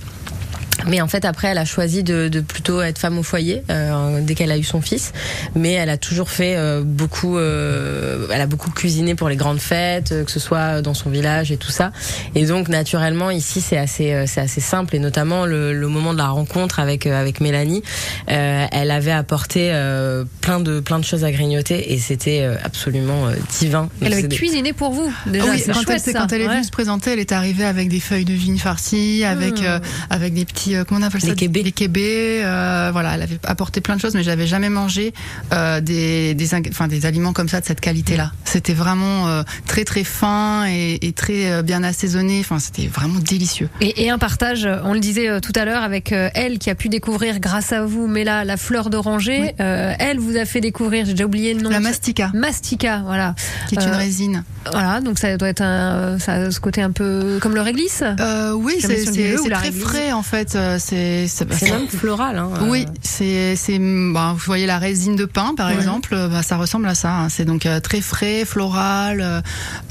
Mais 0.86 1.00
en 1.00 1.08
fait, 1.08 1.24
après, 1.24 1.48
elle 1.48 1.58
a 1.58 1.64
choisi 1.64 2.02
de, 2.02 2.28
de 2.28 2.40
plutôt 2.40 2.82
être 2.82 2.98
femme 2.98 3.18
au 3.18 3.22
foyer 3.22 3.62
euh, 3.70 4.20
dès 4.22 4.34
qu'elle 4.34 4.52
a 4.52 4.58
eu 4.58 4.62
son 4.64 4.80
fils. 4.80 5.12
Mais 5.54 5.72
elle 5.72 5.88
a 5.90 5.96
toujours 5.96 6.30
fait 6.30 6.54
euh, 6.56 6.82
beaucoup. 6.84 7.38
euh, 7.38 8.26
elle 8.30 8.40
a 8.40 8.46
beaucoup 8.46 8.70
cuisiné 8.70 9.14
pour 9.14 9.28
les 9.28 9.36
grandes 9.36 9.58
fêtes, 9.60 10.12
euh, 10.12 10.24
que 10.24 10.30
ce 10.30 10.38
soit 10.40 10.82
dans 10.82 10.94
son 10.94 11.10
village 11.10 11.50
et 11.50 11.56
tout 11.56 11.70
ça. 11.70 11.92
Et 12.34 12.44
donc, 12.46 12.68
naturellement, 12.68 13.30
ici, 13.30 13.60
c'est 13.60 13.78
assez, 13.78 14.12
euh, 14.12 14.24
c'est 14.26 14.40
assez 14.40 14.60
simple. 14.60 14.94
Et 14.96 14.98
notamment 14.98 15.46
le, 15.46 15.72
le 15.72 15.88
moment 15.88 16.12
de 16.12 16.18
la 16.18 16.28
rencontre 16.28 16.78
avec 16.80 17.06
euh, 17.06 17.18
avec 17.20 17.40
Mélanie, 17.40 17.82
euh, 18.30 18.66
elle 18.70 18.90
avait 18.90 19.12
apporté 19.12 19.70
euh, 19.72 20.24
plein 20.40 20.60
de 20.60 20.80
plein 20.80 20.98
de 20.98 21.04
choses 21.04 21.24
à 21.24 21.32
grignoter 21.32 21.92
et 21.94 21.98
c'était 21.98 22.40
euh, 22.42 22.56
absolument 22.62 23.26
euh, 23.28 23.34
divin. 23.58 23.82
Donc, 23.82 23.90
Elle 24.02 24.12
avait 24.12 24.28
cuisiné 24.28 24.72
pour 24.72 24.92
vous. 24.92 25.12
Déjà, 25.26 25.44
Ah 25.48 25.50
oui, 25.52 25.58
c'est 25.64 25.72
quand, 25.72 25.80
elle, 25.80 25.86
chouette 25.86 26.00
ça. 26.00 26.12
quand 26.12 26.32
elle 26.32 26.42
est 26.42 26.46
Ouais. 26.46 26.54
venue 26.54 26.64
se 26.64 26.70
présenter, 26.70 27.12
elle 27.12 27.18
est 27.18 27.32
arrivée 27.32 27.64
avec 27.64 27.88
des 27.88 28.00
feuilles 28.00 28.24
de 28.24 28.34
vigne 28.34 28.58
farcies, 28.58 29.24
avec 29.24 29.60
Mmh. 29.60 29.64
euh, 29.64 29.78
avec 30.10 30.34
des 30.34 30.44
petits 30.44 30.65
euh, 30.74 30.84
comment 30.84 31.00
on 31.00 31.02
appelle 31.04 31.20
ça 31.20 31.28
Les 31.28 31.34
kébés. 31.34 31.62
Les 31.62 31.72
kébés, 31.72 32.40
euh, 32.44 32.90
voilà, 32.92 33.14
elle 33.14 33.22
avait 33.22 33.38
apporté 33.44 33.80
plein 33.80 33.96
de 33.96 34.00
choses, 34.00 34.14
mais 34.14 34.22
j'avais 34.22 34.46
jamais 34.46 34.68
mangé 34.68 35.12
euh, 35.52 35.80
des 35.80 36.34
des 36.34 36.48
enfin 36.68 36.88
des 36.88 37.06
aliments 37.06 37.32
comme 37.32 37.48
ça 37.48 37.60
de 37.60 37.66
cette 37.66 37.80
qualité-là. 37.80 38.32
C'était 38.44 38.74
vraiment 38.74 39.28
euh, 39.28 39.42
très 39.66 39.84
très 39.84 40.04
fin 40.04 40.66
et, 40.66 40.98
et 41.06 41.12
très 41.12 41.50
euh, 41.52 41.62
bien 41.62 41.82
assaisonné. 41.82 42.40
Enfin, 42.40 42.58
c'était 42.58 42.86
vraiment 42.88 43.18
délicieux. 43.20 43.68
Et, 43.80 44.04
et 44.04 44.10
un 44.10 44.18
partage, 44.18 44.68
on 44.84 44.92
le 44.94 45.00
disait 45.00 45.40
tout 45.40 45.52
à 45.54 45.64
l'heure, 45.64 45.82
avec 45.82 46.12
elle 46.12 46.58
qui 46.58 46.70
a 46.70 46.74
pu 46.74 46.88
découvrir 46.88 47.38
grâce 47.40 47.72
à 47.72 47.84
vous, 47.84 48.06
mais 48.06 48.24
là, 48.24 48.44
la 48.44 48.56
fleur 48.56 48.90
d'oranger, 48.90 49.40
Oui. 49.40 49.50
euh, 49.60 49.92
elle 49.98 50.18
vous 50.18 50.36
a 50.36 50.44
fait 50.44 50.60
découvrir, 50.60 51.04
j'ai 51.06 51.12
déjà 51.12 51.24
oublié 51.24 51.54
le 51.54 51.60
nom. 51.62 51.70
La 51.70 51.80
mastica, 51.80 52.30
Mastica, 52.34 53.02
voilà. 53.04 53.34
qui 53.68 53.74
est 53.76 53.82
une 53.84 53.90
résine. 53.90 54.44
Voilà, 54.70 55.00
donc 55.00 55.18
ça 55.18 55.36
doit 55.36 55.48
être 55.48 55.60
un, 55.62 56.18
ça 56.18 56.32
a 56.34 56.50
ce 56.50 56.58
côté 56.60 56.82
un 56.82 56.90
peu 56.90 57.38
comme 57.40 57.54
le 57.54 57.60
réglisse. 57.60 58.02
Euh, 58.20 58.52
oui, 58.52 58.76
c'est 58.80 59.04
très 59.04 59.58
réglisse. 59.68 59.82
frais 59.82 60.12
en 60.12 60.22
fait. 60.22 60.55
Euh, 60.56 60.76
C'est 60.80 61.26
c'est- 61.28 61.70
même 61.70 61.86
floral. 61.88 62.38
Hein, 62.38 62.50
Oui, 62.62 62.84
euh. 62.88 62.92
c'est 63.02 63.56
c'est 63.56 63.78
bah, 63.78 64.32
vous 64.32 64.42
voyez 64.44 64.66
la 64.66 64.78
résine 64.78 65.14
de 65.16 65.24
pain 65.24 65.54
par 65.56 65.70
exemple, 65.70 66.14
euh, 66.14 66.28
bah, 66.28 66.42
ça 66.42 66.56
ressemble 66.56 66.88
à 66.88 66.94
ça. 66.94 67.10
hein. 67.12 67.28
C'est 67.28 67.44
donc 67.44 67.68
très 67.82 68.00
frais, 68.00 68.44
floral, 68.44 69.42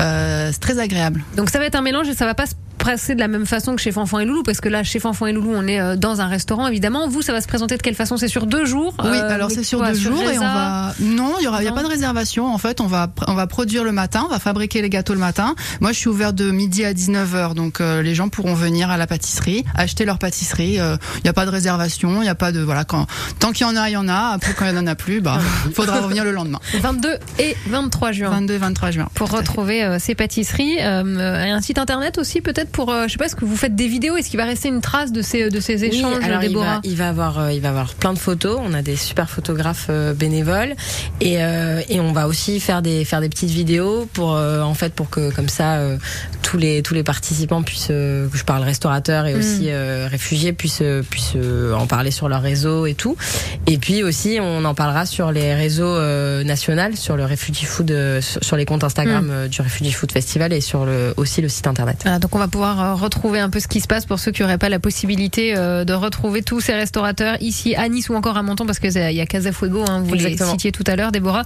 euh, 0.02 0.50
c'est 0.52 0.60
très 0.60 0.80
agréable. 0.80 1.24
Donc 1.38 1.50
ça 1.50 1.60
va 1.60 1.66
être 1.66 1.76
un 1.76 1.82
mélange 1.82 2.08
et 2.10 2.14
ça 2.16 2.26
va 2.26 2.34
pas 2.34 2.46
se 2.46 2.54
passer 2.86 3.16
de 3.16 3.20
la 3.20 3.28
même 3.28 3.46
façon 3.46 3.76
que 3.76 3.82
chez 3.82 3.92
Fanfan 3.92 4.20
et 4.20 4.26
Loulou, 4.26 4.44
parce 4.44 4.62
que 4.62 4.70
là, 4.70 4.84
chez 4.84 5.00
Fanfan 5.00 5.28
et 5.28 5.34
Loulou, 5.34 5.52
on 5.54 5.68
est 5.68 5.80
euh, 5.80 5.96
dans 5.96 6.22
un 6.22 6.28
restaurant, 6.28 6.68
évidemment. 6.68 7.08
Vous, 7.08 7.22
ça 7.22 7.34
va 7.34 7.42
se 7.42 7.48
présenter 7.48 7.78
de 7.78 7.82
quelle 7.82 7.96
façon? 7.96 8.18
C'est 8.18 8.28
sur 8.28 8.46
deux 8.46 8.66
jours? 8.66 8.94
Oui, 9.04 9.18
euh, 9.18 9.30
alors 9.30 9.52
c'est 9.52 9.64
sur 9.64 9.80
quoi, 9.80 9.92
deux 9.92 10.00
jours 10.00 10.22
et 10.22 10.38
on 10.38 10.42
va 10.42 10.94
non, 11.00 11.34
il 11.40 11.46
y 11.46 11.48
aura 11.48 11.64
y 11.64 11.68
a 11.68 11.72
pas 11.72 11.84
de 11.84 11.88
réservation 11.88 12.54
en 12.54 12.58
fait, 12.58 12.82
on 12.82 12.88
va 12.88 13.08
on 13.28 13.34
va 13.34 13.48
produire 13.48 13.84
le 13.84 13.92
matin, 13.92 14.24
on 14.26 14.30
va 14.30 14.40
fabriquer 14.40 14.82
les 14.82 14.90
gâteaux 14.90 15.14
le 15.14 15.20
matin. 15.20 15.56
Moi, 15.82 15.92
je 15.92 16.00
suis 16.00 16.10
ouvert 16.10 16.34
de 16.34 16.52
midi 16.52 16.86
à 16.86 16.94
19h 16.94 17.54
donc 17.54 17.82
euh, 17.82 18.02
les 18.02 18.16
gens 18.16 18.30
pourront 18.30 18.54
venir 18.54 18.90
à 18.90 18.98
la 18.98 19.08
pâtisserie, 19.08 19.66
acheter 19.76 20.06
leur 20.06 20.20
pâtisserie, 20.20 20.80
euh, 20.80 20.98
il 21.18 21.22
n'y 21.24 21.30
a 21.30 21.34
pas 21.34 21.46
de 21.46 21.52
réservation, 21.52 22.22
il 22.22 22.26
y 22.26 22.30
a 22.30 22.36
pas 22.36 22.52
de 22.52 22.62
voilà 22.62 22.84
quand 22.84 23.08
tant 23.40 23.52
qu'il 23.52 23.66
y 23.68 23.70
en 23.70 23.76
a, 23.76 23.90
il 23.90 23.94
y 23.94 23.98
en 23.98 24.08
a, 24.08 24.34
après 24.34 24.54
quand 24.54 24.66
il 24.66 24.76
y 24.76 24.78
en 24.78 24.88
a 24.88 24.96
plus, 24.96 25.22
bah 25.22 25.40
faudra 25.74 26.02
revenir 26.02 26.24
le 26.24 26.32
lendemain. 26.32 26.60
22 26.80 27.18
et 27.40 27.56
23 27.68 28.12
juin. 28.12 28.30
22 28.30 28.58
23 28.58 28.92
juin. 28.92 29.08
Pour 29.14 29.32
retrouver 29.32 29.98
ces 30.00 30.16
pâtisseries, 30.16 30.78
et 30.78 30.82
un 30.82 31.62
site 31.62 31.78
internet 31.80 32.18
aussi 32.18 32.42
peut-être 32.42 32.72
pour, 32.76 32.92
euh, 32.92 33.06
je 33.08 33.14
sais 33.14 33.18
pas, 33.18 33.26
est-ce 33.26 33.36
que 33.38 33.46
vous 33.46 33.56
faites 33.56 33.74
des 33.76 33.88
vidéos? 33.88 34.18
Est-ce 34.18 34.30
qu'il 34.30 34.38
va 34.38 34.44
rester 34.46 34.68
une 34.68 34.82
trace 34.82 35.14
de 35.14 35.22
ces 35.22 35.50
de 35.50 35.60
ces 35.62 35.82
Oui, 35.82 35.88
échanges, 35.96 36.24
alors 36.24 36.44
il 36.44 36.54
va, 36.58 36.82
il 36.84 36.96
va 36.98 37.08
avoir, 37.10 37.40
euh, 37.40 37.52
il 37.54 37.62
va 37.62 37.70
avoir 37.70 37.94
plein 37.94 38.14
de 38.14 38.20
photos. 38.20 38.60
On 38.62 38.74
a 38.74 38.82
des 38.82 38.98
super 38.98 39.30
photographes 39.30 39.88
euh, 39.90 40.14
bénévoles 40.14 40.76
et, 41.22 41.38
euh, 41.42 41.82
et 41.88 42.02
on 42.02 42.12
va 42.12 42.28
aussi 42.28 42.60
faire 42.60 42.82
des 42.82 43.06
faire 43.06 43.22
des 43.22 43.30
petites 43.30 43.50
vidéos 43.50 44.10
pour 44.12 44.36
euh, 44.36 44.62
en 44.62 44.74
fait 44.74 44.94
pour 44.94 45.10
que 45.10 45.32
comme 45.34 45.48
ça 45.48 45.76
euh, 45.76 45.98
tous 46.44 46.58
les 46.58 46.82
tous 46.84 46.94
les 46.94 47.04
participants 47.04 47.64
puissent, 47.64 47.88
euh, 47.92 48.28
je 48.34 48.44
parle 48.44 48.64
restaurateurs 48.64 49.26
et 49.26 49.34
Mm. 49.36 49.40
aussi 49.40 49.64
euh, 49.70 50.08
réfugiés 50.12 50.52
puissent 50.52 50.84
puissent 51.10 51.34
euh, 51.38 51.74
en 51.74 51.88
parler 51.88 52.12
sur 52.12 52.28
leur 52.28 52.42
réseau 52.42 52.86
et 52.88 52.94
tout. 52.94 53.16
Et 53.68 53.78
puis 53.78 54.04
aussi 54.04 54.38
on 54.42 54.66
en 54.66 54.76
parlera 54.76 55.06
sur 55.06 55.32
les 55.32 55.54
réseaux 55.56 55.86
euh, 55.86 56.44
nationaux, 56.44 56.96
sur 56.96 57.16
le 57.16 57.24
Refugee 57.26 57.66
Food, 57.66 57.92
euh, 57.92 58.20
sur 58.22 58.58
les 58.58 58.66
comptes 58.66 58.84
Instagram 58.84 59.26
Mm. 59.46 59.48
du 59.48 59.62
Refugee 59.62 59.92
Food 59.94 60.12
Festival 60.12 60.52
et 60.52 60.60
sur 60.62 60.86
le 60.86 61.14
aussi 61.16 61.42
le 61.42 61.48
site 61.50 61.68
internet. 61.68 62.00
Voilà, 62.04 62.20
donc 62.20 62.36
on 62.36 62.40
va 62.40 62.48
pouvoir 62.50 62.65
pouvoir 62.66 62.84
euh, 62.84 62.96
retrouver 62.96 63.40
un 63.40 63.50
peu 63.52 63.60
ce 63.60 63.68
qui 63.68 63.80
se 63.80 63.86
passe 63.86 64.06
pour 64.08 64.18
ceux 64.20 64.32
qui 64.32 64.42
n'auraient 64.42 64.58
pas 64.58 64.70
la 64.70 64.80
possibilité 64.80 65.54
euh, 65.56 65.86
de 65.86 65.94
retrouver 65.94 66.42
tous 66.42 66.62
ces 66.62 66.74
restaurateurs 66.74 67.38
ici 67.40 67.76
à 67.76 67.88
Nice 67.90 68.10
ou 68.10 68.16
encore 68.16 68.38
à 68.38 68.42
Menton 68.44 68.66
parce 68.66 68.80
que 68.80 68.90
c'est- 68.90 69.14
il 69.14 69.18
y 69.18 69.22
a 69.22 69.28
Casa 69.28 69.52
Fuego, 69.52 69.84
hein, 69.88 70.02
vous 70.04 70.16
Exactement. 70.16 70.46
les 70.46 70.52
citiez 70.54 70.72
tout 70.72 70.84
à 70.88 70.96
l'heure, 70.96 71.12
Déborah, 71.12 71.44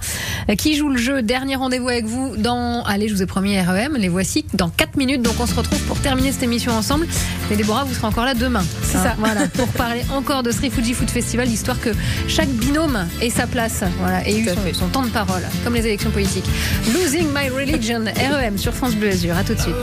euh, 0.48 0.54
qui 0.54 0.76
joue 0.76 0.88
le 0.88 0.96
jeu. 0.96 1.20
Dernier 1.20 1.56
rendez-vous 1.56 1.90
avec 1.90 2.06
vous 2.06 2.36
dans, 2.38 2.82
allez, 2.84 3.08
je 3.08 3.14
vous 3.14 3.22
ai 3.22 3.26
promis 3.26 3.60
REM, 3.60 3.96
les 3.98 4.08
voici 4.08 4.46
dans 4.54 4.70
4 4.70 4.96
minutes. 4.96 5.20
Donc 5.20 5.34
on 5.40 5.46
se 5.46 5.54
retrouve 5.54 5.80
pour 5.82 5.98
terminer 6.00 6.32
cette 6.32 6.42
émission 6.42 6.72
ensemble. 6.72 7.06
Mais 7.50 7.56
Déborah, 7.56 7.84
vous 7.84 7.92
serez 7.94 8.06
encore 8.06 8.24
là 8.24 8.32
demain. 8.34 8.64
C'est 8.82 8.96
Hein, 8.96 9.02
ça. 9.02 9.14
Voilà, 9.18 9.46
pour 9.48 9.68
parler 9.68 10.02
encore 10.14 10.42
de 10.42 10.50
Sri 10.52 10.70
Fuji 10.70 10.94
Food 10.94 11.10
Festival, 11.10 11.48
histoire 11.48 11.78
que 11.80 11.90
chaque 12.28 12.48
binôme 12.48 13.06
ait 13.20 13.28
sa 13.30 13.46
place. 13.46 13.82
Voilà, 14.00 14.26
et 14.26 14.38
eu 14.38 14.46
son, 14.48 14.54
son 14.78 14.86
temps 14.88 15.02
de 15.02 15.08
parole, 15.10 15.42
comme 15.64 15.74
les 15.74 15.84
élections 15.86 16.10
politiques. 16.10 16.46
Losing 16.94 17.26
My 17.34 17.50
Religion, 17.50 18.04
REM 18.06 18.56
sur 18.56 18.72
France 18.72 18.94
Bleu 18.94 19.10
Azur. 19.10 19.36
À 19.36 19.44
tout 19.44 19.54
de 19.54 19.60
suite. 19.60 19.74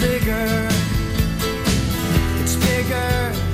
Bigger. 0.00 0.68
It's 2.40 2.56
bigger 2.56 3.49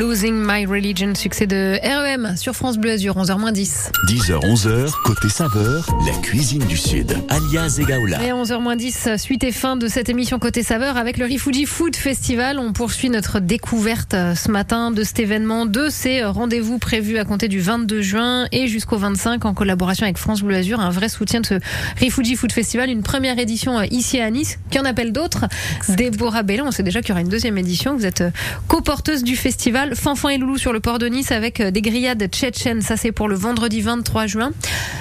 Losing 0.00 0.34
My 0.34 0.64
Religion, 0.64 1.14
succès 1.14 1.46
de 1.46 1.78
REM 1.82 2.34
sur 2.38 2.54
France 2.54 2.78
Bleu 2.78 2.92
Azur, 2.92 3.18
11h 3.18 3.52
10. 3.52 3.92
10h, 4.08 4.40
11h, 4.40 4.92
côté 5.04 5.28
saveur, 5.28 5.86
la 6.06 6.12
cuisine 6.22 6.64
du 6.64 6.78
Sud. 6.78 7.14
Alias 7.28 7.76
Egaola. 7.78 8.24
Et 8.24 8.30
à 8.30 8.34
11h 8.34 8.76
10, 8.76 9.08
suite 9.18 9.44
et 9.44 9.52
fin 9.52 9.76
de 9.76 9.88
cette 9.88 10.08
émission 10.08 10.38
Côté 10.38 10.62
Saveur 10.62 10.96
avec 10.96 11.18
le 11.18 11.26
Rifuji 11.26 11.66
Food 11.66 11.96
Festival. 11.96 12.58
On 12.58 12.72
poursuit 12.72 13.10
notre 13.10 13.40
découverte 13.40 14.14
euh, 14.14 14.34
ce 14.34 14.50
matin 14.50 14.90
de 14.90 15.04
cet 15.04 15.20
événement, 15.20 15.66
de 15.66 15.90
ces 15.90 16.22
euh, 16.22 16.30
rendez-vous 16.30 16.78
prévus 16.78 17.18
à 17.18 17.26
compter 17.26 17.48
du 17.48 17.60
22 17.60 18.00
juin 18.00 18.46
et 18.52 18.68
jusqu'au 18.68 18.96
25 18.96 19.44
en 19.44 19.52
collaboration 19.52 20.04
avec 20.04 20.16
France 20.16 20.40
Bleu 20.40 20.56
Azur. 20.56 20.80
Un 20.80 20.88
vrai 20.88 21.10
soutien 21.10 21.42
de 21.42 21.46
ce 21.46 21.54
Rifuji 21.98 22.36
Food 22.36 22.52
Festival, 22.52 22.88
une 22.88 23.02
première 23.02 23.38
édition 23.38 23.78
euh, 23.78 23.84
ici 23.90 24.18
à 24.18 24.30
Nice, 24.30 24.58
qui 24.70 24.78
en 24.78 24.86
appelle 24.86 25.12
d'autres? 25.12 25.44
Déborah 25.90 26.42
Bellon, 26.42 26.68
on 26.68 26.70
sait 26.70 26.82
déjà 26.82 27.02
qu'il 27.02 27.10
y 27.10 27.12
aura 27.12 27.20
une 27.20 27.28
deuxième 27.28 27.58
édition. 27.58 27.94
Vous 27.94 28.06
êtes 28.06 28.24
coporteuse 28.66 29.24
du 29.24 29.36
festival 29.36 29.89
Fanfan 29.94 30.28
et 30.30 30.38
Loulou 30.38 30.56
sur 30.58 30.72
le 30.72 30.80
port 30.80 30.98
de 30.98 31.06
Nice 31.06 31.32
avec 31.32 31.60
euh, 31.60 31.70
des 31.70 31.82
grillades 31.82 32.26
tchétchènes. 32.28 32.80
Ça, 32.82 32.96
c'est 32.96 33.12
pour 33.12 33.28
le 33.28 33.34
vendredi 33.36 33.80
23 33.80 34.26
juin. 34.26 34.50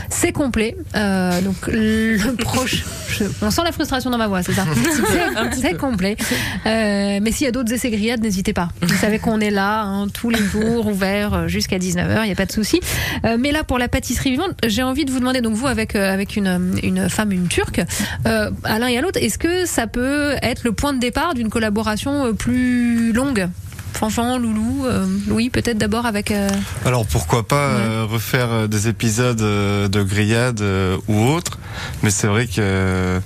C'est 0.10 0.32
complet. 0.32 0.76
Euh, 0.96 1.40
donc, 1.42 1.56
le 1.68 2.18
proche. 2.38 2.84
je- 3.10 3.24
on 3.42 3.52
sent 3.52 3.62
la 3.64 3.72
frustration 3.72 4.10
dans 4.10 4.18
ma 4.18 4.28
voix, 4.28 4.44
c'est 4.44 4.54
ça? 4.54 4.66
C'est- 5.54 5.78
complet. 5.78 6.18
Euh, 6.66 7.20
mais 7.22 7.32
s'il 7.32 7.46
y 7.46 7.48
a 7.48 7.52
d'autres 7.52 7.72
essais 7.74 7.90
grillades, 7.90 8.22
n'hésitez 8.22 8.54
pas. 8.54 8.70
Vous 8.82 8.96
savez 8.98 9.20
qu'on 9.20 9.40
est 9.40 9.52
là 9.52 9.82
hein, 9.84 10.08
tous 10.14 10.30
les 10.30 10.40
jours, 10.44 10.88
ouvert 10.88 11.48
jusqu'à 11.48 11.78
19h, 11.78 12.22
il 12.24 12.26
n'y 12.26 12.32
a 12.32 12.36
pas 12.36 12.46
de 12.46 12.52
souci. 12.52 12.80
Euh, 13.26 13.38
mais 13.40 13.52
là, 13.52 13.64
pour 13.64 13.78
la 13.78 13.88
pâtisserie 13.88 14.32
vivante, 14.32 14.52
j'ai 14.66 14.84
envie 14.84 15.06
de 15.06 15.12
vous 15.12 15.20
demander, 15.20 15.42
donc 15.42 15.54
vous, 15.54 15.68
avec, 15.68 15.96
avec 15.96 16.36
une, 16.36 16.78
une 16.84 17.10
femme, 17.10 17.32
une 17.32 17.48
turque, 17.48 17.82
à 18.26 18.80
l'un 18.80 18.88
et 18.88 18.98
à 18.98 19.02
l'autre, 19.02 19.20
est-ce 19.22 19.38
que 19.38 19.66
ça 19.66 19.88
peut 19.88 20.34
être 20.42 20.64
le 20.64 20.72
point 20.72 20.94
de 20.94 21.00
départ 21.00 21.34
d'une 21.34 21.50
collaboration 21.50 22.34
plus 22.34 23.12
longue? 23.14 23.48
Fanfan, 23.94 24.38
Loulou, 24.38 24.86
euh, 24.86 25.06
Louis, 25.28 25.50
peut-être 25.50 25.78
d'abord 25.78 26.06
avec. 26.06 26.32
euh, 26.32 26.50
Alors 26.86 27.06
pourquoi 27.06 27.46
pas 27.48 27.56
euh, 27.70 28.06
refaire 28.10 28.52
euh, 28.52 28.68
des 28.68 28.88
épisodes 28.88 29.38
de 29.38 30.04
grillade 30.04 30.62
euh, 30.62 30.98
ou 31.08 31.26
autre, 31.28 31.58
mais 32.04 32.10
c'est 32.12 32.28
vrai 32.28 32.48
que 32.48 32.54
euh, 32.60 33.20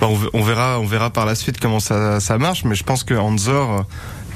bah, 0.00 0.08
on, 0.32 0.42
verra, 0.42 0.78
on 0.78 0.86
verra 0.86 1.10
par 1.10 1.26
la 1.26 1.34
suite 1.34 1.58
comment 1.60 1.80
ça, 1.80 2.20
ça 2.20 2.38
marche, 2.38 2.64
mais 2.64 2.74
je 2.76 2.84
pense 2.84 3.02
que 3.02 3.14
Anzor, 3.14 3.86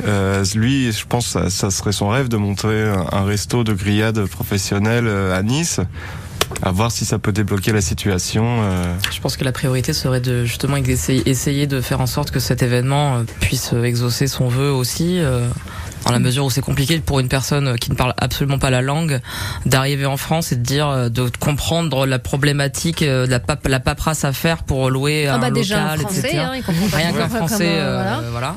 euh, 0.06 0.44
lui, 0.54 0.90
je 0.92 1.04
pense 1.06 1.26
que 1.26 1.32
ça, 1.32 1.50
ça 1.50 1.70
serait 1.70 1.92
son 1.92 2.08
rêve 2.08 2.28
de 2.28 2.36
montrer 2.36 2.88
un, 2.88 3.06
un 3.12 3.24
resto 3.24 3.62
de 3.64 3.72
grillade 3.72 4.24
professionnel 4.26 5.06
à 5.08 5.42
Nice, 5.42 5.80
à 6.62 6.70
voir 6.70 6.90
si 6.90 7.04
ça 7.04 7.18
peut 7.18 7.32
débloquer 7.32 7.72
la 7.72 7.80
situation. 7.80 8.62
euh. 8.62 8.84
Je 9.12 9.20
pense 9.20 9.36
que 9.36 9.44
la 9.44 9.52
priorité 9.52 9.92
serait 9.92 10.20
de 10.20 10.44
justement 10.44 10.76
essayer, 10.76 11.66
de 11.66 11.80
faire 11.80 12.00
en 12.00 12.06
sorte 12.06 12.30
que 12.30 12.40
cet 12.40 12.62
événement 12.62 13.18
euh, 13.18 13.22
puisse 13.40 13.72
euh, 13.74 13.84
exaucer 13.84 14.26
son 14.26 14.48
vœu 14.48 14.70
aussi. 14.72 15.18
euh, 15.20 15.46
dans 16.04 16.12
la 16.12 16.20
mesure 16.20 16.44
où 16.46 16.50
c'est 16.50 16.62
compliqué 16.62 16.98
pour 17.00 17.20
une 17.20 17.28
personne 17.28 17.76
qui 17.78 17.90
ne 17.90 17.96
parle 17.96 18.14
absolument 18.16 18.58
pas 18.58 18.70
la 18.70 18.80
langue 18.80 19.20
d'arriver 19.66 20.06
en 20.06 20.16
France 20.16 20.52
et 20.52 20.56
de 20.56 20.62
dire 20.62 21.10
de 21.10 21.30
comprendre 21.40 22.06
la 22.06 22.18
problématique 22.18 23.02
de 23.02 23.26
la, 23.28 23.40
pap 23.40 23.66
la 23.66 23.80
paperasse 23.80 24.24
à 24.24 24.32
faire 24.32 24.62
pour 24.62 24.90
louer 24.90 25.26
Ah 25.26 25.34
un 25.34 25.38
bah 25.38 25.50
déjà 25.50 25.96
local 25.96 25.98
en 25.98 26.02
français, 26.02 26.18
etc. 26.20 26.38
hein, 26.38 26.52
rien 26.92 27.12
qu'en 27.12 27.28
français 27.28 27.68
euh, 27.78 27.94
voilà. 27.96 28.22
voilà. 28.30 28.56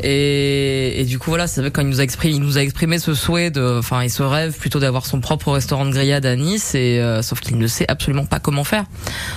Et, 0.00 1.00
et 1.00 1.04
du 1.04 1.18
coup 1.18 1.30
voilà, 1.30 1.46
c'est 1.46 1.60
vrai 1.60 1.70
quand 1.70 1.82
il 1.82 1.88
nous 1.88 2.00
a 2.00 2.02
exprimé, 2.02 2.34
il 2.34 2.40
nous 2.42 2.58
a 2.58 2.62
exprimé 2.62 2.98
ce 2.98 3.14
souhait 3.14 3.50
de, 3.50 3.78
enfin, 3.78 4.00
et 4.00 4.08
ce 4.08 4.22
rêve 4.22 4.56
plutôt 4.56 4.80
d'avoir 4.80 5.06
son 5.06 5.20
propre 5.20 5.52
restaurant 5.52 5.84
de 5.86 5.90
grillade 5.92 6.26
à 6.26 6.34
Nice, 6.36 6.74
et 6.74 6.98
euh, 7.00 7.22
sauf 7.22 7.40
qu'il 7.40 7.58
ne 7.58 7.66
sait 7.66 7.84
absolument 7.88 8.24
pas 8.26 8.40
comment 8.40 8.64
faire. 8.64 8.84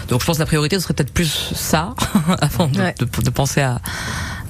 Donc 0.10 0.22
je 0.22 0.26
pense 0.26 0.38
que 0.38 0.42
la 0.42 0.46
priorité 0.48 0.78
ce 0.78 0.84
serait 0.84 0.94
peut-être 0.94 1.14
plus 1.14 1.52
ça 1.56 1.94
avant 2.42 2.68
de, 2.68 2.80
Ouais. 2.80 2.96
de- 3.00 3.06
de 3.24 3.30
penser 3.30 3.62
à, 3.62 3.80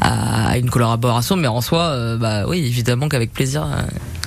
à 0.02 0.58
une 0.58 0.70
collaboration, 0.70 1.36
mais 1.36 1.48
en 1.48 1.62
soi, 1.62 1.84
euh, 1.84 2.18
bah 2.18 2.46
oui, 2.48 2.60
évidemment 2.66 3.08
qu'avec 3.10 3.32
plaisir, 3.34 3.64
euh, 3.64 3.82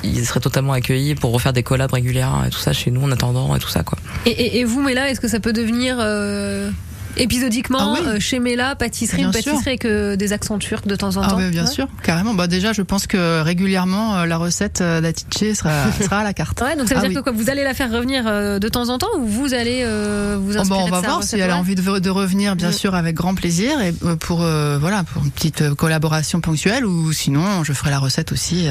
il 0.05 0.25
serait 0.27 0.41
totalement 0.41 0.73
accueilli 0.73 1.15
pour 1.15 1.33
refaire 1.33 1.53
des 1.53 1.63
collabs 1.63 1.93
régulières 1.93 2.45
et 2.47 2.51
tout 2.51 2.59
ça 2.59 2.73
chez 2.73 2.91
nous 2.91 3.03
en 3.03 3.11
attendant 3.13 3.55
et 3.57 3.59
tout 3.59 3.69
ça 3.69 3.83
quoi. 3.83 3.99
Et, 4.27 4.31
et, 4.31 4.59
et 4.61 4.65
vous, 4.65 4.81
Mela, 4.83 5.11
est-ce 5.11 5.21
que 5.21 5.29
ça 5.29 5.41
peut 5.41 5.53
devenir 5.53 5.97
euh, 6.01 6.71
épisodiquement 7.19 7.79
Ah 7.81 7.93
oui. 7.95 8.01
euh, 8.07 8.21
chez 8.21 8.39
Mela, 8.39 8.75
pâtisserie, 8.77 9.19
Bien 9.19 9.27
une 9.29 9.33
sûr. 9.33 9.53
pâtisserie 9.53 9.71
avec 9.71 9.85
euh, 9.85 10.17
des 10.17 10.33
accents 10.33 10.59
turcs 10.59 10.87
de 10.87 10.97
temps 10.97 11.17
en 11.17 11.23
Ah 11.23 11.29
temps 11.31 11.37
ouais, 11.37 11.51
bien 11.51 11.65
Ouais. 11.65 11.71
sûr, 11.71 11.89
carrément. 12.03 12.35
Bah 12.35 12.47
déjà, 12.47 12.73
je 12.73 12.83
pense 12.83 13.07
que 13.07 13.41
régulièrement 13.43 14.17
euh, 14.17 14.27
la 14.27 14.37
recette 14.37 14.83
d'Atiche 14.83 15.55
sera, 15.57 15.91
sera 16.01 16.19
à 16.21 16.25
la 16.25 16.33
carte. 16.33 16.61
Ouais, 16.61 16.77
donc 16.77 16.89
ça 16.89 16.95
veut 16.95 17.01
Ah 17.01 17.03
dire 17.03 17.11
oui. 17.11 17.15
que 17.17 17.21
quoi, 17.21 17.33
vous 17.33 17.51
allez 17.51 17.65
la 17.65 17.75
faire 17.75 17.91
revenir 17.91 18.25
de 18.25 18.69
temps 18.69 18.89
en 18.89 18.99
temps 18.99 19.09
ou 19.19 19.27
vous 19.27 19.55
allez 19.55 19.83
euh, 19.85 20.37
vous 20.41 20.53
Oh, 20.53 20.55
bah, 20.55 20.61
inspirer 20.61 20.81
on 20.83 20.91
va 20.91 21.01
de 21.01 21.07
voir 21.07 21.23
si 21.23 21.39
elle 21.39 21.51
a 21.51 21.57
envie 21.57 21.75
de, 21.75 21.99
de 21.99 22.11
revenir, 22.11 22.57
bien 22.57 22.69
Mm. 22.71 22.73
sûr, 22.73 22.95
avec 22.95 23.15
grand 23.15 23.35
plaisir, 23.35 23.81
et 23.81 23.93
pour 24.21 24.43
euh, 24.43 24.79
voilà, 24.81 25.03
pour 25.05 25.25
une 25.25 25.31
petite 25.31 25.71
collaboration 25.75 26.41
ponctuelle, 26.41 26.85
ou 26.87 27.13
sinon, 27.13 27.65
je 27.65 27.73
ferai 27.73 27.91
la 27.91 27.99
recette 27.99 28.33
aussi. 28.33 28.69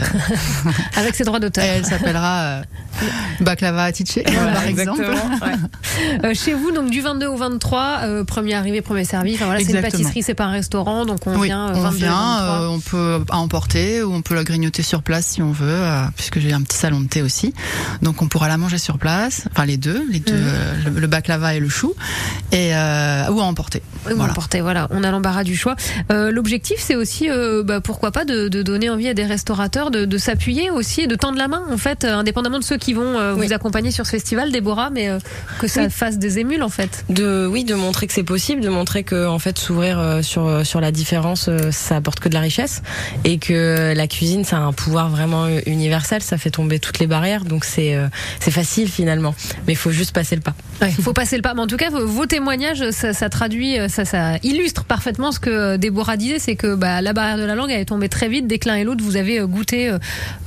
Avec 0.95 1.15
ses 1.15 1.23
droits 1.23 1.39
d'auteur. 1.39 1.63
elle 1.63 1.85
s'appellera 1.85 2.61
Baklava 3.41 3.83
Atiche, 3.83 4.19
par 4.23 4.63
exemple. 4.65 5.05
Chez 6.33 6.53
vous, 6.53 6.71
donc 6.71 6.89
du 6.89 7.01
22 7.01 7.27
au 7.27 7.35
23, 7.37 7.99
euh, 8.03 8.23
premier 8.37 8.53
arrivé, 8.53 8.81
premier 8.83 9.03
servi. 9.03 9.33
Enfin, 9.33 9.45
voilà, 9.45 9.61
c'est 9.61 9.71
une 9.73 9.81
pâtisserie, 9.81 10.21
c'est 10.21 10.35
pas 10.35 10.45
un 10.45 10.51
restaurant, 10.51 11.05
donc 11.05 11.25
on 11.25 11.35
oui, 11.39 11.47
vient 11.47 11.69
euh, 11.69 11.73
on 11.75 11.81
22 11.81 11.97
vient, 11.97 12.11
23. 12.11 12.45
euh, 12.61 12.67
on 12.67 12.79
peut 12.79 13.19
à 13.31 13.37
emporter 13.37 14.03
ou 14.03 14.13
on 14.13 14.21
peut 14.21 14.35
la 14.35 14.43
grignoter 14.43 14.83
sur 14.83 15.01
place 15.01 15.25
si 15.25 15.41
on 15.41 15.51
veut, 15.51 15.65
euh, 15.67 16.03
puisque 16.15 16.37
j'ai 16.39 16.53
un 16.53 16.61
petit 16.61 16.77
salon 16.77 17.01
de 17.01 17.07
thé 17.07 17.23
aussi. 17.23 17.53
Donc 18.03 18.21
on 18.21 18.27
pourra 18.27 18.47
la 18.47 18.57
manger 18.57 18.77
sur 18.77 18.99
place, 18.99 19.45
enfin 19.51 19.65
les 19.65 19.77
deux, 19.77 20.05
les 20.11 20.19
deux, 20.19 20.33
euh, 20.35 20.73
le, 20.85 20.99
le 20.99 21.07
baklava 21.07 21.55
et 21.55 21.59
le 21.59 21.67
chou, 21.69 21.95
et 22.51 22.75
euh, 22.75 23.25
ou 23.31 23.39
à 23.39 23.43
emporter. 23.43 23.81
Oui, 24.05 24.13
Voilà. 24.15 24.31
emportez, 24.33 24.61
voilà, 24.61 24.87
on 24.91 25.03
a 25.03 25.09
l'embarras 25.09 25.43
du 25.43 25.55
choix. 25.57 25.75
Euh, 26.11 26.29
L'objectif, 26.31 26.77
c'est 26.79 26.95
aussi, 26.95 27.29
euh, 27.31 27.63
bah, 27.63 27.81
pourquoi 27.81 28.11
pas, 28.11 28.23
de, 28.23 28.49
de 28.49 28.61
donner 28.61 28.89
envie 28.91 29.07
à 29.07 29.13
des 29.15 29.25
restaurateurs 29.25 29.89
de, 29.89 30.05
de 30.05 30.17
s'appuyer 30.19 30.69
aussi 30.69 31.01
et 31.01 31.07
de 31.07 31.15
tendre 31.15 31.37
la 31.39 31.47
main, 31.47 31.63
en 31.71 31.77
fait, 31.77 32.03
euh, 32.03 32.13
indépendamment 32.15 32.59
de 32.59 32.63
ceux 32.63 32.77
qui 32.77 32.93
vont 32.93 33.17
euh, 33.17 33.33
Oui. 33.35 33.47
vous 33.47 33.53
accompagner 33.53 33.89
sur 33.91 34.05
ce 34.05 34.11
festival, 34.11 34.51
Déborah, 34.51 34.89
mais 34.91 35.09
euh, 35.09 35.17
que 35.59 35.67
ça 35.67 35.83
Oui. 35.85 35.89
fasse 35.89 36.17
des 36.19 36.37
émules, 36.39 36.61
en 36.61 36.69
fait. 36.69 37.03
de 37.09 37.47
oui 37.49 37.63
de 37.63 37.73
montrer 37.75 38.05
que 38.07 38.13
c'est 38.13 38.23
possible 38.27 38.61
de 38.61 38.69
montrer 38.69 39.03
que 39.03 39.25
en 39.25 39.39
fait 39.39 39.57
s'ouvrir 39.57 39.99
euh, 39.99 40.21
sur 40.21 40.65
sur 40.65 40.81
la 40.81 40.91
différence 40.91 41.47
euh, 41.47 41.71
ça 41.71 41.95
apporte 41.95 42.19
que 42.19 42.29
de 42.29 42.33
la 42.33 42.41
richesse 42.41 42.83
et 43.23 43.39
que 43.39 43.93
la 43.95 44.07
cuisine 44.07 44.43
ça 44.43 44.57
a 44.57 44.59
un 44.59 44.73
pouvoir 44.73 45.09
vraiment 45.09 45.45
euh, 45.45 45.59
universel. 45.65 46.21
Ça 46.21 46.37
fait 46.37 46.51
tomber 46.51 46.79
toutes 46.79 46.99
les 46.99 47.07
barrières. 47.07 47.45
Donc 47.45 47.65
c'est 47.65 47.95
euh, 47.95 48.07
c'est 48.39 48.51
facile 48.51 48.89
finalement. 48.89 49.33
Mais 49.65 49.73
il 49.73 49.77
faut 49.77 49.91
juste 49.91 50.13
passer 50.13 50.35
le 50.35 50.41
pas 50.41 50.53
Il 50.81 51.03
faut 51.03 51.13
passer 51.13 51.35
le 51.35 51.41
pas. 51.41 51.53
Mais 51.53 51.61
en 51.61 51.67
tout 51.67 51.77
cas, 51.77 51.89
vos, 51.89 52.25
témoignages, 52.25 52.91
ça, 52.91 53.13
ça 53.13 53.29
traduit, 53.29 53.79
euh, 53.79 53.87
ça, 53.87 54.05
ça 54.05 54.37
illustre 54.43 54.83
parfaitement 54.83 55.31
ce 55.31 55.39
que 55.39 55.77
Déborah 55.77 56.17
disait, 56.17 56.39
c'est 56.39 56.55
que 56.55 56.75
bah, 56.75 57.01
la 57.01 57.13
barrière 57.13 57.37
de 57.37 57.43
la 57.43 57.55
langue 57.55 57.71
elle 57.71 57.81
est 57.81 57.85
tombée 57.85 58.09
très 58.09 58.27
vite 58.27 58.47
dès 58.47 58.59
que 58.59 58.69
l'un 58.69 58.75
et 58.75 58.83
l'autre 58.83 59.03
vous 59.03 59.15
avez 59.17 59.39
euh, 59.39 59.47
goûté, 59.47 59.89
euh, 59.89 59.97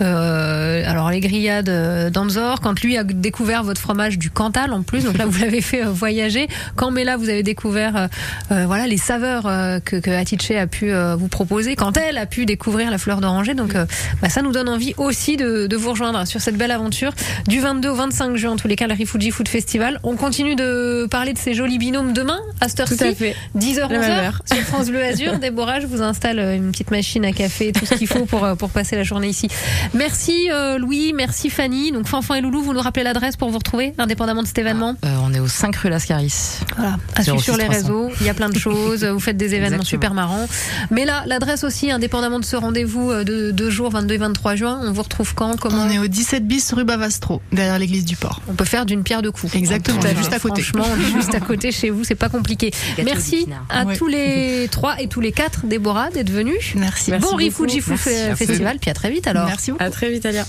euh, 0.01 0.83
alors 0.87 1.11
les 1.11 1.20
grillades 1.20 1.68
euh, 1.68 2.11
d'Anzor, 2.11 2.61
quand 2.61 2.81
lui 2.81 2.97
a 2.97 3.05
découvert 3.05 3.62
votre 3.62 3.81
fromage 3.81 4.18
du 4.18 4.31
Cantal 4.31 4.72
en 4.72 4.83
plus, 4.83 5.05
donc 5.05 5.18
là 5.18 5.26
vous 5.26 5.39
l'avez 5.41 5.61
fait 5.61 5.85
euh, 5.85 5.91
voyager. 5.91 6.49
Quand 6.76 6.91
Mela 6.91 7.16
vous 7.16 7.28
avez 7.28 7.43
découvert, 7.43 7.97
euh, 7.97 8.07
euh, 8.53 8.66
voilà 8.66 8.87
les 8.87 8.97
saveurs 8.97 9.47
euh, 9.47 9.81
que, 9.81 9.97
que 9.97 10.11
Atiche 10.11 10.51
a 10.53 10.66
pu 10.66 10.93
euh, 10.93 11.16
vous 11.16 11.28
proposer, 11.28 11.76
quand 11.76 11.97
elle 11.97 12.18
a 12.18 12.26
pu 12.26 12.47
découvrir 12.47 12.91
la 12.91 12.99
fleur 12.99 13.20
d'oranger, 13.20 13.55
donc 13.55 13.74
euh, 13.74 13.87
bah, 14.22 14.28
ça 14.28 14.43
nous 14.43 14.53
donne 14.53 14.68
envie 14.68 14.95
aussi 14.97 15.37
de, 15.37 15.66
de 15.66 15.76
vous 15.76 15.91
rejoindre 15.91 16.26
sur 16.26 16.41
cette 16.41 16.57
belle 16.57 16.70
aventure 16.70 17.12
du 17.49 17.61
22 17.61 17.89
au 17.89 17.95
25 17.95 18.37
juin, 18.37 18.53
en 18.53 18.57
tous 18.57 18.68
les 18.68 18.76
cas, 18.76 18.87
le 18.87 18.95
Rifuji 18.95 19.31
Food 19.31 19.49
Festival. 19.49 19.99
On 20.03 20.16
continue 20.21 20.55
de 20.55 21.07
parler 21.11 21.33
de 21.33 21.39
ces 21.39 21.55
jolis 21.55 21.79
binômes 21.79 22.12
demain, 22.12 22.39
à 22.61 22.68
cette 22.68 22.81
heure-ci. 22.81 22.97
Tout 22.99 23.05
à 23.05 23.14
fait. 23.14 23.35
10h, 23.59 23.81
La 23.81 23.89
même 23.89 24.03
11h, 24.03 24.25
heure. 24.25 24.43
sur 24.47 24.62
France 24.64 24.89
Bleu 24.89 25.03
Azur. 25.03 25.39
Déborah, 25.41 25.81
je 25.81 25.87
vous 25.87 26.03
installe 26.03 26.39
une 26.39 26.71
petite 26.71 26.91
machine 26.91 27.25
à 27.25 27.33
café, 27.33 27.73
tout 27.73 27.87
ce 27.87 27.95
qu'il 27.95 28.07
faut 28.07 28.27
pour, 28.27 28.45
euh, 28.45 28.55
pour 28.55 28.71
passer 28.71 28.97
la 28.97 29.03
journée 29.03 29.29
ici. 29.29 29.49
Merci 29.95 30.49
euh, 30.51 30.79
Louis, 30.79 31.12
merci 31.14 31.51
Fanny. 31.51 31.93
Donc 31.93 32.07
Fanfan 32.07 32.35
et 32.35 32.41
Loulou, 32.41 32.62
vous 32.62 32.73
nous 32.75 32.81
rappelez 32.81 33.03
l'adresse 33.05 33.37
pour 33.37 33.51
vous 33.51 33.59
retrouver, 33.59 33.95
indépendamment 33.99 34.43
de 34.43 34.47
cet 34.47 34.59
événement 34.59 34.97
Euh, 35.05 35.09
on 35.25 35.33
est 35.33 35.41
au 35.41 35.49
5 35.49 35.75
rue 35.77 35.89
Lascaris. 35.89 36.59
Voilà, 36.77 36.97
à 37.16 37.23
suivre 37.23 37.43
sur 37.43 37.57
les 37.57 37.64
06 37.64 37.71
300. 37.71 37.83
réseaux. 37.83 38.11
Il 38.21 38.27
y 38.27 38.31
a 38.31 38.35
plein 38.35 38.49
de 38.51 38.59
choses. 38.59 39.05
Vous 39.05 39.21
faites 39.21 39.37
des 39.37 39.47
événements 39.55 39.79
Exactement. 39.81 39.85
super 39.85 40.14
marrants. 40.14 40.47
Mais 40.91 41.05
là, 41.05 41.23
l'adresse 41.27 41.64
aussi, 41.64 41.91
indépendamment 41.91 42.39
de 42.41 42.45
ce 42.45 42.57
rendez-vous 42.57 43.11
euh, 43.11 43.25
de 43.25 43.51
deux 43.51 43.71
jours, 43.71 43.91
22 43.91 44.14
et 44.14 44.18
23 44.18 44.55
juin, 44.57 44.81
on 44.85 44.93
vous 44.93 45.03
retrouve 45.03 45.35
quand 45.35 45.59
Comment 45.59 45.83
On 45.85 45.91
est 45.91 45.99
au 45.99 46.07
17 46.07 46.47
bis 46.47 46.73
rue 46.73 46.85
Bavastro, 46.85 47.41
derrière 47.53 47.79
l'église 47.79 48.05
du 48.05 48.16
port. 48.16 48.41
On 48.49 48.55
peut 48.55 48.64
faire 48.64 48.87
d'une 48.87 49.03
pierre 49.03 49.23
deux 49.23 49.31
coups. 49.33 49.55
Exactement, 49.55 50.01
Juste 50.17 50.33
à 50.33 50.39
côté. 50.39 50.63
Franchement, 50.63 50.85
on 50.97 51.01
est 51.09 51.13
juste 51.13 51.35
à 51.35 51.41
côté 51.41 51.73
chez 51.73 51.91
vous, 51.91 52.05
c'est 52.05 52.15
pas 52.15 52.29
compliqué. 52.29 52.71
Gâteau 52.97 53.11
Merci 53.11 53.47
à 53.69 53.85
Ouais. 53.85 53.97
tous 53.97 54.07
les 54.07 54.69
trois 54.71 55.01
et 55.01 55.09
tous 55.09 55.21
les 55.21 55.33
quatre, 55.33 55.67
Déborah, 55.67 56.11
d'être 56.11 56.31
venus. 56.31 56.75
Merci. 56.77 57.11
bon 57.13 57.19
beaucoup. 57.19 57.37
Rifuji. 57.37 57.81
Festival, 57.81 58.79
puis 58.81 58.91
à 58.91 58.95
très 58.95 59.11
vite 59.11 59.27
alors. 59.27 59.47
Merci 59.47 59.73
beaucoup. 59.73 59.85
à 59.85 59.91
très 59.91 60.11
vite 60.11 60.27
Alia 60.27 60.45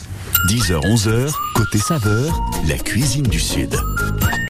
10h, 0.49 0.79
11h, 0.81 1.31
côté 1.55 1.77
saveur, 1.77 2.41
la 2.67 2.75
cuisine 2.77 3.23
du 3.23 3.39
Sud. 3.39 3.75